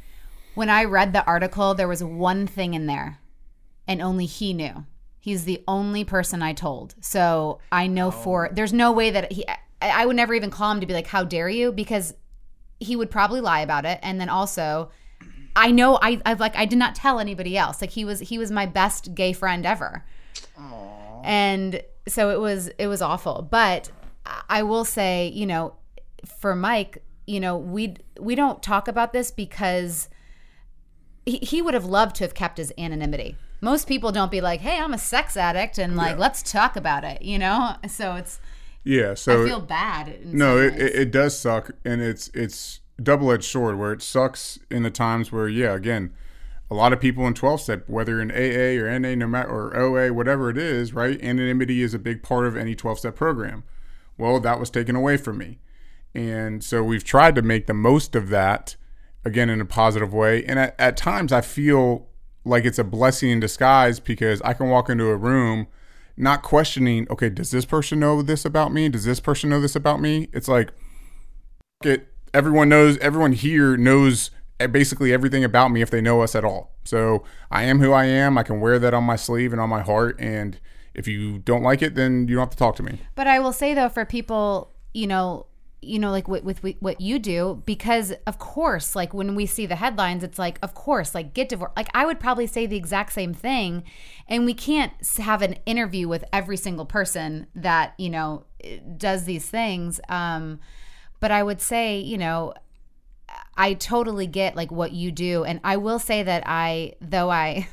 When 0.54 0.70
I 0.70 0.84
read 0.84 1.12
the 1.12 1.24
article, 1.24 1.74
there 1.74 1.88
was 1.88 2.02
one 2.02 2.46
thing 2.46 2.74
in 2.74 2.86
there, 2.86 3.20
and 3.86 4.02
only 4.02 4.26
he 4.26 4.52
knew. 4.52 4.84
He's 5.18 5.44
the 5.44 5.62
only 5.66 6.04
person 6.04 6.42
I 6.42 6.52
told. 6.52 6.94
So 7.00 7.58
I 7.72 7.86
know 7.86 8.08
oh. 8.08 8.10
for 8.12 8.50
there's 8.52 8.72
no 8.72 8.92
way 8.92 9.10
that 9.10 9.32
he. 9.32 9.46
I, 9.48 9.58
I 9.82 10.06
would 10.06 10.16
never 10.16 10.34
even 10.34 10.50
call 10.50 10.70
him 10.72 10.80
to 10.80 10.86
be 10.86 10.94
like, 10.94 11.08
"How 11.08 11.24
dare 11.24 11.48
you?" 11.48 11.72
Because 11.72 12.14
he 12.78 12.96
would 12.96 13.10
probably 13.10 13.40
lie 13.40 13.60
about 13.60 13.84
it, 13.84 13.98
and 14.02 14.20
then 14.20 14.28
also, 14.28 14.90
I 15.56 15.70
know 15.70 15.98
I 16.00 16.20
I've 16.26 16.38
like 16.38 16.54
I 16.54 16.66
did 16.66 16.78
not 16.78 16.94
tell 16.94 17.18
anybody 17.18 17.56
else. 17.56 17.80
Like 17.80 17.90
he 17.90 18.04
was 18.04 18.20
he 18.20 18.38
was 18.38 18.50
my 18.52 18.66
best 18.66 19.14
gay 19.14 19.32
friend 19.32 19.64
ever, 19.64 20.04
and 21.24 21.82
so 22.06 22.30
it 22.30 22.38
was 22.38 22.68
it 22.78 22.86
was 22.86 23.00
awful. 23.02 23.46
But 23.50 23.90
I 24.48 24.62
will 24.62 24.84
say, 24.84 25.28
you 25.28 25.46
know, 25.46 25.74
for 26.40 26.54
Mike, 26.54 27.02
you 27.26 27.40
know, 27.40 27.56
we 27.56 27.96
we 28.20 28.34
don't 28.34 28.62
talk 28.62 28.86
about 28.86 29.12
this 29.12 29.30
because 29.30 30.08
he, 31.24 31.38
he 31.38 31.62
would 31.62 31.74
have 31.74 31.86
loved 31.86 32.16
to 32.16 32.24
have 32.24 32.34
kept 32.34 32.58
his 32.58 32.72
anonymity. 32.76 33.36
Most 33.62 33.88
people 33.88 34.12
don't 34.12 34.30
be 34.30 34.42
like, 34.42 34.60
"Hey, 34.60 34.78
I'm 34.78 34.92
a 34.92 34.98
sex 34.98 35.36
addict," 35.36 35.78
and 35.78 35.96
like, 35.96 36.18
let's 36.18 36.42
talk 36.42 36.76
about 36.76 37.02
it, 37.02 37.22
you 37.22 37.38
know. 37.38 37.76
So 37.88 38.16
it's 38.16 38.38
Yeah. 38.84 39.14
So 39.14 39.42
I 39.42 39.46
feel 39.46 39.60
bad. 39.60 40.26
no, 40.26 40.58
it, 40.58 40.74
it, 40.74 40.94
it 40.94 41.10
does 41.10 41.36
suck, 41.36 41.70
and 41.84 42.02
it's 42.02 42.28
it's 42.34 42.80
double 43.02 43.30
edged 43.30 43.44
sword 43.44 43.78
where 43.78 43.92
it 43.92 44.02
sucks 44.02 44.58
in 44.70 44.82
the 44.82 44.90
times 44.90 45.30
where 45.30 45.48
yeah, 45.48 45.74
again, 45.74 46.12
a 46.70 46.74
lot 46.74 46.92
of 46.92 47.00
people 47.00 47.26
in 47.26 47.34
twelve 47.34 47.60
step, 47.60 47.88
whether 47.88 48.20
in 48.20 48.30
AA 48.30 48.82
or 48.82 48.98
NA, 48.98 49.14
no 49.14 49.26
matter 49.26 49.50
or 49.50 49.76
OA, 49.76 50.12
whatever 50.12 50.50
it 50.50 50.58
is, 50.58 50.92
right? 50.92 51.20
Anonymity 51.22 51.82
is 51.82 51.94
a 51.94 51.98
big 51.98 52.22
part 52.22 52.46
of 52.46 52.56
any 52.56 52.74
twelve 52.74 52.98
step 52.98 53.14
program. 53.14 53.64
Well, 54.18 54.40
that 54.40 54.58
was 54.58 54.70
taken 54.70 54.96
away 54.96 55.16
from 55.16 55.38
me, 55.38 55.58
and 56.14 56.64
so 56.64 56.82
we've 56.82 57.04
tried 57.04 57.34
to 57.36 57.42
make 57.42 57.66
the 57.66 57.74
most 57.74 58.14
of 58.14 58.28
that 58.30 58.76
again 59.24 59.50
in 59.50 59.60
a 59.60 59.66
positive 59.66 60.14
way. 60.14 60.44
And 60.44 60.58
at, 60.58 60.74
at 60.78 60.96
times, 60.96 61.32
I 61.32 61.40
feel 61.40 62.08
like 62.44 62.64
it's 62.64 62.78
a 62.78 62.84
blessing 62.84 63.30
in 63.30 63.40
disguise 63.40 64.00
because 64.00 64.40
I 64.42 64.52
can 64.54 64.68
walk 64.68 64.88
into 64.88 65.06
a 65.06 65.16
room 65.16 65.66
not 66.16 66.42
questioning, 66.42 67.06
okay, 67.10 67.28
does 67.28 67.50
this 67.50 67.66
person 67.66 68.00
know 68.00 68.22
this 68.22 68.44
about 68.44 68.72
me? 68.72 68.88
Does 68.88 69.04
this 69.04 69.20
person 69.20 69.50
know 69.50 69.60
this 69.60 69.76
about 69.76 70.00
me? 70.00 70.28
It's 70.32 70.48
like, 70.48 70.72
it, 71.84 72.08
everyone 72.36 72.68
knows, 72.68 72.98
everyone 72.98 73.32
here 73.32 73.78
knows 73.78 74.30
basically 74.70 75.12
everything 75.12 75.42
about 75.42 75.70
me 75.70 75.80
if 75.80 75.90
they 75.90 76.02
know 76.02 76.20
us 76.20 76.34
at 76.34 76.44
all. 76.44 76.70
So 76.84 77.24
I 77.50 77.64
am 77.64 77.80
who 77.80 77.92
I 77.92 78.04
am. 78.04 78.36
I 78.36 78.42
can 78.42 78.60
wear 78.60 78.78
that 78.78 78.92
on 78.92 79.04
my 79.04 79.16
sleeve 79.16 79.52
and 79.52 79.60
on 79.60 79.70
my 79.70 79.80
heart. 79.80 80.16
And 80.20 80.60
if 80.94 81.08
you 81.08 81.38
don't 81.38 81.62
like 81.62 81.80
it, 81.80 81.94
then 81.94 82.28
you 82.28 82.36
don't 82.36 82.42
have 82.42 82.50
to 82.50 82.56
talk 82.56 82.76
to 82.76 82.82
me. 82.82 83.00
But 83.14 83.26
I 83.26 83.38
will 83.38 83.54
say 83.54 83.72
though, 83.72 83.88
for 83.88 84.04
people, 84.04 84.72
you 84.92 85.06
know, 85.06 85.46
you 85.82 85.98
know, 85.98 86.10
like 86.10 86.26
with, 86.26 86.42
with 86.42 86.62
with 86.62 86.76
what 86.80 87.00
you 87.00 87.18
do, 87.18 87.62
because 87.64 88.12
of 88.26 88.38
course, 88.38 88.96
like 88.96 89.14
when 89.14 89.34
we 89.34 89.46
see 89.46 89.66
the 89.66 89.76
headlines, 89.76 90.24
it's 90.24 90.38
like, 90.38 90.58
of 90.62 90.74
course, 90.74 91.14
like 91.14 91.32
get 91.32 91.48
divorced. 91.48 91.76
Like 91.76 91.88
I 91.94 92.04
would 92.04 92.18
probably 92.18 92.46
say 92.46 92.66
the 92.66 92.76
exact 92.76 93.12
same 93.12 93.32
thing, 93.32 93.84
and 94.26 94.44
we 94.44 94.54
can't 94.54 94.92
have 95.18 95.42
an 95.42 95.54
interview 95.64 96.08
with 96.08 96.24
every 96.32 96.56
single 96.56 96.86
person 96.86 97.46
that 97.54 97.94
you 97.98 98.10
know 98.10 98.44
does 98.96 99.24
these 99.24 99.48
things. 99.48 100.00
Um, 100.08 100.60
but 101.20 101.30
I 101.30 101.42
would 101.42 101.60
say, 101.60 101.98
you 101.98 102.18
know, 102.18 102.54
I 103.56 103.74
totally 103.74 104.26
get 104.26 104.56
like 104.56 104.70
what 104.70 104.92
you 104.92 105.10
do, 105.10 105.44
and 105.44 105.60
I 105.64 105.76
will 105.76 105.98
say 105.98 106.22
that 106.22 106.42
I, 106.46 106.94
though 107.00 107.30
I, 107.30 107.66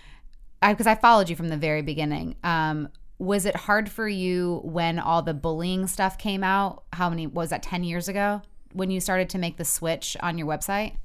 I 0.62 0.72
because 0.72 0.86
I 0.86 0.94
followed 0.94 1.28
you 1.28 1.36
from 1.36 1.48
the 1.48 1.56
very 1.56 1.82
beginning. 1.82 2.36
Um, 2.42 2.88
was 3.18 3.46
it 3.46 3.56
hard 3.56 3.90
for 3.90 4.08
you 4.08 4.60
when 4.64 4.98
all 4.98 5.22
the 5.22 5.34
bullying 5.34 5.86
stuff 5.86 6.18
came 6.18 6.44
out? 6.44 6.84
How 6.92 7.10
many 7.10 7.26
was 7.26 7.50
that? 7.50 7.62
Ten 7.62 7.84
years 7.84 8.08
ago 8.08 8.42
when 8.72 8.90
you 8.90 9.00
started 9.00 9.28
to 9.30 9.38
make 9.38 9.56
the 9.56 9.64
switch 9.64 10.16
on 10.20 10.38
your 10.38 10.46
website? 10.46 10.96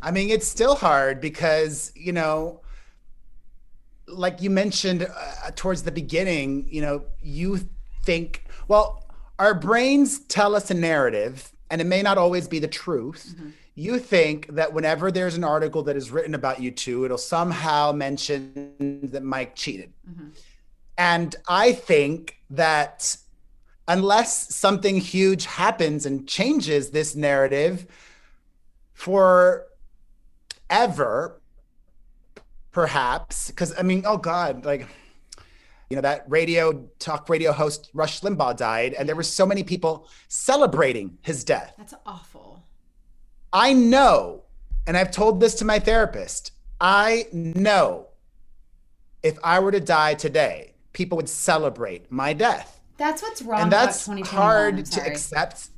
I 0.00 0.10
mean, 0.10 0.30
it's 0.30 0.46
still 0.46 0.76
hard 0.76 1.20
because, 1.20 1.92
you 1.96 2.12
know, 2.12 2.60
like 4.06 4.40
you 4.40 4.50
mentioned 4.50 5.02
uh, 5.02 5.50
towards 5.56 5.82
the 5.82 5.92
beginning, 5.92 6.66
you 6.70 6.80
know, 6.80 7.04
you 7.20 7.68
think, 8.04 8.44
well, 8.68 9.04
our 9.38 9.54
brains 9.54 10.20
tell 10.20 10.54
us 10.54 10.70
a 10.70 10.74
narrative, 10.74 11.52
and 11.70 11.80
it 11.80 11.86
may 11.86 12.02
not 12.02 12.18
always 12.18 12.48
be 12.48 12.58
the 12.58 12.68
truth. 12.68 13.34
Mm-hmm. 13.36 13.50
You 13.74 13.98
think 13.98 14.48
that 14.54 14.72
whenever 14.72 15.12
there's 15.12 15.36
an 15.36 15.44
article 15.44 15.84
that 15.84 15.96
is 15.96 16.10
written 16.10 16.34
about 16.34 16.60
you 16.60 16.70
two, 16.72 17.04
it'll 17.04 17.16
somehow 17.16 17.92
mention 17.92 19.00
that 19.12 19.22
Mike 19.22 19.54
cheated. 19.54 19.92
Mm-hmm. 20.08 20.28
And 20.96 21.36
I 21.48 21.72
think 21.72 22.40
that 22.50 23.16
unless 23.86 24.54
something 24.54 24.96
huge 24.98 25.46
happens 25.46 26.06
and 26.06 26.26
changes 26.26 26.90
this 26.90 27.14
narrative 27.14 27.86
for 28.92 29.66
ever, 30.68 31.40
perhaps, 32.72 33.48
because 33.48 33.78
I 33.78 33.82
mean, 33.82 34.02
oh 34.04 34.16
God, 34.16 34.64
like 34.64 34.88
You 35.90 35.96
know, 35.96 36.02
that 36.02 36.24
radio 36.28 36.86
talk 36.98 37.28
radio 37.28 37.52
host 37.52 37.90
Rush 37.94 38.20
Limbaugh 38.20 38.56
died, 38.56 38.92
and 38.92 39.08
there 39.08 39.16
were 39.16 39.22
so 39.22 39.46
many 39.46 39.62
people 39.62 40.06
celebrating 40.28 41.18
his 41.22 41.44
death. 41.44 41.74
That's 41.78 41.94
awful. 42.04 42.62
I 43.52 43.72
know, 43.72 44.42
and 44.86 44.96
I've 44.96 45.10
told 45.10 45.40
this 45.40 45.54
to 45.56 45.64
my 45.64 45.78
therapist, 45.78 46.52
I 46.80 47.26
know 47.32 48.08
if 49.22 49.38
I 49.42 49.60
were 49.60 49.72
to 49.72 49.80
die 49.80 50.14
today, 50.14 50.74
people 50.92 51.16
would 51.16 51.28
celebrate 51.28 52.12
my 52.12 52.34
death. 52.34 52.80
That's 52.98 53.22
what's 53.22 53.42
wrong. 53.42 53.62
And 53.62 53.72
that's 53.72 54.06
hard 54.28 54.84
to 54.84 55.06
accept. 55.06 55.68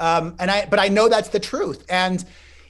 Um, 0.00 0.34
and 0.40 0.50
I, 0.50 0.66
but 0.66 0.80
I 0.80 0.88
know 0.88 1.08
that's 1.08 1.28
the 1.28 1.38
truth. 1.38 1.84
And 1.88 2.24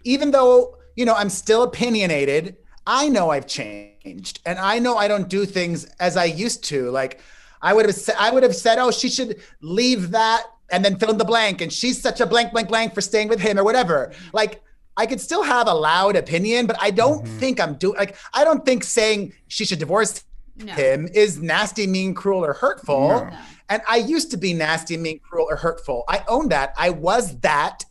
even 0.04 0.32
though, 0.32 0.76
you 0.96 1.04
know, 1.04 1.14
I'm 1.14 1.30
still 1.30 1.62
opinionated, 1.62 2.56
I 2.86 3.08
know 3.08 3.30
I've 3.30 3.46
changed 3.46 3.89
and 4.04 4.58
I 4.58 4.78
know 4.78 4.96
I 4.96 5.08
don't 5.08 5.28
do 5.28 5.44
things 5.44 5.84
as 5.98 6.16
I 6.16 6.24
used 6.24 6.64
to. 6.64 6.90
Like 6.90 7.20
I 7.62 7.74
would 7.74 7.86
have 7.86 7.94
said, 7.94 8.16
I 8.18 8.30
would 8.30 8.42
have 8.42 8.56
said, 8.56 8.78
oh, 8.78 8.90
she 8.90 9.08
should 9.08 9.40
leave 9.60 10.10
that 10.12 10.44
and 10.70 10.84
then 10.84 10.98
fill 10.98 11.10
in 11.10 11.18
the 11.18 11.24
blank. 11.24 11.60
And 11.60 11.72
she's 11.72 12.00
such 12.00 12.20
a 12.20 12.26
blank, 12.26 12.52
blank, 12.52 12.68
blank 12.68 12.94
for 12.94 13.00
staying 13.00 13.28
with 13.28 13.40
him 13.40 13.58
or 13.58 13.64
whatever. 13.64 14.12
Like 14.32 14.62
I 14.96 15.06
could 15.06 15.20
still 15.20 15.42
have 15.42 15.66
a 15.66 15.74
loud 15.74 16.16
opinion, 16.16 16.66
but 16.66 16.76
I 16.80 16.90
don't 16.90 17.24
mm-hmm. 17.24 17.38
think 17.38 17.60
I'm 17.60 17.74
doing 17.74 17.96
like 17.98 18.16
I 18.32 18.44
don't 18.44 18.64
think 18.64 18.84
saying 18.84 19.32
she 19.48 19.64
should 19.64 19.78
divorce 19.78 20.24
no. 20.56 20.72
him 20.72 21.08
is 21.14 21.40
nasty, 21.40 21.86
mean, 21.86 22.14
cruel, 22.14 22.44
or 22.44 22.52
hurtful. 22.52 23.08
No. 23.08 23.30
And 23.68 23.82
I 23.88 23.96
used 23.96 24.30
to 24.32 24.36
be 24.36 24.52
nasty, 24.52 24.96
mean, 24.96 25.20
cruel, 25.20 25.46
or 25.48 25.56
hurtful. 25.56 26.04
I 26.08 26.24
own 26.28 26.48
that. 26.48 26.74
I 26.76 26.90
was 26.90 27.38
that. 27.40 27.84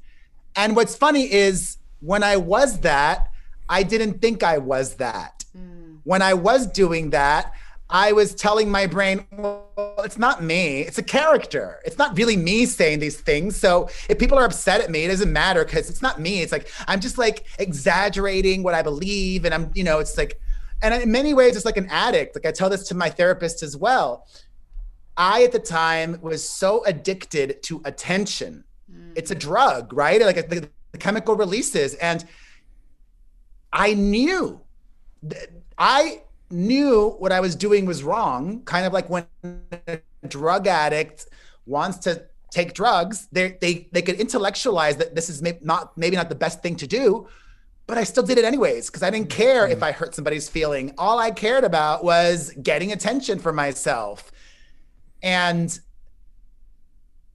And 0.56 0.76
what's 0.76 0.96
funny 0.96 1.32
is 1.32 1.78
when 2.02 2.22
I 2.22 2.38
was 2.38 2.82
that, 2.82 3.32
I 3.70 3.84
didn't 3.84 4.22
think 4.22 4.44
I 4.44 4.58
was 4.58 4.96
that. 4.96 5.39
Mm. 6.00 6.02
When 6.04 6.22
I 6.22 6.34
was 6.34 6.68
doing 6.68 7.10
that, 7.12 7.54
I 7.90 8.12
was 8.12 8.36
telling 8.36 8.70
my 8.70 8.86
brain, 8.86 9.26
well, 9.32 9.66
it's 10.04 10.20
not 10.20 10.44
me. 10.44 10.82
It's 10.82 11.00
a 11.00 11.04
character. 11.04 11.80
It's 11.86 11.98
not 11.98 12.16
really 12.16 12.38
me 12.38 12.68
saying 12.68 13.00
these 13.00 13.20
things. 13.20 13.56
So 13.56 13.90
if 14.08 14.20
people 14.20 14.38
are 14.38 14.46
upset 14.46 14.82
at 14.82 14.92
me, 14.92 15.06
it 15.06 15.08
doesn't 15.08 15.34
matter 15.34 15.66
because 15.66 15.90
it's 15.90 16.02
not 16.02 16.20
me. 16.20 16.42
It's 16.42 16.52
like 16.52 16.70
I'm 16.88 17.00
just 17.00 17.18
like 17.18 17.46
exaggerating 17.58 18.62
what 18.62 18.76
I 18.76 18.84
believe. 18.84 19.44
And 19.44 19.54
I'm, 19.56 19.72
you 19.74 19.84
know, 19.84 19.98
it's 19.98 20.18
like, 20.18 20.40
and 20.84 20.94
in 20.94 21.12
many 21.12 21.34
ways, 21.34 21.56
it's 21.56 21.66
like 21.66 21.78
an 21.78 21.88
addict. 21.90 22.36
Like 22.36 22.46
I 22.46 22.52
tell 22.52 22.70
this 22.70 22.88
to 22.90 22.96
my 22.96 23.10
therapist 23.10 23.64
as 23.64 23.76
well. 23.76 24.28
I, 25.18 25.44
at 25.44 25.52
the 25.52 25.60
time, 25.60 26.20
was 26.22 26.48
so 26.48 26.86
addicted 26.86 27.62
to 27.64 27.82
attention. 27.86 28.64
Mm. 28.90 29.14
It's 29.18 29.32
a 29.32 29.36
drug, 29.36 29.92
right? 29.94 30.22
Like 30.22 30.48
the, 30.48 30.70
the 30.92 30.98
chemical 30.98 31.36
releases. 31.36 31.96
And 31.96 32.24
I 33.74 33.96
knew, 33.96 34.62
I 35.80 36.24
knew 36.52 37.16
what 37.20 37.32
I 37.32 37.40
was 37.40 37.56
doing 37.56 37.86
was 37.86 38.04
wrong, 38.04 38.62
kind 38.64 38.86
of 38.86 38.92
like 38.92 39.10
when 39.10 39.26
a 39.88 40.00
drug 40.28 40.68
addict 40.68 41.28
wants 41.66 42.00
to 42.00 42.26
take 42.52 42.74
drugs, 42.74 43.28
they 43.32 43.58
they 43.62 43.88
they 43.94 44.02
could 44.02 44.16
intellectualize 44.16 44.98
that 44.98 45.16
this 45.16 45.30
is 45.30 45.42
maybe 45.42 45.60
not 45.62 45.98
maybe 45.98 46.18
not 46.18 46.28
the 46.28 46.36
best 46.36 46.62
thing 46.62 46.76
to 46.78 46.88
do, 46.88 47.28
but 47.88 47.98
I 47.98 48.04
still 48.04 48.24
did 48.24 48.38
it 48.38 48.44
anyways 48.44 48.90
because 48.90 49.04
I 49.04 49.10
didn't 49.10 49.30
care 49.30 49.68
if 49.68 49.82
I 49.82 49.92
hurt 49.94 50.16
somebody's 50.16 50.50
feeling. 50.50 50.94
All 50.98 51.18
I 51.18 51.32
cared 51.32 51.64
about 51.64 52.04
was 52.04 52.52
getting 52.62 52.92
attention 52.92 53.40
for 53.40 53.54
myself, 53.54 54.32
and 55.24 55.80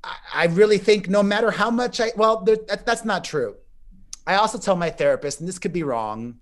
I, 0.02 0.16
I 0.34 0.46
really 0.46 0.78
think 0.78 1.08
no 1.08 1.22
matter 1.22 1.50
how 1.50 1.70
much 1.70 2.00
I 2.00 2.10
well, 2.16 2.42
there, 2.42 2.58
that, 2.68 2.84
that's 2.84 3.06
not 3.06 3.24
true. 3.24 3.56
I 4.26 4.34
also 4.36 4.58
tell 4.58 4.76
my 4.76 4.90
therapist, 4.90 5.40
and 5.40 5.48
this 5.48 5.58
could 5.58 5.72
be 5.72 5.82
wrong 5.82 6.40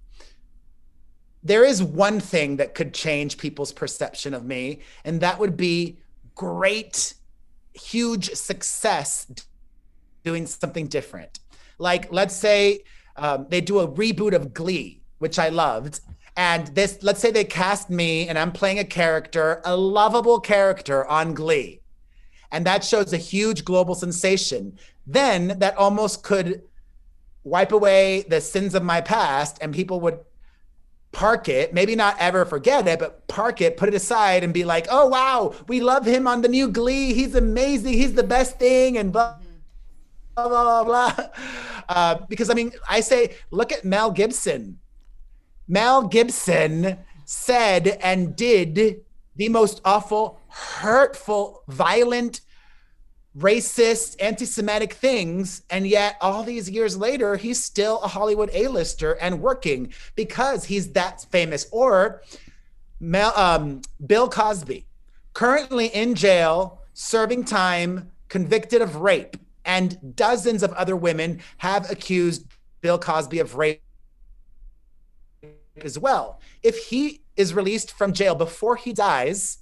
there 1.43 1.65
is 1.65 1.83
one 1.83 2.21
thing 2.21 2.57
that 2.57 2.75
could 2.75 2.95
change 2.95 3.39
people's 3.39 3.73
perception 3.73 4.35
of 4.35 4.45
me, 4.45 4.81
and 5.05 5.21
that 5.21 5.39
would 5.39 5.57
be 5.57 5.99
great, 6.35 7.15
huge 7.75 8.31
success 8.35 9.27
doing 10.25 10.47
something 10.47 10.87
different. 10.87 11.41
Like, 11.79 12.13
let's 12.13 12.35
say 12.35 12.85
um, 13.17 13.47
they 13.49 13.61
do 13.61 13.81
a 13.81 13.89
reboot 13.89 14.35
of 14.35 14.55
Glee, 14.55 15.03
which 15.19 15.39
I 15.39 15.49
loved. 15.49 16.01
And 16.37 16.69
this, 16.69 16.99
let's 17.03 17.21
say 17.21 17.31
they 17.31 17.45
cast 17.45 17.91
me 17.91 18.29
and 18.29 18.39
I'm 18.39 18.53
playing 18.53 18.79
a 18.79 18.85
character, 18.85 19.61
a 19.65 19.77
lovable 19.77 20.41
character 20.41 21.05
on 21.07 21.35
Glee. 21.35 21.81
And 22.51 22.65
that 22.67 22.85
shows 22.85 23.13
a 23.13 23.19
huge 23.19 23.65
global 23.65 23.95
sensation. 23.95 24.79
Then 25.07 25.59
that 25.59 25.77
almost 25.77 26.23
could 26.23 26.63
wipe 27.45 27.73
away 27.73 28.25
the 28.29 28.41
sins 28.41 28.75
of 28.75 28.83
my 28.83 29.01
past 29.01 29.59
and 29.61 29.75
people 29.75 30.01
would 30.01 30.21
park 31.13 31.49
it, 31.49 31.73
maybe 31.75 31.95
not 31.95 32.17
ever 32.19 32.45
forget 32.45 32.87
it, 32.89 32.99
but 32.99 33.27
park 33.29 33.61
it, 33.61 33.77
put 33.77 33.89
it 33.89 33.95
aside 33.95 34.43
and 34.43 34.53
be 34.53 34.65
like, 34.65 34.87
oh, 34.91 35.07
wow, 35.07 35.55
we 35.69 35.81
love 35.81 36.07
him 36.07 36.27
on 36.27 36.41
the 36.41 36.49
new 36.49 36.69
Glee. 36.69 37.13
He's 37.13 37.35
amazing. 37.35 37.93
He's 37.93 38.15
the 38.15 38.23
best 38.23 38.59
thing. 38.59 38.97
And 38.97 39.13
blah, 39.13 39.37
blah, 40.35 40.49
blah, 40.49 40.85
blah. 40.85 41.17
Uh, 41.89 42.15
because 42.29 42.49
I 42.49 42.55
mean, 42.55 42.73
I 42.89 43.01
say, 43.01 43.37
look 43.51 43.73
at 43.73 43.85
Mel 43.85 44.11
Gibson. 44.11 44.79
Mel 45.69 46.09
Gibson 46.09 46.99
said 47.25 47.99
and 48.03 48.35
did 48.35 49.03
the 49.37 49.49
most 49.49 49.81
awful, 49.85 50.41
hurtful, 50.49 51.63
violent, 51.69 52.41
racist, 53.37 54.17
anti 54.21 54.45
Semitic 54.45 54.93
things. 54.95 55.63
And 55.71 55.87
yet, 55.87 56.17
all 56.21 56.43
these 56.43 56.71
years 56.71 56.97
later, 56.97 57.37
he's 57.37 57.63
still 57.63 58.01
a 58.01 58.09
Hollywood 58.09 58.51
A 58.53 58.69
lister 58.69 59.13
and 59.13 59.41
working 59.41 59.93
because 60.15 60.65
he's 60.65 60.93
that 60.93 61.25
famous. 61.31 61.67
Or 61.71 62.23
Mel, 63.01 63.33
um, 63.37 63.83
Bill 64.07 64.29
Cosby, 64.29 64.87
currently 65.33 65.87
in 65.87 66.15
jail, 66.15 66.81
serving 66.95 67.45
time, 67.45 68.11
convicted 68.29 68.83
of 68.83 68.97
rape. 68.97 69.37
And 69.65 70.17
dozens 70.17 70.63
of 70.63 70.73
other 70.73 70.97
women 70.97 71.41
have 71.59 71.91
accused 71.91 72.47
Bill 72.81 72.99
Cosby 72.99 73.39
of 73.39 73.55
rape 73.55 73.83
as 75.81 75.99
well. 75.99 76.41
If 76.63 76.77
he 76.87 77.23
is 77.37 77.55
released 77.55 77.93
from 77.93 78.13
jail 78.13 78.35
before 78.35 78.77
he 78.77 78.93
dies, 78.93 79.59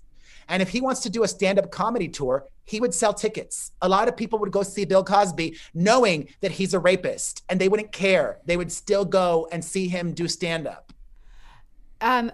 and 0.51 0.61
if 0.61 0.69
he 0.69 0.81
wants 0.81 1.01
to 1.01 1.11
do 1.11 1.23
a 1.23 1.29
stand 1.29 1.59
up 1.59 1.71
comedy 1.71 2.09
tour, 2.09 2.47
he 2.65 2.81
would 2.81 2.93
sell 2.93 3.15
tickets. 3.15 3.73
A 3.81 3.89
lot 3.89 4.09
of 4.09 4.17
people 4.17 4.39
would 4.41 4.51
go 4.51 4.63
see 4.63 4.85
Bill 4.85 5.05
Cosby 5.05 5.57
knowing 5.75 6.29
that 6.41 6.53
he's 6.53 6.75
a 6.75 6.79
rapist 6.79 7.45
and 7.49 7.61
they 7.61 7.69
wouldn't 7.69 7.93
care. 7.93 8.39
They 8.45 8.57
would 8.57 8.71
still 8.71 9.05
go 9.05 9.49
and 9.53 9.65
see 9.65 9.89
him 9.89 10.13
do 10.13 10.29
stand 10.29 10.67
up. 10.67 10.93
Um, 12.01 12.33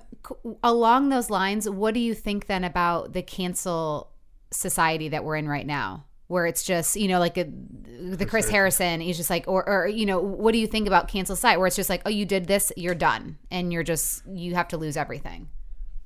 along 0.63 1.11
those 1.11 1.31
lines, 1.31 1.69
what 1.69 1.95
do 1.95 2.01
you 2.01 2.15
think 2.15 2.47
then 2.47 2.65
about 2.65 3.13
the 3.13 3.23
cancel 3.23 4.11
society 4.51 5.09
that 5.11 5.25
we're 5.25 5.37
in 5.37 5.49
right 5.49 5.67
now? 5.67 6.05
Where 6.29 6.47
it's 6.47 6.65
just, 6.65 6.97
you 6.97 7.07
know, 7.07 7.21
like 7.21 7.37
a, 7.37 7.45
the 7.45 8.27
Chris 8.27 8.49
Harrison, 8.49 9.01
he's 9.01 9.17
just 9.17 9.31
like, 9.31 9.47
or, 9.47 9.69
or, 9.69 9.87
you 9.87 10.07
know, 10.07 10.21
what 10.21 10.53
do 10.53 10.59
you 10.59 10.67
think 10.67 10.89
about 10.89 11.07
cancel 11.07 11.37
site 11.37 11.59
where 11.59 11.67
it's 11.69 11.77
just 11.77 11.89
like, 11.91 12.03
oh, 12.05 12.11
you 12.11 12.25
did 12.25 12.47
this, 12.47 12.73
you're 12.77 12.97
done. 12.97 13.39
And 13.51 13.73
you're 13.73 13.85
just, 13.85 14.27
you 14.27 14.55
have 14.55 14.69
to 14.69 14.77
lose 14.77 14.97
everything. 14.97 15.49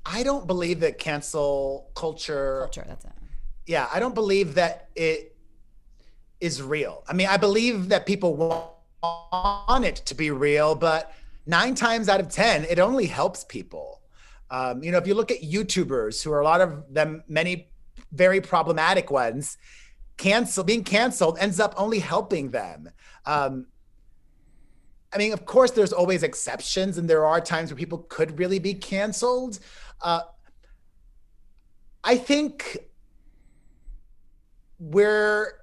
I 0.05 0.23
don't 0.23 0.47
believe 0.47 0.81
that 0.81 0.99
cancel 0.99 1.91
culture. 1.95 2.61
Culture, 2.61 2.85
that's 2.89 3.05
it 3.05 3.13
yeah, 3.71 3.89
I 3.93 4.01
don't 4.01 4.17
believe 4.17 4.57
that 4.57 4.89
it 4.97 5.37
is 6.41 6.61
real. 6.61 7.05
I 7.07 7.13
mean, 7.13 7.29
I 7.29 7.37
believe 7.37 7.91
that 7.91 8.05
people 8.05 8.35
want 9.03 9.85
it 9.85 9.97
to 10.07 10.15
be 10.17 10.33
real, 10.33 10.75
but 10.75 11.13
nine 11.47 11.77
times 11.77 12.09
out 12.09 12.19
of 12.19 12.29
10, 12.29 12.65
it 12.65 12.81
only 12.81 13.07
helps 13.07 13.45
people. 13.45 14.03
Um, 14.51 14.83
you 14.83 14.91
know, 14.91 14.99
if 14.99 15.07
you 15.07 15.15
look 15.15 15.31
at 15.31 15.43
YouTubers, 15.43 16.21
who 16.21 16.33
are 16.33 16.41
a 16.41 16.45
lot 16.45 16.61
of 16.61 16.93
them, 16.93 17.23
many 17.29 17.71
very 18.11 18.41
problematic 18.41 19.09
ones, 19.09 19.57
cancel 20.17 20.65
being 20.65 20.83
canceled 20.83 21.39
ends 21.39 21.61
up 21.61 21.73
only 21.77 22.01
helping 22.01 22.51
them. 22.51 22.91
Um, 23.25 23.67
I 25.13 25.19
mean, 25.19 25.33
of 25.33 25.45
course, 25.45 25.71
there's 25.71 25.93
always 25.93 26.25
exceptions, 26.25 26.99
and 26.99 27.09
there 27.09 27.25
are 27.25 27.41
times 27.41 27.71
where 27.71 27.77
people 27.77 27.99
could 28.09 28.39
really 28.39 28.59
be 28.59 28.75
canceled. 28.75 29.61
Uh, 30.03 30.23
I 32.03 32.17
think 32.17 32.79
we're 34.79 35.61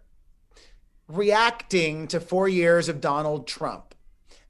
reacting 1.08 2.08
to 2.08 2.20
four 2.20 2.48
years 2.48 2.90
of 2.90 3.02
Donald 3.02 3.48
Trump. 3.48 3.96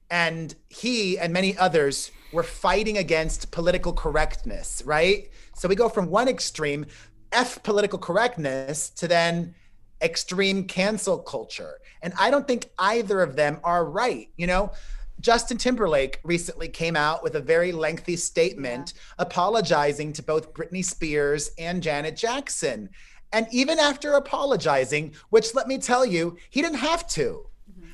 And 0.09 0.55
he 0.69 1.17
and 1.17 1.33
many 1.33 1.57
others 1.57 2.11
were 2.31 2.43
fighting 2.43 2.97
against 2.97 3.51
political 3.51 3.93
correctness, 3.93 4.81
right? 4.85 5.29
So 5.53 5.67
we 5.67 5.75
go 5.75 5.89
from 5.89 6.09
one 6.09 6.27
extreme, 6.27 6.85
F 7.31 7.61
political 7.63 7.99
correctness, 7.99 8.89
to 8.91 9.07
then 9.07 9.55
extreme 10.01 10.65
cancel 10.65 11.17
culture. 11.17 11.79
And 12.01 12.13
I 12.19 12.29
don't 12.29 12.47
think 12.47 12.69
either 12.77 13.21
of 13.21 13.35
them 13.35 13.59
are 13.63 13.83
right. 13.83 14.29
You 14.37 14.47
know, 14.47 14.71
Justin 15.19 15.57
Timberlake 15.57 16.19
recently 16.23 16.67
came 16.67 16.95
out 16.95 17.23
with 17.23 17.35
a 17.35 17.41
very 17.41 17.71
lengthy 17.71 18.15
statement 18.15 18.93
yeah. 18.95 19.01
apologizing 19.19 20.13
to 20.13 20.23
both 20.23 20.53
Britney 20.53 20.85
Spears 20.85 21.51
and 21.57 21.81
Janet 21.81 22.15
Jackson. 22.15 22.89
And 23.33 23.47
even 23.51 23.79
after 23.79 24.13
apologizing, 24.13 25.13
which 25.29 25.53
let 25.55 25.67
me 25.67 25.77
tell 25.79 26.05
you, 26.05 26.37
he 26.49 26.61
didn't 26.61 26.77
have 26.77 27.07
to. 27.09 27.45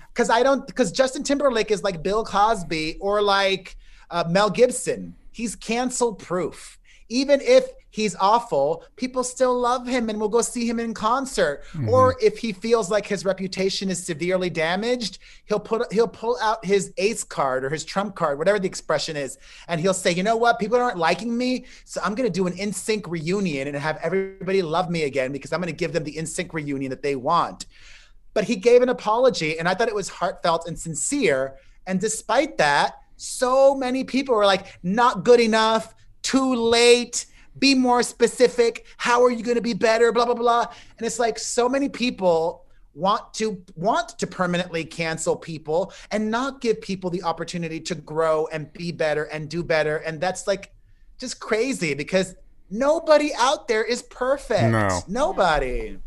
Because 0.10 0.28
mm-hmm. 0.30 0.40
I 0.40 0.44
don't, 0.44 0.68
because 0.68 0.92
Justin 0.92 1.24
Timberlake 1.24 1.72
is 1.72 1.84
like 1.84 2.04
Bill 2.04 2.24
Cosby 2.24 2.98
or 3.00 3.22
like 3.22 3.76
uh, 4.12 4.26
Mel 4.30 4.50
Gibson. 4.50 5.16
He's 5.32 5.56
cancel 5.56 6.14
proof. 6.14 6.78
even 7.10 7.42
if 7.42 7.66
he's 7.94 8.16
awful, 8.16 8.84
people 8.96 9.24
still 9.24 9.56
love 9.56 9.86
him 9.86 10.10
and 10.10 10.20
will 10.20 10.28
go 10.28 10.42
see 10.42 10.68
him 10.68 10.80
in 10.80 10.96
concert. 10.96 11.64
Mm-hmm. 11.74 11.90
Or 11.90 12.16
if 12.20 12.40
he 12.40 12.52
feels 12.52 12.90
like 12.90 13.06
his 13.06 13.24
reputation 13.24 13.92
is 13.92 14.04
severely 14.04 14.50
damaged, 14.50 15.20
he'll 15.46 15.60
put 15.60 15.94
he'll 15.94 16.08
pull 16.08 16.36
out 16.42 16.66
his 16.66 16.92
ace 16.98 17.24
card 17.24 17.64
or 17.64 17.70
his 17.70 17.86
trump 17.86 18.16
card, 18.16 18.40
whatever 18.40 18.58
the 18.58 18.68
expression 18.68 19.16
is, 19.16 19.38
and 19.68 19.80
he'll 19.80 19.94
say, 19.94 20.12
"You 20.12 20.24
know 20.24 20.36
what? 20.36 20.58
People 20.58 20.80
aren't 20.80 20.98
liking 20.98 21.38
me, 21.38 21.66
so 21.86 22.02
I'm 22.04 22.16
going 22.16 22.28
to 22.28 22.34
do 22.34 22.48
an 22.48 22.54
NSYNC 22.54 23.04
reunion 23.08 23.68
and 23.68 23.78
have 23.78 24.00
everybody 24.02 24.64
love 24.64 24.90
me 24.90 25.04
again 25.04 25.32
because 25.32 25.54
I'm 25.54 25.62
going 25.62 25.72
to 25.72 25.78
give 25.78 25.94
them 25.94 26.04
the 26.04 26.16
NSYNC 26.16 26.52
reunion 26.52 26.90
that 26.90 27.04
they 27.04 27.16
want." 27.16 27.68
But 28.34 28.46
he 28.46 28.56
gave 28.56 28.82
an 28.82 28.90
apology 28.90 29.60
and 29.60 29.70
I 29.70 29.76
thought 29.76 29.88
it 29.88 29.94
was 29.94 30.10
heartfelt 30.10 30.68
and 30.68 30.78
sincere, 30.80 31.58
and 31.86 32.02
despite 32.02 32.58
that, 32.58 32.96
so 33.18 33.76
many 33.76 34.04
people 34.04 34.34
were 34.34 34.48
like, 34.48 34.80
"Not 34.82 35.24
good 35.24 35.40
enough, 35.40 35.94
too 36.24 36.56
late." 36.56 37.28
Be 37.60 37.76
more 37.76 38.04
specific. 38.04 38.86
How 38.98 39.24
are 39.24 39.32
you 39.32 39.44
going 39.44 39.56
to 39.56 39.62
be 39.62 39.74
better? 39.74 40.12
Blah, 40.12 40.26
blah, 40.26 40.34
blah. 40.34 40.66
And 40.98 41.06
it's 41.06 41.20
like 41.20 41.38
so 41.38 41.70
many 41.70 41.90
people 41.90 42.64
want 42.96 43.34
to 43.34 43.64
want 43.76 44.10
to 44.20 44.28
permanently 44.28 44.86
cancel 44.86 45.36
people 45.36 45.92
and 46.12 46.30
not 46.30 46.62
give 46.62 46.80
people 46.80 47.10
the 47.10 47.24
opportunity 47.24 47.80
to 47.80 47.96
grow 47.96 48.48
and 48.52 48.72
be 48.74 48.92
better 48.92 49.24
and 49.26 49.50
do 49.50 49.64
better 49.64 49.98
and 49.98 50.22
that's 50.22 50.46
like 50.46 50.72
just 51.18 51.40
crazy 51.40 51.96
because 51.96 52.36
nobody 52.70 53.32
out 53.38 53.68
there 53.68 53.84
is 53.84 54.04
perfect 54.04 54.72
no 54.72 55.02
nobody 55.08 55.98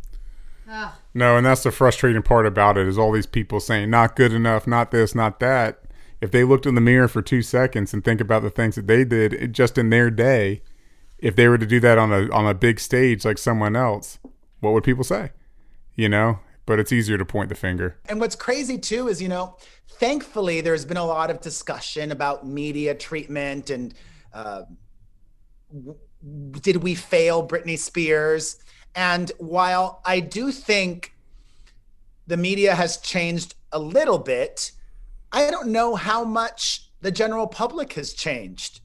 no 1.12 1.36
and 1.36 1.44
that's 1.44 1.64
the 1.64 1.72
frustrating 1.72 2.22
part 2.22 2.46
about 2.46 2.78
it 2.78 2.86
is 2.86 2.96
all 2.96 3.10
these 3.10 3.26
people 3.26 3.58
saying 3.58 3.90
not 3.90 4.14
good 4.14 4.32
enough 4.32 4.64
not 4.66 4.92
this 4.92 5.12
not 5.12 5.40
that 5.40 5.82
if 6.20 6.30
they 6.30 6.44
looked 6.44 6.66
in 6.66 6.76
the 6.76 6.80
mirror 6.80 7.08
for 7.08 7.20
two 7.20 7.42
seconds 7.42 7.92
and 7.92 8.04
think 8.04 8.20
about 8.20 8.42
the 8.42 8.50
things 8.50 8.76
that 8.76 8.86
they 8.86 9.04
did 9.04 9.52
just 9.52 9.76
in 9.76 9.90
their 9.90 10.08
day 10.08 10.62
if 11.18 11.36
they 11.36 11.48
were 11.48 11.58
to 11.58 11.66
do 11.66 11.80
that 11.80 11.98
on 11.98 12.12
a 12.12 12.30
on 12.32 12.46
a 12.46 12.54
big 12.54 12.80
stage 12.80 13.24
like 13.24 13.38
someone 13.38 13.76
else, 13.76 14.18
what 14.60 14.72
would 14.72 14.84
people 14.84 15.04
say? 15.04 15.32
You 15.94 16.08
know, 16.08 16.40
but 16.66 16.78
it's 16.78 16.92
easier 16.92 17.16
to 17.16 17.24
point 17.24 17.48
the 17.48 17.54
finger. 17.54 17.98
And 18.08 18.20
what's 18.20 18.36
crazy 18.36 18.78
too 18.78 19.08
is, 19.08 19.22
you 19.22 19.28
know, 19.28 19.56
thankfully 19.88 20.60
there's 20.60 20.84
been 20.84 20.96
a 20.96 21.04
lot 21.04 21.30
of 21.30 21.40
discussion 21.40 22.12
about 22.12 22.46
media 22.46 22.94
treatment 22.94 23.70
and 23.70 23.94
uh, 24.34 24.62
w- 25.72 25.98
did 26.60 26.76
we 26.76 26.94
fail 26.94 27.46
Britney 27.46 27.78
Spears? 27.78 28.58
And 28.94 29.30
while 29.38 30.02
I 30.04 30.20
do 30.20 30.50
think 30.50 31.14
the 32.26 32.36
media 32.36 32.74
has 32.74 32.96
changed 32.98 33.54
a 33.72 33.78
little 33.78 34.18
bit, 34.18 34.72
I 35.32 35.50
don't 35.50 35.68
know 35.68 35.94
how 35.94 36.24
much 36.24 36.90
the 37.00 37.10
general 37.10 37.46
public 37.46 37.92
has 37.94 38.12
changed. 38.12 38.80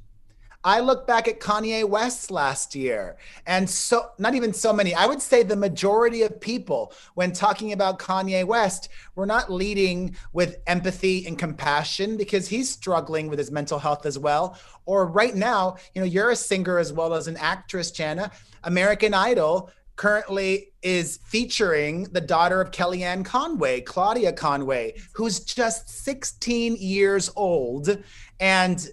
I 0.63 0.79
look 0.79 1.07
back 1.07 1.27
at 1.27 1.39
Kanye 1.39 1.87
West 1.87 2.29
last 2.29 2.75
year, 2.75 3.17
and 3.47 3.67
so 3.69 4.11
not 4.19 4.35
even 4.35 4.53
so 4.53 4.71
many. 4.71 4.93
I 4.93 5.07
would 5.07 5.21
say 5.21 5.41
the 5.41 5.55
majority 5.55 6.21
of 6.21 6.39
people, 6.39 6.93
when 7.15 7.31
talking 7.31 7.73
about 7.73 7.97
Kanye 7.97 8.45
West, 8.45 8.89
were 9.15 9.25
not 9.25 9.51
leading 9.51 10.15
with 10.33 10.57
empathy 10.67 11.25
and 11.25 11.37
compassion 11.37 12.15
because 12.15 12.47
he's 12.47 12.69
struggling 12.69 13.27
with 13.27 13.39
his 13.39 13.51
mental 13.51 13.79
health 13.79 14.05
as 14.05 14.19
well. 14.19 14.57
Or 14.85 15.07
right 15.07 15.35
now, 15.35 15.77
you 15.95 16.01
know, 16.01 16.07
you're 16.07 16.29
a 16.29 16.35
singer 16.35 16.77
as 16.77 16.93
well 16.93 17.13
as 17.13 17.27
an 17.27 17.37
actress, 17.37 17.89
Jana. 17.89 18.31
American 18.63 19.15
Idol 19.15 19.71
currently 19.95 20.71
is 20.81 21.19
featuring 21.25 22.03
the 22.05 22.21
daughter 22.21 22.61
of 22.61 22.71
Kellyanne 22.71 23.23
Conway, 23.25 23.81
Claudia 23.81 24.33
Conway, 24.33 24.95
who's 25.13 25.41
just 25.41 25.89
16 25.89 26.75
years 26.77 27.29
old. 27.35 27.97
And 28.39 28.87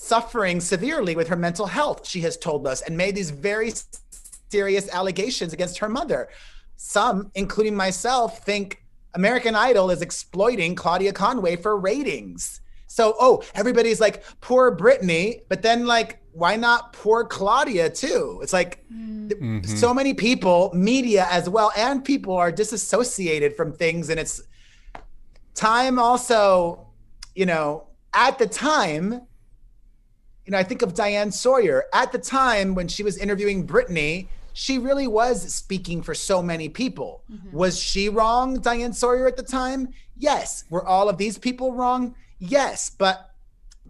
suffering 0.00 0.60
severely 0.60 1.16
with 1.16 1.28
her 1.28 1.36
mental 1.36 1.66
health, 1.66 2.06
she 2.06 2.20
has 2.20 2.36
told 2.36 2.66
us, 2.66 2.82
and 2.82 2.96
made 2.96 3.14
these 3.14 3.30
very 3.30 3.72
serious 4.50 4.88
allegations 4.90 5.52
against 5.52 5.78
her 5.78 5.88
mother. 5.88 6.28
Some, 6.76 7.30
including 7.34 7.74
myself, 7.74 8.44
think 8.44 8.82
American 9.14 9.56
Idol 9.56 9.90
is 9.90 10.00
exploiting 10.00 10.76
Claudia 10.76 11.12
Conway 11.12 11.56
for 11.56 11.76
ratings. 11.76 12.60
So, 12.86 13.16
oh, 13.20 13.42
everybody's 13.54 14.00
like, 14.00 14.22
poor 14.40 14.74
Britney, 14.74 15.42
but 15.48 15.62
then, 15.62 15.84
like, 15.84 16.20
why 16.32 16.54
not 16.56 16.92
poor 16.92 17.24
Claudia 17.24 17.90
too? 17.90 18.38
It's 18.42 18.52
like 18.52 18.84
mm-hmm. 18.90 19.62
so 19.64 19.92
many 19.92 20.14
people, 20.14 20.70
media 20.72 21.26
as 21.28 21.50
well, 21.50 21.72
and 21.76 22.04
people 22.04 22.34
are 22.36 22.52
disassociated 22.52 23.56
from 23.56 23.72
things. 23.72 24.08
And 24.08 24.20
it's 24.20 24.40
time 25.54 25.98
also, 25.98 26.86
you 27.34 27.46
know, 27.46 27.88
at 28.14 28.38
the 28.38 28.46
time, 28.46 29.22
you 30.48 30.52
know, 30.52 30.58
I 30.58 30.62
think 30.62 30.80
of 30.80 30.94
Diane 30.94 31.30
Sawyer 31.30 31.84
at 31.92 32.10
the 32.10 32.16
time 32.16 32.74
when 32.74 32.88
she 32.88 33.02
was 33.02 33.18
interviewing 33.18 33.66
Britney. 33.66 34.28
She 34.54 34.78
really 34.78 35.06
was 35.06 35.52
speaking 35.52 36.00
for 36.00 36.14
so 36.14 36.42
many 36.42 36.70
people. 36.70 37.22
Mm-hmm. 37.30 37.54
Was 37.54 37.78
she 37.78 38.08
wrong, 38.08 38.58
Diane 38.58 38.94
Sawyer, 38.94 39.28
at 39.28 39.36
the 39.36 39.42
time? 39.42 39.90
Yes. 40.16 40.64
Were 40.70 40.86
all 40.86 41.10
of 41.10 41.18
these 41.18 41.36
people 41.36 41.74
wrong? 41.74 42.14
Yes. 42.38 42.88
But 42.88 43.30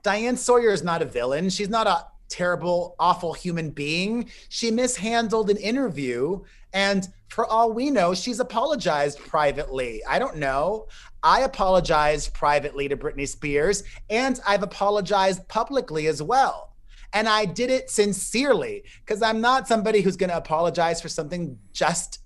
Diane 0.02 0.36
Sawyer 0.36 0.70
is 0.70 0.82
not 0.82 1.00
a 1.00 1.04
villain. 1.04 1.48
She's 1.48 1.68
not 1.68 1.86
a 1.86 2.06
terrible, 2.28 2.96
awful 2.98 3.34
human 3.34 3.70
being. 3.70 4.28
She 4.48 4.72
mishandled 4.72 5.50
an 5.50 5.58
interview. 5.58 6.40
And 6.72 7.08
for 7.28 7.46
all 7.46 7.72
we 7.72 7.90
know, 7.90 8.14
she's 8.14 8.40
apologized 8.40 9.18
privately. 9.18 10.02
I 10.08 10.18
don't 10.18 10.36
know. 10.36 10.86
I 11.22 11.40
apologized 11.40 12.32
privately 12.34 12.88
to 12.88 12.96
Britney 12.96 13.28
Spears 13.28 13.82
and 14.08 14.40
I've 14.46 14.62
apologized 14.62 15.46
publicly 15.48 16.06
as 16.06 16.22
well. 16.22 16.76
And 17.12 17.28
I 17.28 17.44
did 17.46 17.70
it 17.70 17.90
sincerely 17.90 18.84
because 19.00 19.22
I'm 19.22 19.40
not 19.40 19.66
somebody 19.66 20.02
who's 20.02 20.16
going 20.16 20.30
to 20.30 20.36
apologize 20.36 21.00
for 21.00 21.08
something 21.08 21.58
just 21.72 22.20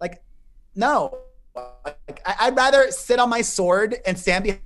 like, 0.00 0.22
no. 0.74 1.18
Like, 1.54 2.22
I'd 2.24 2.56
rather 2.56 2.90
sit 2.90 3.18
on 3.18 3.28
my 3.28 3.42
sword 3.42 3.96
and 4.06 4.18
stand 4.18 4.58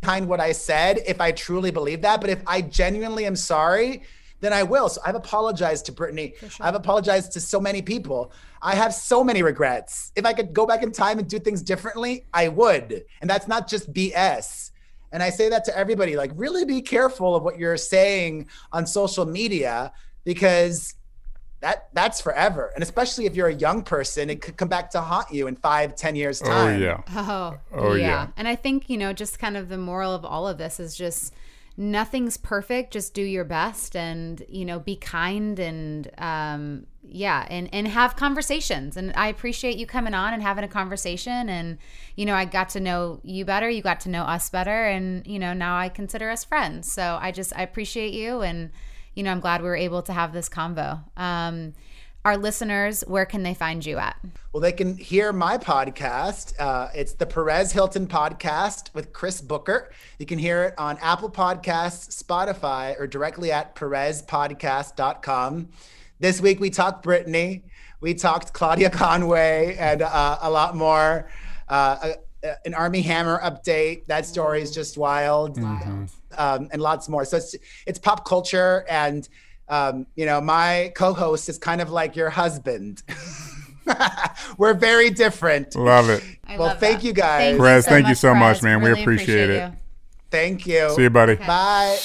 behind 0.00 0.28
what 0.28 0.40
I 0.40 0.52
said 0.52 1.00
if 1.06 1.20
I 1.20 1.32
truly 1.32 1.70
believe 1.70 2.02
that. 2.02 2.20
But 2.20 2.30
if 2.30 2.42
I 2.46 2.60
genuinely 2.60 3.24
am 3.24 3.36
sorry, 3.36 4.02
then 4.42 4.52
I 4.52 4.64
will. 4.64 4.88
So 4.88 5.00
I've 5.06 5.14
apologized 5.14 5.86
to 5.86 5.92
Britney. 5.92 6.36
Sure. 6.36 6.66
I've 6.66 6.74
apologized 6.74 7.32
to 7.32 7.40
so 7.40 7.60
many 7.60 7.80
people. 7.80 8.32
I 8.60 8.74
have 8.74 8.92
so 8.92 9.22
many 9.22 9.42
regrets. 9.42 10.12
If 10.16 10.26
I 10.26 10.32
could 10.32 10.52
go 10.52 10.66
back 10.66 10.82
in 10.82 10.90
time 10.90 11.18
and 11.20 11.28
do 11.28 11.38
things 11.38 11.62
differently, 11.62 12.26
I 12.34 12.48
would. 12.48 13.04
And 13.20 13.30
that's 13.30 13.46
not 13.46 13.68
just 13.68 13.92
BS. 13.92 14.72
And 15.12 15.22
I 15.22 15.30
say 15.30 15.48
that 15.48 15.64
to 15.66 15.78
everybody 15.78 16.16
like, 16.16 16.32
really 16.34 16.64
be 16.64 16.82
careful 16.82 17.36
of 17.36 17.44
what 17.44 17.56
you're 17.56 17.76
saying 17.76 18.48
on 18.72 18.84
social 18.84 19.24
media 19.24 19.92
because 20.24 20.94
that 21.60 21.88
that's 21.92 22.20
forever 22.20 22.72
and 22.74 22.82
especially 22.82 23.24
if 23.24 23.36
you're 23.36 23.46
a 23.46 23.54
young 23.54 23.84
person 23.84 24.28
it 24.28 24.40
could 24.40 24.56
come 24.56 24.66
back 24.66 24.90
to 24.90 25.00
haunt 25.00 25.30
you 25.30 25.46
in 25.46 25.54
five 25.54 25.94
ten 25.94 26.16
years 26.16 26.40
time 26.40 26.74
oh 26.74 26.76
yeah 26.76 27.00
oh, 27.10 27.56
oh 27.72 27.94
yeah. 27.94 28.06
yeah 28.06 28.26
and 28.36 28.48
i 28.48 28.56
think 28.56 28.90
you 28.90 28.98
know 28.98 29.12
just 29.12 29.38
kind 29.38 29.56
of 29.56 29.68
the 29.68 29.78
moral 29.78 30.12
of 30.12 30.24
all 30.24 30.48
of 30.48 30.58
this 30.58 30.80
is 30.80 30.96
just 30.96 31.32
nothing's 31.76 32.36
perfect 32.36 32.92
just 32.92 33.14
do 33.14 33.22
your 33.22 33.44
best 33.44 33.96
and 33.96 34.44
you 34.48 34.64
know 34.64 34.78
be 34.78 34.94
kind 34.94 35.58
and 35.58 36.10
um 36.18 36.86
yeah 37.02 37.46
and 37.50 37.68
and 37.72 37.88
have 37.88 38.16
conversations. 38.16 38.96
And 38.96 39.12
i 39.16 39.28
appreciate 39.28 39.76
you 39.76 39.86
coming 39.86 40.14
on 40.14 40.32
and 40.32 40.42
having 40.42 40.64
a 40.64 40.68
conversation. 40.68 41.48
And 41.48 41.78
you 42.16 42.26
know 42.26 42.34
i 42.34 42.44
got 42.44 42.70
to 42.70 42.80
know 42.80 43.20
you 43.22 43.44
better. 43.44 43.68
You 43.68 43.82
got 43.82 44.00
to 44.00 44.10
know 44.10 44.22
us 44.22 44.50
better. 44.50 44.84
And 44.86 45.26
you 45.26 45.38
know 45.38 45.52
now 45.52 45.76
i 45.76 45.88
consider 45.88 46.30
us 46.30 46.44
friends. 46.44 46.90
So 46.90 47.18
i 47.20 47.32
just 47.32 47.52
i 47.56 47.62
appreciate 47.62 48.12
you. 48.12 48.42
And 48.42 48.70
you 49.14 49.22
know 49.22 49.30
i'm 49.30 49.40
glad 49.40 49.62
we 49.62 49.68
were 49.68 49.76
able 49.76 50.02
to 50.02 50.12
have 50.12 50.32
this 50.32 50.48
convo. 50.48 51.02
Um 51.16 51.74
our 52.24 52.36
listeners, 52.36 53.02
where 53.06 53.26
can 53.26 53.42
they 53.42 53.54
find 53.54 53.84
you 53.84 53.98
at? 53.98 54.16
Well, 54.52 54.60
they 54.60 54.72
can 54.72 54.96
hear 54.96 55.32
my 55.32 55.58
podcast. 55.58 56.54
Uh, 56.58 56.88
it's 56.94 57.14
the 57.14 57.26
Perez 57.26 57.72
Hilton 57.72 58.06
podcast 58.06 58.94
with 58.94 59.12
Chris 59.12 59.40
Booker. 59.40 59.90
You 60.18 60.26
can 60.26 60.38
hear 60.38 60.64
it 60.64 60.74
on 60.78 60.98
Apple 60.98 61.30
Podcasts, 61.30 62.22
Spotify, 62.22 62.98
or 63.00 63.06
directly 63.06 63.50
at 63.50 63.74
perezpodcast.com. 63.74 65.68
This 66.20 66.40
week 66.40 66.60
we 66.60 66.70
talked 66.70 67.04
Britney, 67.04 67.62
we 68.00 68.14
talked 68.14 68.52
Claudia 68.52 68.90
Conway, 68.90 69.76
and 69.76 70.02
uh, 70.02 70.38
a 70.42 70.50
lot 70.50 70.76
more. 70.76 71.28
Uh, 71.68 72.12
an 72.64 72.74
Armie 72.74 73.02
Hammer 73.02 73.40
update. 73.40 74.06
That 74.06 74.26
story 74.26 74.62
is 74.62 74.72
just 74.72 74.98
wild, 74.98 75.56
mm-hmm. 75.56 76.04
um, 76.36 76.68
and 76.72 76.82
lots 76.82 77.08
more. 77.08 77.24
So 77.24 77.36
it's 77.36 77.54
it's 77.86 77.98
pop 78.00 78.26
culture 78.26 78.84
and 78.88 79.28
um, 79.72 80.06
you 80.16 80.26
know, 80.26 80.38
my 80.38 80.92
co-host 80.94 81.48
is 81.48 81.56
kind 81.56 81.80
of 81.80 81.88
like 81.88 82.14
your 82.14 82.28
husband. 82.28 83.02
We're 84.58 84.74
very 84.74 85.08
different. 85.08 85.74
Love 85.74 86.10
it. 86.10 86.22
I 86.46 86.58
well, 86.58 86.76
thank 86.76 87.00
that. 87.00 87.06
you 87.06 87.14
guys. 87.14 87.40
Thank 87.40 87.58
Perez, 87.58 87.76
you 87.76 87.82
so 87.82 87.90
thank 87.90 88.02
much, 88.02 88.08
you 88.10 88.14
so 88.14 88.34
much, 88.34 88.62
man. 88.62 88.80
Really 88.80 88.92
we 88.92 89.00
appreciate, 89.00 89.44
appreciate 89.44 89.72
it. 89.72 89.72
Thank 90.30 90.66
you. 90.66 90.90
See 90.90 91.02
you, 91.04 91.10
buddy. 91.10 91.32
Okay. 91.32 91.46
Bye. 91.46 91.98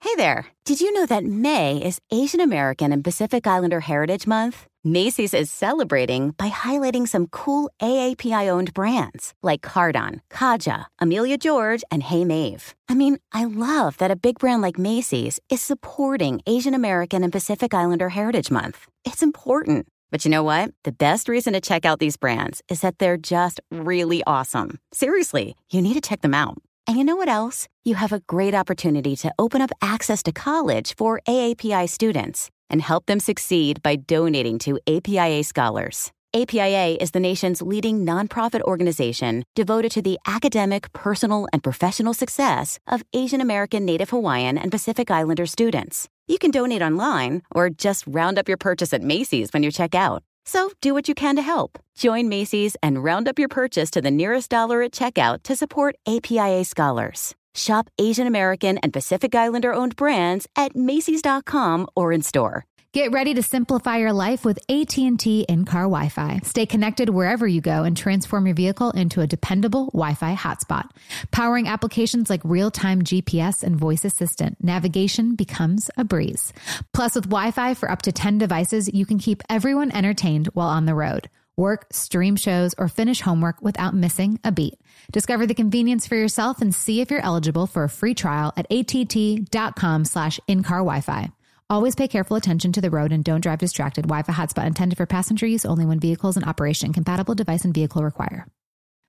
Hey 0.00 0.14
there. 0.16 0.46
Did 0.64 0.80
you 0.80 0.92
know 0.92 1.06
that 1.06 1.24
May 1.24 1.78
is 1.78 2.00
Asian 2.10 2.40
American 2.40 2.90
and 2.90 3.04
Pacific 3.04 3.46
Islander 3.46 3.80
Heritage 3.80 4.26
Month? 4.26 4.66
Macy's 4.84 5.32
is 5.32 5.48
celebrating 5.48 6.32
by 6.32 6.48
highlighting 6.48 7.06
some 7.06 7.28
cool 7.28 7.70
AAPI 7.80 8.48
owned 8.48 8.74
brands 8.74 9.32
like 9.40 9.62
Cardon, 9.62 10.22
Kaja, 10.28 10.86
Amelia 10.98 11.38
George, 11.38 11.84
and 11.92 12.02
Hey 12.02 12.24
Mave. 12.24 12.74
I 12.88 12.96
mean, 12.96 13.18
I 13.30 13.44
love 13.44 13.96
that 13.98 14.10
a 14.10 14.16
big 14.16 14.40
brand 14.40 14.60
like 14.60 14.80
Macy's 14.80 15.38
is 15.48 15.60
supporting 15.60 16.40
Asian 16.48 16.74
American 16.74 17.22
and 17.22 17.32
Pacific 17.32 17.72
Islander 17.72 18.08
Heritage 18.08 18.50
Month. 18.50 18.88
It's 19.04 19.22
important. 19.22 19.86
But 20.10 20.24
you 20.24 20.32
know 20.32 20.42
what? 20.42 20.72
The 20.82 20.90
best 20.90 21.28
reason 21.28 21.52
to 21.52 21.60
check 21.60 21.84
out 21.84 22.00
these 22.00 22.16
brands 22.16 22.60
is 22.68 22.80
that 22.80 22.98
they're 22.98 23.16
just 23.16 23.60
really 23.70 24.24
awesome. 24.26 24.80
Seriously, 24.92 25.54
you 25.70 25.80
need 25.80 25.94
to 25.94 26.00
check 26.00 26.22
them 26.22 26.34
out. 26.34 26.58
And 26.88 26.98
you 26.98 27.04
know 27.04 27.14
what 27.14 27.28
else? 27.28 27.68
You 27.84 27.94
have 27.94 28.12
a 28.12 28.22
great 28.26 28.52
opportunity 28.52 29.14
to 29.14 29.32
open 29.38 29.62
up 29.62 29.70
access 29.80 30.24
to 30.24 30.32
college 30.32 30.96
for 30.96 31.20
AAPI 31.28 31.88
students 31.88 32.50
and 32.72 32.82
help 32.82 33.06
them 33.06 33.20
succeed 33.20 33.82
by 33.82 33.94
donating 33.94 34.58
to 34.58 34.80
APIA 34.88 35.44
Scholars. 35.44 36.10
APIA 36.34 36.96
is 36.98 37.10
the 37.10 37.20
nation's 37.20 37.60
leading 37.60 38.06
nonprofit 38.06 38.62
organization 38.62 39.44
devoted 39.54 39.92
to 39.92 40.00
the 40.00 40.18
academic, 40.26 40.90
personal, 40.94 41.46
and 41.52 41.62
professional 41.62 42.14
success 42.14 42.78
of 42.86 43.02
Asian 43.12 43.42
American, 43.42 43.84
Native 43.84 44.08
Hawaiian, 44.08 44.56
and 44.56 44.70
Pacific 44.70 45.10
Islander 45.10 45.44
students. 45.44 46.08
You 46.26 46.38
can 46.38 46.50
donate 46.50 46.80
online 46.80 47.42
or 47.54 47.68
just 47.68 48.06
round 48.06 48.38
up 48.38 48.48
your 48.48 48.56
purchase 48.56 48.94
at 48.94 49.02
Macy's 49.02 49.52
when 49.52 49.62
you 49.62 49.70
check 49.70 49.94
out. 49.94 50.22
So 50.46 50.70
do 50.80 50.94
what 50.94 51.06
you 51.06 51.14
can 51.14 51.36
to 51.36 51.42
help. 51.42 51.78
Join 51.96 52.30
Macy's 52.30 52.76
and 52.82 53.04
round 53.04 53.28
up 53.28 53.38
your 53.38 53.48
purchase 53.48 53.90
to 53.90 54.00
the 54.00 54.10
nearest 54.10 54.50
dollar 54.50 54.80
at 54.80 54.92
checkout 54.92 55.42
to 55.42 55.54
support 55.54 55.96
APIA 56.08 56.64
Scholars. 56.64 57.34
Shop 57.54 57.90
Asian 57.98 58.26
American 58.26 58.78
and 58.78 58.92
Pacific 58.92 59.34
Islander 59.34 59.72
owned 59.72 59.96
brands 59.96 60.46
at 60.56 60.74
Macy's.com 60.74 61.86
or 61.94 62.12
in 62.12 62.22
store. 62.22 62.64
Get 62.92 63.10
ready 63.10 63.32
to 63.32 63.42
simplify 63.42 63.96
your 63.96 64.12
life 64.12 64.44
with 64.44 64.58
AT&T 64.68 65.46
in-car 65.48 65.84
Wi-Fi. 65.84 66.40
Stay 66.44 66.66
connected 66.66 67.08
wherever 67.08 67.46
you 67.46 67.62
go 67.62 67.84
and 67.84 67.96
transform 67.96 68.46
your 68.46 68.54
vehicle 68.54 68.90
into 68.90 69.22
a 69.22 69.26
dependable 69.26 69.86
Wi-Fi 69.94 70.34
hotspot. 70.36 70.90
Powering 71.30 71.68
applications 71.68 72.28
like 72.28 72.42
real-time 72.44 73.00
GPS 73.00 73.62
and 73.62 73.76
voice 73.76 74.04
assistant, 74.04 74.62
navigation 74.62 75.36
becomes 75.36 75.90
a 75.96 76.04
breeze. 76.04 76.52
Plus 76.92 77.14
with 77.14 77.30
Wi-Fi 77.30 77.72
for 77.72 77.90
up 77.90 78.02
to 78.02 78.12
10 78.12 78.36
devices, 78.36 78.92
you 78.92 79.06
can 79.06 79.18
keep 79.18 79.42
everyone 79.48 79.90
entertained 79.90 80.48
while 80.48 80.68
on 80.68 80.84
the 80.84 80.94
road. 80.94 81.30
Work, 81.62 81.86
stream 81.92 82.34
shows, 82.34 82.74
or 82.76 82.88
finish 82.88 83.20
homework 83.20 83.62
without 83.62 83.94
missing 83.94 84.40
a 84.42 84.50
beat. 84.50 84.80
Discover 85.12 85.46
the 85.46 85.54
convenience 85.54 86.08
for 86.08 86.16
yourself 86.16 86.60
and 86.60 86.74
see 86.74 87.00
if 87.00 87.08
you're 87.08 87.24
eligible 87.24 87.68
for 87.68 87.84
a 87.84 87.88
free 87.88 88.14
trial 88.14 88.52
at 88.56 88.66
att.com 88.68 90.04
slash 90.04 90.40
in-car 90.48 90.78
Wi-Fi. 90.78 91.30
Always 91.70 91.94
pay 91.94 92.08
careful 92.08 92.36
attention 92.36 92.72
to 92.72 92.80
the 92.80 92.90
road 92.90 93.12
and 93.12 93.22
don't 93.22 93.42
drive 93.42 93.60
distracted. 93.60 94.08
Wi-Fi 94.08 94.32
hotspot 94.32 94.66
intended 94.66 94.96
for 94.96 95.06
passenger 95.06 95.46
use 95.46 95.64
only 95.64 95.86
when 95.86 96.00
vehicles 96.00 96.36
in 96.36 96.42
operation. 96.42 96.92
Compatible 96.92 97.36
device 97.36 97.64
and 97.64 97.72
vehicle 97.72 98.02
require. 98.02 98.44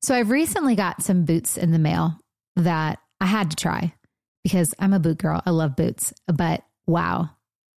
So 0.04 0.14
I've 0.14 0.30
recently 0.30 0.76
got 0.76 1.02
some 1.02 1.26
boots 1.26 1.58
in 1.58 1.72
the 1.72 1.80
mail 1.80 2.20
that 2.56 3.00
I 3.20 3.26
had 3.26 3.50
to 3.50 3.56
try 3.56 3.96
because 4.44 4.76
I'm 4.78 4.94
a 4.94 5.00
boot 5.00 5.18
girl. 5.18 5.42
I 5.44 5.50
love 5.50 5.76
boots, 5.76 6.14
but 6.28 6.64
wow, 6.86 7.32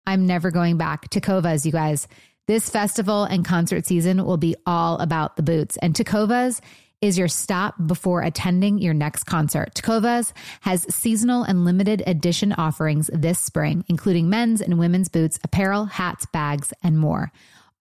I'm 0.06 0.26
never 0.26 0.50
going 0.50 0.76
back. 0.76 1.08
Tecovas, 1.08 1.64
you 1.64 1.72
guys. 1.72 2.06
This 2.48 2.70
festival 2.70 3.24
and 3.24 3.44
concert 3.44 3.86
season 3.86 4.24
will 4.24 4.36
be 4.36 4.54
all 4.66 4.98
about 4.98 5.34
the 5.34 5.42
boots. 5.42 5.76
And 5.78 5.96
Tecovas 5.96 6.60
is 7.00 7.18
your 7.18 7.26
stop 7.26 7.74
before 7.88 8.22
attending 8.22 8.78
your 8.78 8.94
next 8.94 9.24
concert. 9.24 9.74
Tecovas 9.74 10.32
has 10.60 10.86
seasonal 10.94 11.42
and 11.42 11.64
limited 11.64 12.04
edition 12.06 12.52
offerings 12.52 13.10
this 13.12 13.40
spring, 13.40 13.84
including 13.88 14.30
men's 14.30 14.60
and 14.60 14.78
women's 14.78 15.08
boots, 15.08 15.40
apparel, 15.42 15.86
hats, 15.86 16.24
bags, 16.26 16.72
and 16.84 16.96
more. 16.96 17.32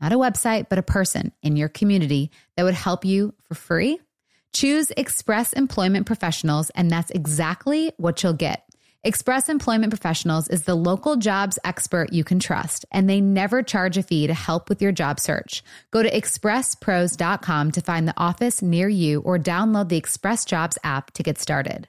Not 0.00 0.12
a 0.12 0.18
website, 0.18 0.68
but 0.68 0.78
a 0.78 0.82
person 0.82 1.32
in 1.42 1.56
your 1.56 1.68
community 1.68 2.30
that 2.56 2.64
would 2.64 2.74
help 2.74 3.04
you 3.04 3.34
for 3.42 3.54
free? 3.54 3.98
Choose 4.52 4.90
Express 4.96 5.52
Employment 5.52 6.06
Professionals, 6.06 6.70
and 6.70 6.90
that's 6.90 7.10
exactly 7.10 7.92
what 7.96 8.22
you'll 8.22 8.32
get. 8.32 8.62
Express 9.04 9.48
Employment 9.48 9.90
Professionals 9.90 10.48
is 10.48 10.64
the 10.64 10.74
local 10.74 11.16
jobs 11.16 11.58
expert 11.64 12.12
you 12.12 12.24
can 12.24 12.40
trust, 12.40 12.84
and 12.90 13.08
they 13.08 13.20
never 13.20 13.62
charge 13.62 13.96
a 13.96 14.02
fee 14.02 14.26
to 14.26 14.34
help 14.34 14.68
with 14.68 14.82
your 14.82 14.92
job 14.92 15.20
search. 15.20 15.62
Go 15.92 16.02
to 16.02 16.10
expresspros.com 16.10 17.70
to 17.72 17.80
find 17.80 18.08
the 18.08 18.18
office 18.20 18.62
near 18.62 18.88
you 18.88 19.20
or 19.20 19.38
download 19.38 19.90
the 19.90 19.96
Express 19.96 20.44
Jobs 20.44 20.76
app 20.82 21.12
to 21.12 21.22
get 21.22 21.38
started. 21.38 21.88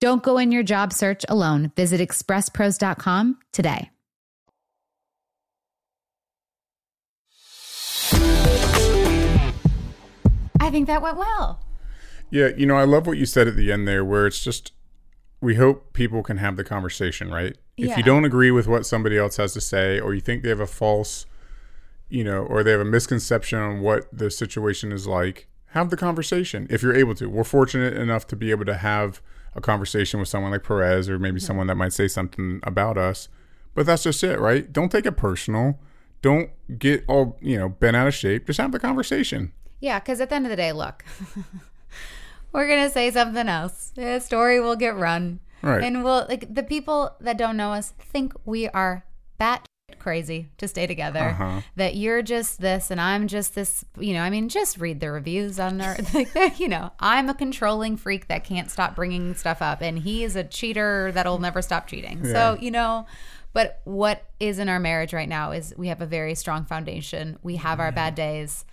Don't 0.00 0.22
go 0.22 0.38
in 0.38 0.50
your 0.50 0.62
job 0.62 0.94
search 0.94 1.26
alone. 1.28 1.72
Visit 1.76 2.00
expresspros.com 2.00 3.38
today. 3.52 3.90
I 10.58 10.70
think 10.70 10.86
that 10.86 11.02
went 11.02 11.18
well. 11.18 11.60
Yeah, 12.30 12.48
you 12.56 12.64
know, 12.64 12.76
I 12.76 12.84
love 12.84 13.06
what 13.06 13.18
you 13.18 13.26
said 13.26 13.48
at 13.48 13.56
the 13.56 13.72
end 13.72 13.86
there, 13.86 14.04
where 14.04 14.26
it's 14.26 14.42
just 14.42 14.72
we 15.42 15.56
hope 15.56 15.92
people 15.92 16.22
can 16.22 16.38
have 16.38 16.56
the 16.56 16.64
conversation, 16.64 17.30
right? 17.30 17.56
If 17.76 17.96
you 17.96 18.02
don't 18.02 18.24
agree 18.24 18.50
with 18.50 18.68
what 18.68 18.86
somebody 18.86 19.18
else 19.18 19.36
has 19.38 19.52
to 19.54 19.60
say, 19.60 19.98
or 19.98 20.14
you 20.14 20.20
think 20.20 20.42
they 20.42 20.50
have 20.50 20.60
a 20.60 20.66
false, 20.66 21.26
you 22.08 22.22
know, 22.22 22.42
or 22.42 22.62
they 22.62 22.70
have 22.72 22.80
a 22.80 22.84
misconception 22.84 23.58
on 23.58 23.80
what 23.80 24.06
the 24.12 24.30
situation 24.30 24.92
is 24.92 25.06
like, 25.06 25.48
have 25.68 25.90
the 25.90 25.96
conversation 25.96 26.66
if 26.70 26.82
you're 26.82 26.94
able 26.94 27.14
to. 27.16 27.28
We're 27.28 27.42
fortunate 27.42 27.94
enough 27.96 28.26
to 28.28 28.36
be 28.36 28.50
able 28.50 28.66
to 28.66 28.76
have 28.76 29.20
a 29.54 29.60
conversation 29.60 30.20
with 30.20 30.28
someone 30.28 30.52
like 30.52 30.64
Perez, 30.64 31.08
or 31.08 31.18
maybe 31.18 31.40
someone 31.40 31.66
that 31.66 31.76
might 31.76 31.92
say 31.92 32.08
something 32.08 32.60
about 32.62 32.96
us. 32.96 33.28
But 33.74 33.86
that's 33.86 34.02
just 34.02 34.22
it, 34.24 34.38
right? 34.38 34.72
Don't 34.72 34.90
take 34.90 35.06
it 35.06 35.16
personal. 35.16 35.78
Don't 36.22 36.50
get 36.78 37.04
all 37.08 37.38
you 37.40 37.58
know 37.58 37.68
bent 37.68 37.96
out 37.96 38.06
of 38.06 38.14
shape. 38.14 38.46
Just 38.46 38.60
have 38.60 38.72
the 38.72 38.78
conversation. 38.78 39.52
Yeah, 39.80 39.98
because 39.98 40.20
at 40.20 40.28
the 40.28 40.34
end 40.34 40.46
of 40.46 40.50
the 40.50 40.56
day, 40.56 40.72
look, 40.72 41.04
we're 42.52 42.68
gonna 42.68 42.90
say 42.90 43.10
something 43.10 43.48
else. 43.48 43.92
The 43.94 44.18
story 44.18 44.60
will 44.60 44.76
get 44.76 44.96
run, 44.96 45.40
Right. 45.62 45.82
And 45.82 46.02
we'll 46.02 46.26
like 46.28 46.52
the 46.52 46.62
people 46.62 47.14
that 47.20 47.36
don't 47.36 47.56
know 47.56 47.72
us 47.72 47.92
think 47.98 48.32
we 48.44 48.68
are 48.68 49.04
bat 49.38 49.66
crazy 50.00 50.50
to 50.58 50.66
stay 50.66 50.86
together. 50.86 51.20
Uh-huh. 51.30 51.60
That 51.76 51.96
you're 51.96 52.22
just 52.22 52.60
this 52.60 52.90
and 52.90 53.00
I'm 53.00 53.28
just 53.28 53.54
this. 53.54 53.84
You 53.98 54.14
know, 54.14 54.22
I 54.22 54.30
mean, 54.30 54.48
just 54.48 54.78
read 54.78 55.00
the 55.00 55.10
reviews 55.10 55.58
on. 55.58 55.80
Like, 56.12 56.58
you 56.58 56.68
know, 56.68 56.90
I'm 56.98 57.28
a 57.28 57.34
controlling 57.34 57.96
freak 57.96 58.28
that 58.28 58.44
can't 58.44 58.70
stop 58.70 58.96
bringing 58.96 59.34
stuff 59.34 59.62
up, 59.62 59.80
and 59.80 59.98
he 59.98 60.24
is 60.24 60.36
a 60.36 60.44
cheater 60.44 61.10
that'll 61.12 61.38
never 61.38 61.62
stop 61.62 61.86
cheating. 61.86 62.20
Yeah. 62.24 62.32
So 62.32 62.58
you 62.60 62.70
know. 62.70 63.06
But 63.52 63.80
what 63.82 64.26
is 64.38 64.60
in 64.60 64.68
our 64.68 64.78
marriage 64.78 65.12
right 65.12 65.28
now 65.28 65.50
is 65.50 65.74
we 65.76 65.88
have 65.88 66.00
a 66.00 66.06
very 66.06 66.36
strong 66.36 66.64
foundation. 66.64 67.36
We 67.42 67.56
have 67.56 67.80
our 67.80 67.90
bad 67.90 68.14
days 68.14 68.64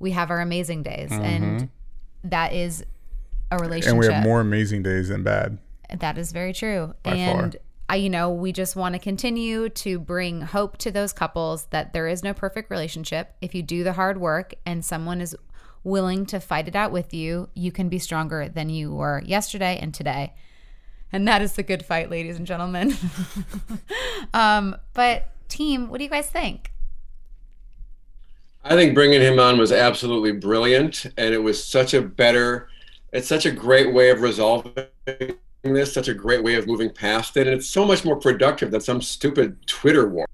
we 0.00 0.10
have 0.10 0.30
our 0.30 0.40
amazing 0.40 0.82
days 0.82 1.12
and 1.12 1.68
that 2.24 2.52
is 2.52 2.84
a 3.52 3.58
relationship 3.58 3.92
Mm-hmm. 3.92 4.02
And 4.02 4.08
we 4.08 4.14
have 4.14 4.24
more 4.24 4.40
amazing 4.40 4.82
days 4.82 5.08
than 5.08 5.22
bad. 5.22 5.58
that 5.96 6.18
is 6.18 6.32
very 6.32 6.52
true 6.52 6.94
By 7.04 7.14
and 7.14 7.56
I, 7.90 7.96
you 7.96 8.08
know, 8.08 8.30
we 8.30 8.52
just 8.52 8.76
want 8.76 8.94
to 8.94 9.00
continue 9.00 9.68
to 9.68 9.98
bring 9.98 10.42
hope 10.42 10.76
to 10.78 10.92
those 10.92 11.12
couples 11.12 11.64
that 11.70 11.92
there 11.92 12.06
is 12.06 12.22
no 12.22 12.32
perfect 12.32 12.70
relationship. 12.70 13.34
If 13.40 13.52
you 13.52 13.64
do 13.64 13.82
the 13.82 13.94
hard 13.94 14.20
work 14.20 14.54
and 14.64 14.84
someone 14.84 15.20
is 15.20 15.34
willing 15.82 16.24
to 16.26 16.38
fight 16.38 16.68
it 16.68 16.76
out 16.76 16.92
with 16.92 17.12
you, 17.12 17.48
you 17.52 17.72
can 17.72 17.88
be 17.88 17.98
stronger 17.98 18.48
than 18.48 18.68
you 18.70 18.94
were 18.94 19.24
yesterday 19.26 19.76
and 19.82 19.92
today. 19.92 20.34
And 21.10 21.26
that 21.26 21.42
is 21.42 21.54
the 21.54 21.64
good 21.64 21.84
fight, 21.84 22.10
ladies 22.10 22.36
and 22.36 22.46
gentlemen. 22.46 22.94
um, 24.34 24.76
but, 24.94 25.28
team, 25.48 25.88
what 25.88 25.98
do 25.98 26.04
you 26.04 26.10
guys 26.10 26.28
think? 26.28 26.70
I 28.62 28.76
think 28.76 28.94
bringing 28.94 29.20
him 29.20 29.40
on 29.40 29.58
was 29.58 29.72
absolutely 29.72 30.30
brilliant, 30.30 31.06
and 31.16 31.34
it 31.34 31.42
was 31.42 31.64
such 31.64 31.92
a 31.92 32.02
better, 32.02 32.68
it's 33.12 33.26
such 33.26 33.46
a 33.46 33.50
great 33.50 33.92
way 33.92 34.10
of 34.10 34.20
resolving 34.20 34.86
this, 35.62 35.92
such 35.92 36.08
a 36.08 36.14
great 36.14 36.42
way 36.42 36.54
of 36.54 36.66
moving 36.66 36.90
past 36.90 37.36
it, 37.36 37.46
and 37.46 37.56
it's 37.56 37.68
so 37.68 37.84
much 37.84 38.04
more 38.04 38.16
productive 38.16 38.70
than 38.70 38.80
some 38.80 39.00
stupid 39.00 39.66
Twitter 39.66 40.08
war. 40.08 40.26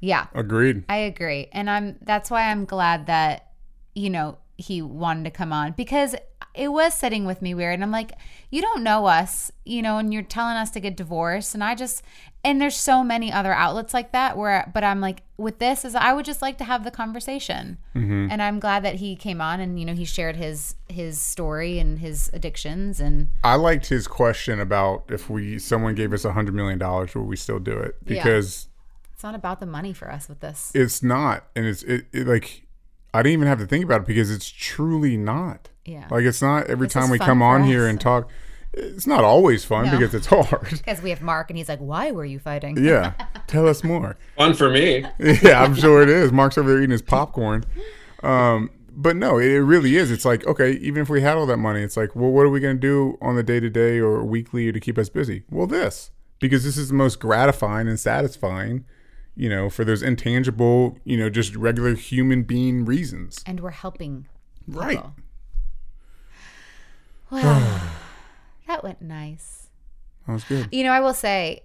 Yeah. 0.00 0.26
Agreed. 0.34 0.84
I 0.88 0.96
agree. 0.96 1.48
And 1.52 1.68
I'm 1.68 1.96
that's 2.02 2.30
why 2.30 2.50
I'm 2.50 2.64
glad 2.64 3.06
that 3.06 3.50
you 3.94 4.10
know, 4.10 4.38
he 4.56 4.82
wanted 4.82 5.24
to 5.24 5.30
come 5.30 5.52
on 5.52 5.72
because 5.72 6.14
it 6.54 6.68
was 6.68 6.94
sitting 6.94 7.24
with 7.24 7.40
me 7.40 7.54
weird 7.54 7.74
and 7.74 7.82
I'm 7.82 7.90
like, 7.90 8.12
you 8.50 8.60
don't 8.60 8.82
know 8.82 9.06
us, 9.06 9.50
you 9.64 9.82
know, 9.82 9.98
and 9.98 10.12
you're 10.12 10.22
telling 10.22 10.56
us 10.56 10.70
to 10.72 10.80
get 10.80 10.96
divorced 10.96 11.54
and 11.54 11.64
I 11.64 11.74
just 11.74 12.02
and 12.42 12.60
there's 12.60 12.76
so 12.76 13.04
many 13.04 13.30
other 13.32 13.52
outlets 13.52 13.92
like 13.92 14.12
that 14.12 14.36
where 14.36 14.70
but 14.72 14.82
I'm 14.82 15.00
like 15.00 15.22
with 15.36 15.58
this 15.58 15.84
is 15.84 15.94
I 15.94 16.12
would 16.12 16.24
just 16.24 16.40
like 16.42 16.58
to 16.58 16.64
have 16.64 16.84
the 16.84 16.90
conversation. 16.90 17.78
Mm-hmm. 17.94 18.28
And 18.30 18.42
I'm 18.42 18.60
glad 18.60 18.82
that 18.84 18.96
he 18.96 19.16
came 19.16 19.40
on 19.40 19.60
and 19.60 19.78
you 19.78 19.84
know, 19.86 19.94
he 19.94 20.04
shared 20.04 20.36
his 20.36 20.74
his 20.88 21.20
story 21.20 21.78
and 21.78 21.98
his 21.98 22.30
addictions 22.32 23.00
and 23.00 23.28
I 23.44 23.56
liked 23.56 23.86
his 23.86 24.06
question 24.06 24.60
about 24.60 25.04
if 25.08 25.28
we 25.28 25.58
someone 25.58 25.94
gave 25.94 26.12
us 26.12 26.24
a 26.24 26.32
hundred 26.32 26.54
million 26.54 26.78
dollars, 26.78 27.14
would 27.14 27.22
we 27.26 27.36
still 27.36 27.58
do 27.58 27.78
it? 27.78 27.96
Yeah. 28.06 28.22
Because 28.22 28.68
it's 29.14 29.22
not 29.22 29.34
about 29.34 29.60
the 29.60 29.66
money 29.66 29.92
for 29.92 30.10
us 30.10 30.28
with 30.28 30.40
this. 30.40 30.72
it's 30.74 31.02
not, 31.02 31.44
and 31.54 31.66
it's 31.66 31.82
it, 31.82 32.06
it 32.12 32.26
like 32.26 32.66
I 33.12 33.22
didn't 33.22 33.34
even 33.34 33.48
have 33.48 33.58
to 33.58 33.66
think 33.66 33.84
about 33.84 34.02
it 34.02 34.06
because 34.06 34.30
it's 34.30 34.48
truly 34.48 35.16
not. 35.16 35.68
Yeah. 35.84 36.06
Like 36.10 36.24
it's 36.24 36.40
not 36.40 36.68
every 36.68 36.86
This 36.86 36.94
time 36.94 37.10
we 37.10 37.18
come 37.18 37.42
on 37.42 37.62
us. 37.62 37.66
here 37.68 37.86
and 37.86 38.00
talk. 38.00 38.30
It's 38.72 39.06
not 39.06 39.24
always 39.24 39.64
fun 39.64 39.86
No. 39.86 39.92
because 39.98 40.14
it's 40.14 40.26
hard. 40.26 40.68
Because 40.70 41.02
we 41.02 41.10
have 41.10 41.22
Mark 41.22 41.50
and 41.50 41.56
he's 41.58 41.68
like, 41.68 41.80
Why 41.80 42.12
were 42.12 42.24
you 42.24 42.38
fighting? 42.38 42.82
Yeah. 42.82 43.14
Tell 43.48 43.66
us 43.68 43.82
more. 43.82 44.16
Fun 44.36 44.54
for 44.54 44.70
me. 44.70 45.04
yeah, 45.18 45.62
I'm 45.62 45.74
sure 45.74 46.02
it 46.02 46.08
is. 46.08 46.30
Mark's 46.30 46.56
over 46.56 46.68
there 46.70 46.78
eating 46.78 46.90
his 46.90 47.02
popcorn. 47.02 47.64
Um, 48.22 48.70
but 48.92 49.16
no, 49.16 49.38
it, 49.38 49.46
it 49.50 49.60
really 49.62 49.96
is. 49.96 50.10
It's 50.10 50.24
like, 50.24 50.46
okay, 50.46 50.72
even 50.72 51.02
if 51.02 51.08
we 51.08 51.20
had 51.22 51.36
all 51.36 51.46
that 51.46 51.56
money, 51.56 51.80
it's 51.82 51.96
like, 51.96 52.14
well, 52.14 52.30
what 52.30 52.42
are 52.42 52.48
we 52.50 52.60
going 52.60 52.76
to 52.76 52.80
do 52.80 53.18
on 53.20 53.34
the 53.34 53.42
day 53.42 53.58
to 53.58 53.70
day 53.70 53.98
or 53.98 54.22
weekly 54.24 54.70
to 54.70 54.78
keep 54.78 54.98
us 54.98 55.08
busy? 55.08 55.42
Well, 55.50 55.66
this, 55.66 56.10
because 56.38 56.62
this 56.64 56.76
is 56.76 56.88
the 56.88 56.94
most 56.94 57.18
gratifying 57.18 57.88
and 57.88 57.98
satisfying, 57.98 58.84
you 59.34 59.48
know, 59.48 59.68
for 59.70 59.84
those 59.84 60.02
intangible, 60.02 60.98
you 61.04 61.16
know, 61.16 61.28
just 61.30 61.56
regular 61.56 61.94
human 61.94 62.42
being 62.44 62.84
reasons. 62.84 63.42
And 63.46 63.60
we're 63.60 63.70
helping. 63.70 64.26
Right. 64.68 64.98
people. 64.98 65.14
Wow. 67.32 67.80
That 68.70 68.84
went 68.84 69.02
nice. 69.02 69.68
That 70.26 70.34
was 70.34 70.44
good. 70.44 70.68
You 70.70 70.84
know, 70.84 70.92
I 70.92 71.00
will 71.00 71.14
say, 71.14 71.64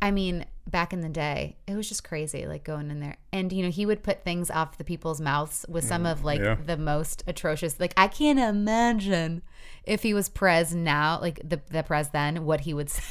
I 0.00 0.10
mean, 0.12 0.46
back 0.68 0.92
in 0.92 1.00
the 1.00 1.08
day, 1.08 1.56
it 1.66 1.74
was 1.74 1.88
just 1.88 2.04
crazy, 2.04 2.46
like 2.46 2.62
going 2.62 2.90
in 2.90 3.00
there. 3.00 3.16
And, 3.32 3.52
you 3.52 3.64
know, 3.64 3.70
he 3.70 3.86
would 3.86 4.02
put 4.02 4.22
things 4.22 4.50
off 4.50 4.78
the 4.78 4.84
people's 4.84 5.20
mouths 5.20 5.66
with 5.68 5.84
some 5.84 6.06
of 6.06 6.24
like 6.24 6.40
yeah. 6.40 6.54
the 6.54 6.76
most 6.76 7.24
atrocious. 7.26 7.80
Like, 7.80 7.92
I 7.96 8.06
can't 8.06 8.38
imagine 8.38 9.42
if 9.84 10.02
he 10.02 10.14
was 10.14 10.28
Prez 10.28 10.74
now, 10.74 11.18
like 11.20 11.40
the, 11.42 11.60
the 11.70 11.82
Prez 11.82 12.10
then, 12.10 12.44
what 12.44 12.60
he 12.60 12.72
would 12.72 12.90
say. 12.90 13.02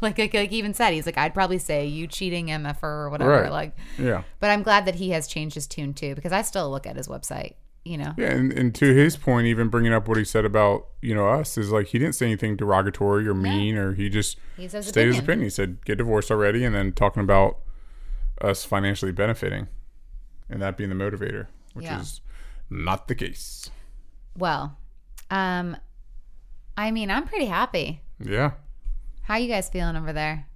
Like, 0.00 0.18
like, 0.18 0.34
like 0.34 0.50
he 0.50 0.56
even 0.56 0.74
said, 0.74 0.92
he's 0.92 1.06
like, 1.06 1.16
I'd 1.16 1.32
probably 1.32 1.58
say 1.58 1.86
you 1.86 2.08
cheating 2.08 2.48
MFR 2.48 2.82
er 2.82 3.04
or 3.04 3.10
whatever. 3.10 3.30
Right. 3.42 3.52
Like, 3.52 3.76
Yeah. 3.96 4.24
but 4.40 4.50
I'm 4.50 4.64
glad 4.64 4.84
that 4.86 4.96
he 4.96 5.10
has 5.10 5.28
changed 5.28 5.54
his 5.54 5.68
tune 5.68 5.94
too, 5.94 6.16
because 6.16 6.32
I 6.32 6.42
still 6.42 6.68
look 6.72 6.88
at 6.88 6.96
his 6.96 7.06
website, 7.06 7.54
you 7.84 7.98
know? 7.98 8.14
Yeah, 8.16 8.30
and, 8.32 8.52
and 8.52 8.74
to 8.76 8.94
his 8.94 9.16
point, 9.16 9.46
even 9.46 9.68
bringing 9.68 9.92
up 9.92 10.06
what 10.08 10.16
he 10.18 10.24
said 10.24 10.44
about 10.44 10.86
you 11.00 11.14
know 11.14 11.28
us 11.28 11.56
is 11.58 11.70
like 11.70 11.88
he 11.88 11.98
didn't 11.98 12.14
say 12.14 12.26
anything 12.26 12.56
derogatory 12.56 13.26
or 13.28 13.34
mean, 13.34 13.76
or 13.76 13.94
he 13.94 14.08
just 14.08 14.38
He 14.56 14.68
stated 14.68 14.84
his 14.86 14.90
opinion. 15.18 15.24
opinion. 15.24 15.44
He 15.44 15.50
said 15.50 15.84
get 15.84 15.98
divorced 15.98 16.30
already, 16.30 16.64
and 16.64 16.74
then 16.74 16.92
talking 16.92 17.22
about 17.22 17.58
us 18.40 18.64
financially 18.64 19.12
benefiting, 19.12 19.68
and 20.48 20.60
that 20.62 20.76
being 20.76 20.90
the 20.90 20.96
motivator, 20.96 21.46
which 21.74 21.84
Yeah. 21.86 22.00
is 22.00 22.20
not 22.70 23.08
the 23.08 23.14
case. 23.14 23.70
Well, 24.36 24.78
um, 25.30 25.76
I 26.76 26.90
mean, 26.90 27.10
I'm 27.10 27.26
pretty 27.26 27.46
happy. 27.46 28.00
Yeah, 28.18 28.52
How 29.22 29.36
you 29.36 29.48
guys 29.48 29.68
feeling 29.68 29.96
over 29.96 30.12
there? 30.12 30.46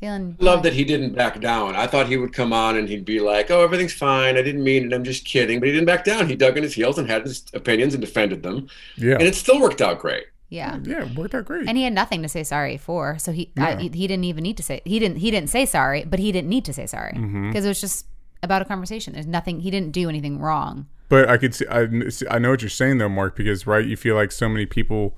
Feeling 0.00 0.36
Love 0.40 0.62
that 0.62 0.74
he 0.74 0.84
didn't 0.84 1.14
back 1.14 1.40
down. 1.40 1.74
I 1.74 1.86
thought 1.86 2.06
he 2.06 2.16
would 2.18 2.32
come 2.34 2.52
on 2.52 2.76
and 2.76 2.88
he'd 2.88 3.04
be 3.04 3.18
like, 3.20 3.50
"Oh, 3.50 3.62
everything's 3.64 3.94
fine. 3.94 4.36
I 4.36 4.42
didn't 4.42 4.62
mean 4.62 4.84
it. 4.84 4.92
I'm 4.94 5.04
just 5.04 5.24
kidding." 5.24 5.58
But 5.58 5.66
he 5.68 5.72
didn't 5.72 5.86
back 5.86 6.04
down. 6.04 6.28
He 6.28 6.36
dug 6.36 6.56
in 6.56 6.62
his 6.62 6.74
heels 6.74 6.98
and 6.98 7.08
had 7.08 7.22
his 7.22 7.44
opinions 7.54 7.94
and 7.94 8.00
defended 8.02 8.42
them, 8.42 8.68
yeah, 8.96 9.14
and 9.14 9.22
it 9.22 9.34
still 9.34 9.60
worked 9.60 9.80
out 9.80 9.98
great. 9.98 10.24
Yeah. 10.48 10.78
yeah. 10.84 11.04
it 11.06 11.16
Worked 11.16 11.34
out 11.34 11.44
great. 11.46 11.66
And 11.68 11.76
he 11.76 11.82
had 11.84 11.92
nothing 11.92 12.22
to 12.22 12.28
say 12.28 12.44
sorry 12.44 12.76
for, 12.76 13.18
so 13.18 13.32
he 13.32 13.50
Yeah. 13.56 13.78
he 13.78 13.88
he 13.88 14.06
didn't 14.06 14.24
even 14.24 14.42
need 14.42 14.56
to 14.58 14.62
say 14.62 14.80
he 14.84 14.98
didn't 14.98 15.16
he 15.16 15.30
didn't 15.30 15.48
say 15.50 15.64
sorry, 15.66 16.04
but 16.04 16.18
he 16.20 16.30
didn't 16.30 16.50
need 16.50 16.64
to 16.66 16.72
say 16.72 16.86
sorry 16.86 17.12
because 17.14 17.24
Mm-hmm. 17.24 17.56
it 17.56 17.66
was 17.68 17.80
just 17.80 18.06
about 18.42 18.60
a 18.62 18.64
conversation. 18.66 19.14
There's 19.14 19.26
nothing 19.26 19.60
he 19.60 19.70
didn't 19.70 19.92
do 19.92 20.08
anything 20.08 20.38
wrong. 20.40 20.86
But 21.08 21.28
I 21.30 21.36
could 21.38 21.54
see 21.54 21.66
I, 21.68 21.88
I 22.30 22.38
know 22.38 22.50
what 22.50 22.60
you're 22.62 22.68
saying 22.68 22.98
though, 22.98 23.08
Mark, 23.08 23.34
because 23.34 23.66
right, 23.66 23.84
you 23.84 23.96
feel 23.96 24.14
like 24.14 24.30
so 24.30 24.48
many 24.48 24.66
people. 24.66 25.16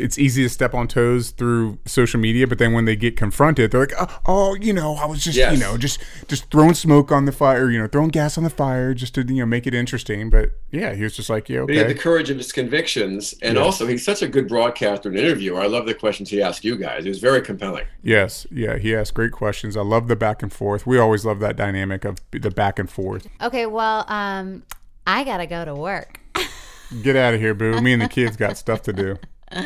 It's 0.00 0.18
easy 0.18 0.42
to 0.44 0.48
step 0.48 0.74
on 0.74 0.88
toes 0.88 1.30
through 1.30 1.78
social 1.86 2.20
media, 2.20 2.46
but 2.46 2.58
then 2.58 2.72
when 2.72 2.84
they 2.84 2.96
get 2.96 3.16
confronted, 3.16 3.70
they're 3.70 3.80
like, 3.80 3.92
"Oh, 3.98 4.18
oh 4.26 4.54
you 4.54 4.72
know, 4.72 4.94
I 4.94 5.06
was 5.06 5.22
just, 5.24 5.36
Yes. 5.36 5.52
you 5.52 5.58
know, 5.58 5.76
just 5.76 6.00
just 6.28 6.50
throwing 6.50 6.74
smoke 6.74 7.10
on 7.12 7.24
the 7.24 7.32
fire, 7.32 7.70
you 7.70 7.78
know, 7.78 7.86
throwing 7.88 8.10
gas 8.10 8.38
on 8.38 8.44
the 8.44 8.50
fire, 8.50 8.94
just 8.94 9.14
to 9.16 9.22
you 9.22 9.36
know 9.40 9.46
make 9.46 9.66
it 9.66 9.74
interesting." 9.74 10.30
But 10.30 10.50
yeah, 10.70 10.94
he 10.94 11.02
was 11.02 11.16
just 11.16 11.28
like, 11.30 11.48
"Yeah, 11.48 11.60
But 11.62 11.70
he 11.70 11.76
had 11.78 11.88
the 11.88 11.94
courage 11.94 12.30
of 12.30 12.36
his 12.36 12.52
convictions, 12.52 13.34
and 13.42 13.56
Yes. 13.56 13.64
also 13.64 13.86
he's 13.86 14.04
such 14.04 14.22
a 14.22 14.28
good 14.28 14.48
broadcaster 14.48 15.08
and 15.08 15.18
interviewer. 15.18 15.60
I 15.60 15.66
love 15.66 15.86
the 15.86 15.94
questions 15.94 16.30
he 16.30 16.40
asked 16.42 16.64
you 16.64 16.76
guys. 16.76 17.04
It 17.04 17.08
was 17.08 17.18
very 17.18 17.40
compelling. 17.42 17.84
yes, 18.02 18.46
yeah." 18.50 18.76
He 18.78 18.94
asked 18.94 19.14
great 19.14 19.32
questions. 19.32 19.76
I 19.76 19.82
love 19.82 20.08
the 20.08 20.16
back 20.16 20.42
and 20.42 20.52
forth. 20.52 20.86
We 20.86 20.98
always 20.98 21.24
love 21.24 21.40
that 21.40 21.56
dynamic 21.56 22.04
of 22.04 22.18
the 22.30 22.50
back 22.50 22.78
and 22.78 22.88
forth. 22.88 23.26
Okay, 23.42 23.66
well, 23.66 24.04
um, 24.08 24.62
I 25.06 25.24
gotta 25.24 25.46
go 25.46 25.64
to 25.64 25.74
work. 25.74 26.20
Get 27.02 27.16
out 27.16 27.34
of 27.34 27.40
here, 27.40 27.52
boo. 27.54 27.80
Me 27.82 27.92
and 27.92 28.00
the 28.00 28.08
kids 28.08 28.36
got 28.36 28.56
stuff 28.56 28.82
to 28.82 28.92
do. 28.92 29.16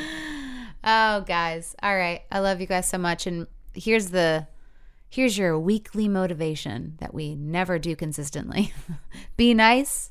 Oh, 0.84 1.20
guys, 1.20 1.76
all 1.80 1.96
right, 1.96 2.22
I 2.32 2.40
love 2.40 2.60
you 2.60 2.66
guys 2.66 2.88
so 2.88 2.98
much, 2.98 3.28
and 3.28 3.46
here's 3.72 4.08
the 4.08 4.48
here's 5.08 5.38
your 5.38 5.56
weekly 5.56 6.08
motivation 6.08 6.94
that 6.98 7.14
we 7.14 7.36
never 7.36 7.78
do 7.78 7.94
consistently. 7.94 8.72
Be 9.36 9.54
nice. 9.54 10.10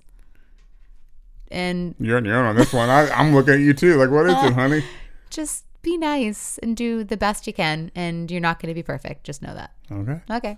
And 1.50 1.94
You're 2.00 2.16
on 2.16 2.24
your 2.24 2.38
own 2.38 2.46
on 2.46 2.56
this 2.56 2.72
one. 2.72 2.90
I, 2.90 3.10
I'm 3.12 3.36
looking 3.36 3.56
at 3.56 3.60
you 3.60 3.74
too. 3.74 3.98
Like, 3.98 4.12
what 4.12 4.28
is 4.28 4.42
it, 4.46 4.54
honey? 4.54 4.82
just 5.30 5.66
be 5.82 5.98
nice 5.98 6.58
and 6.60 6.78
do 6.78 7.04
the 7.04 7.18
best 7.18 7.48
you 7.48 7.54
can 7.54 7.92
and 7.96 8.30
you're 8.30 8.40
not 8.40 8.62
going 8.62 8.68
to 8.68 8.76
be 8.76 8.84
perfect 8.84 9.24
just 9.24 9.42
know 9.42 9.56
that 9.56 9.72
Okay. 9.92 10.22
okay 10.30 10.58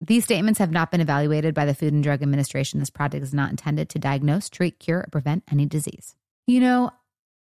These 0.00 0.24
statements 0.24 0.58
have 0.58 0.70
not 0.70 0.90
been 0.90 1.00
evaluated 1.00 1.54
by 1.54 1.64
the 1.64 1.74
Food 1.74 1.92
and 1.92 2.02
Drug 2.02 2.22
Administration. 2.22 2.80
This 2.80 2.90
product 2.90 3.22
is 3.22 3.32
not 3.32 3.50
intended 3.50 3.88
to 3.90 3.98
diagnose, 3.98 4.48
treat, 4.50 4.78
cure, 4.78 5.00
or 5.00 5.08
prevent 5.10 5.44
any 5.50 5.66
disease. 5.66 6.14
You 6.46 6.60
know, 6.60 6.90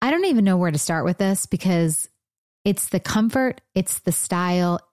I 0.02 0.12
don't 0.12 0.26
even 0.26 0.46
know 0.46 0.58
where 0.58 0.72
to 0.72 0.78
start 0.78 1.06
with 1.06 1.18
this 1.18 1.46
because 1.46 2.10
it's 2.64 2.90
the 2.90 3.00
comfort, 3.00 3.62
it's 3.76 4.00
the 4.00 4.12
style, 4.12 4.80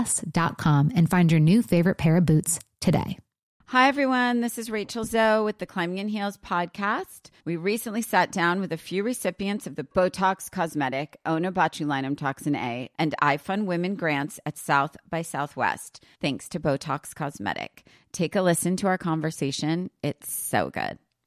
S.com, 0.00 0.92
and 0.94 1.10
find 1.10 1.30
your 1.30 1.40
new 1.40 1.62
favorite 1.62 1.98
pair 1.98 2.16
of 2.16 2.26
boots 2.26 2.58
today. 2.80 3.18
Hi, 3.66 3.86
everyone. 3.86 4.40
This 4.40 4.58
is 4.58 4.68
Rachel 4.68 5.04
Zoe 5.04 5.44
with 5.44 5.58
the 5.58 5.66
Climbing 5.66 5.98
in 5.98 6.08
Heels 6.08 6.36
podcast. 6.38 7.30
We 7.44 7.54
recently 7.54 8.02
sat 8.02 8.32
down 8.32 8.60
with 8.60 8.72
a 8.72 8.76
few 8.76 9.04
recipients 9.04 9.66
of 9.68 9.76
the 9.76 9.84
Botox 9.84 10.50
Cosmetic, 10.50 11.18
Onabotulinum 11.24 12.18
Toxin 12.18 12.56
A, 12.56 12.90
and 12.98 13.14
iFund 13.22 13.66
Women 13.66 13.94
grants 13.94 14.40
at 14.44 14.58
South 14.58 14.96
by 15.08 15.22
Southwest, 15.22 16.02
thanks 16.20 16.48
to 16.48 16.58
Botox 16.58 17.14
Cosmetic. 17.14 17.86
Take 18.10 18.34
a 18.34 18.42
listen 18.42 18.74
to 18.78 18.88
our 18.88 18.98
conversation. 18.98 19.90
It's 20.02 20.32
so 20.32 20.70
good. 20.70 20.98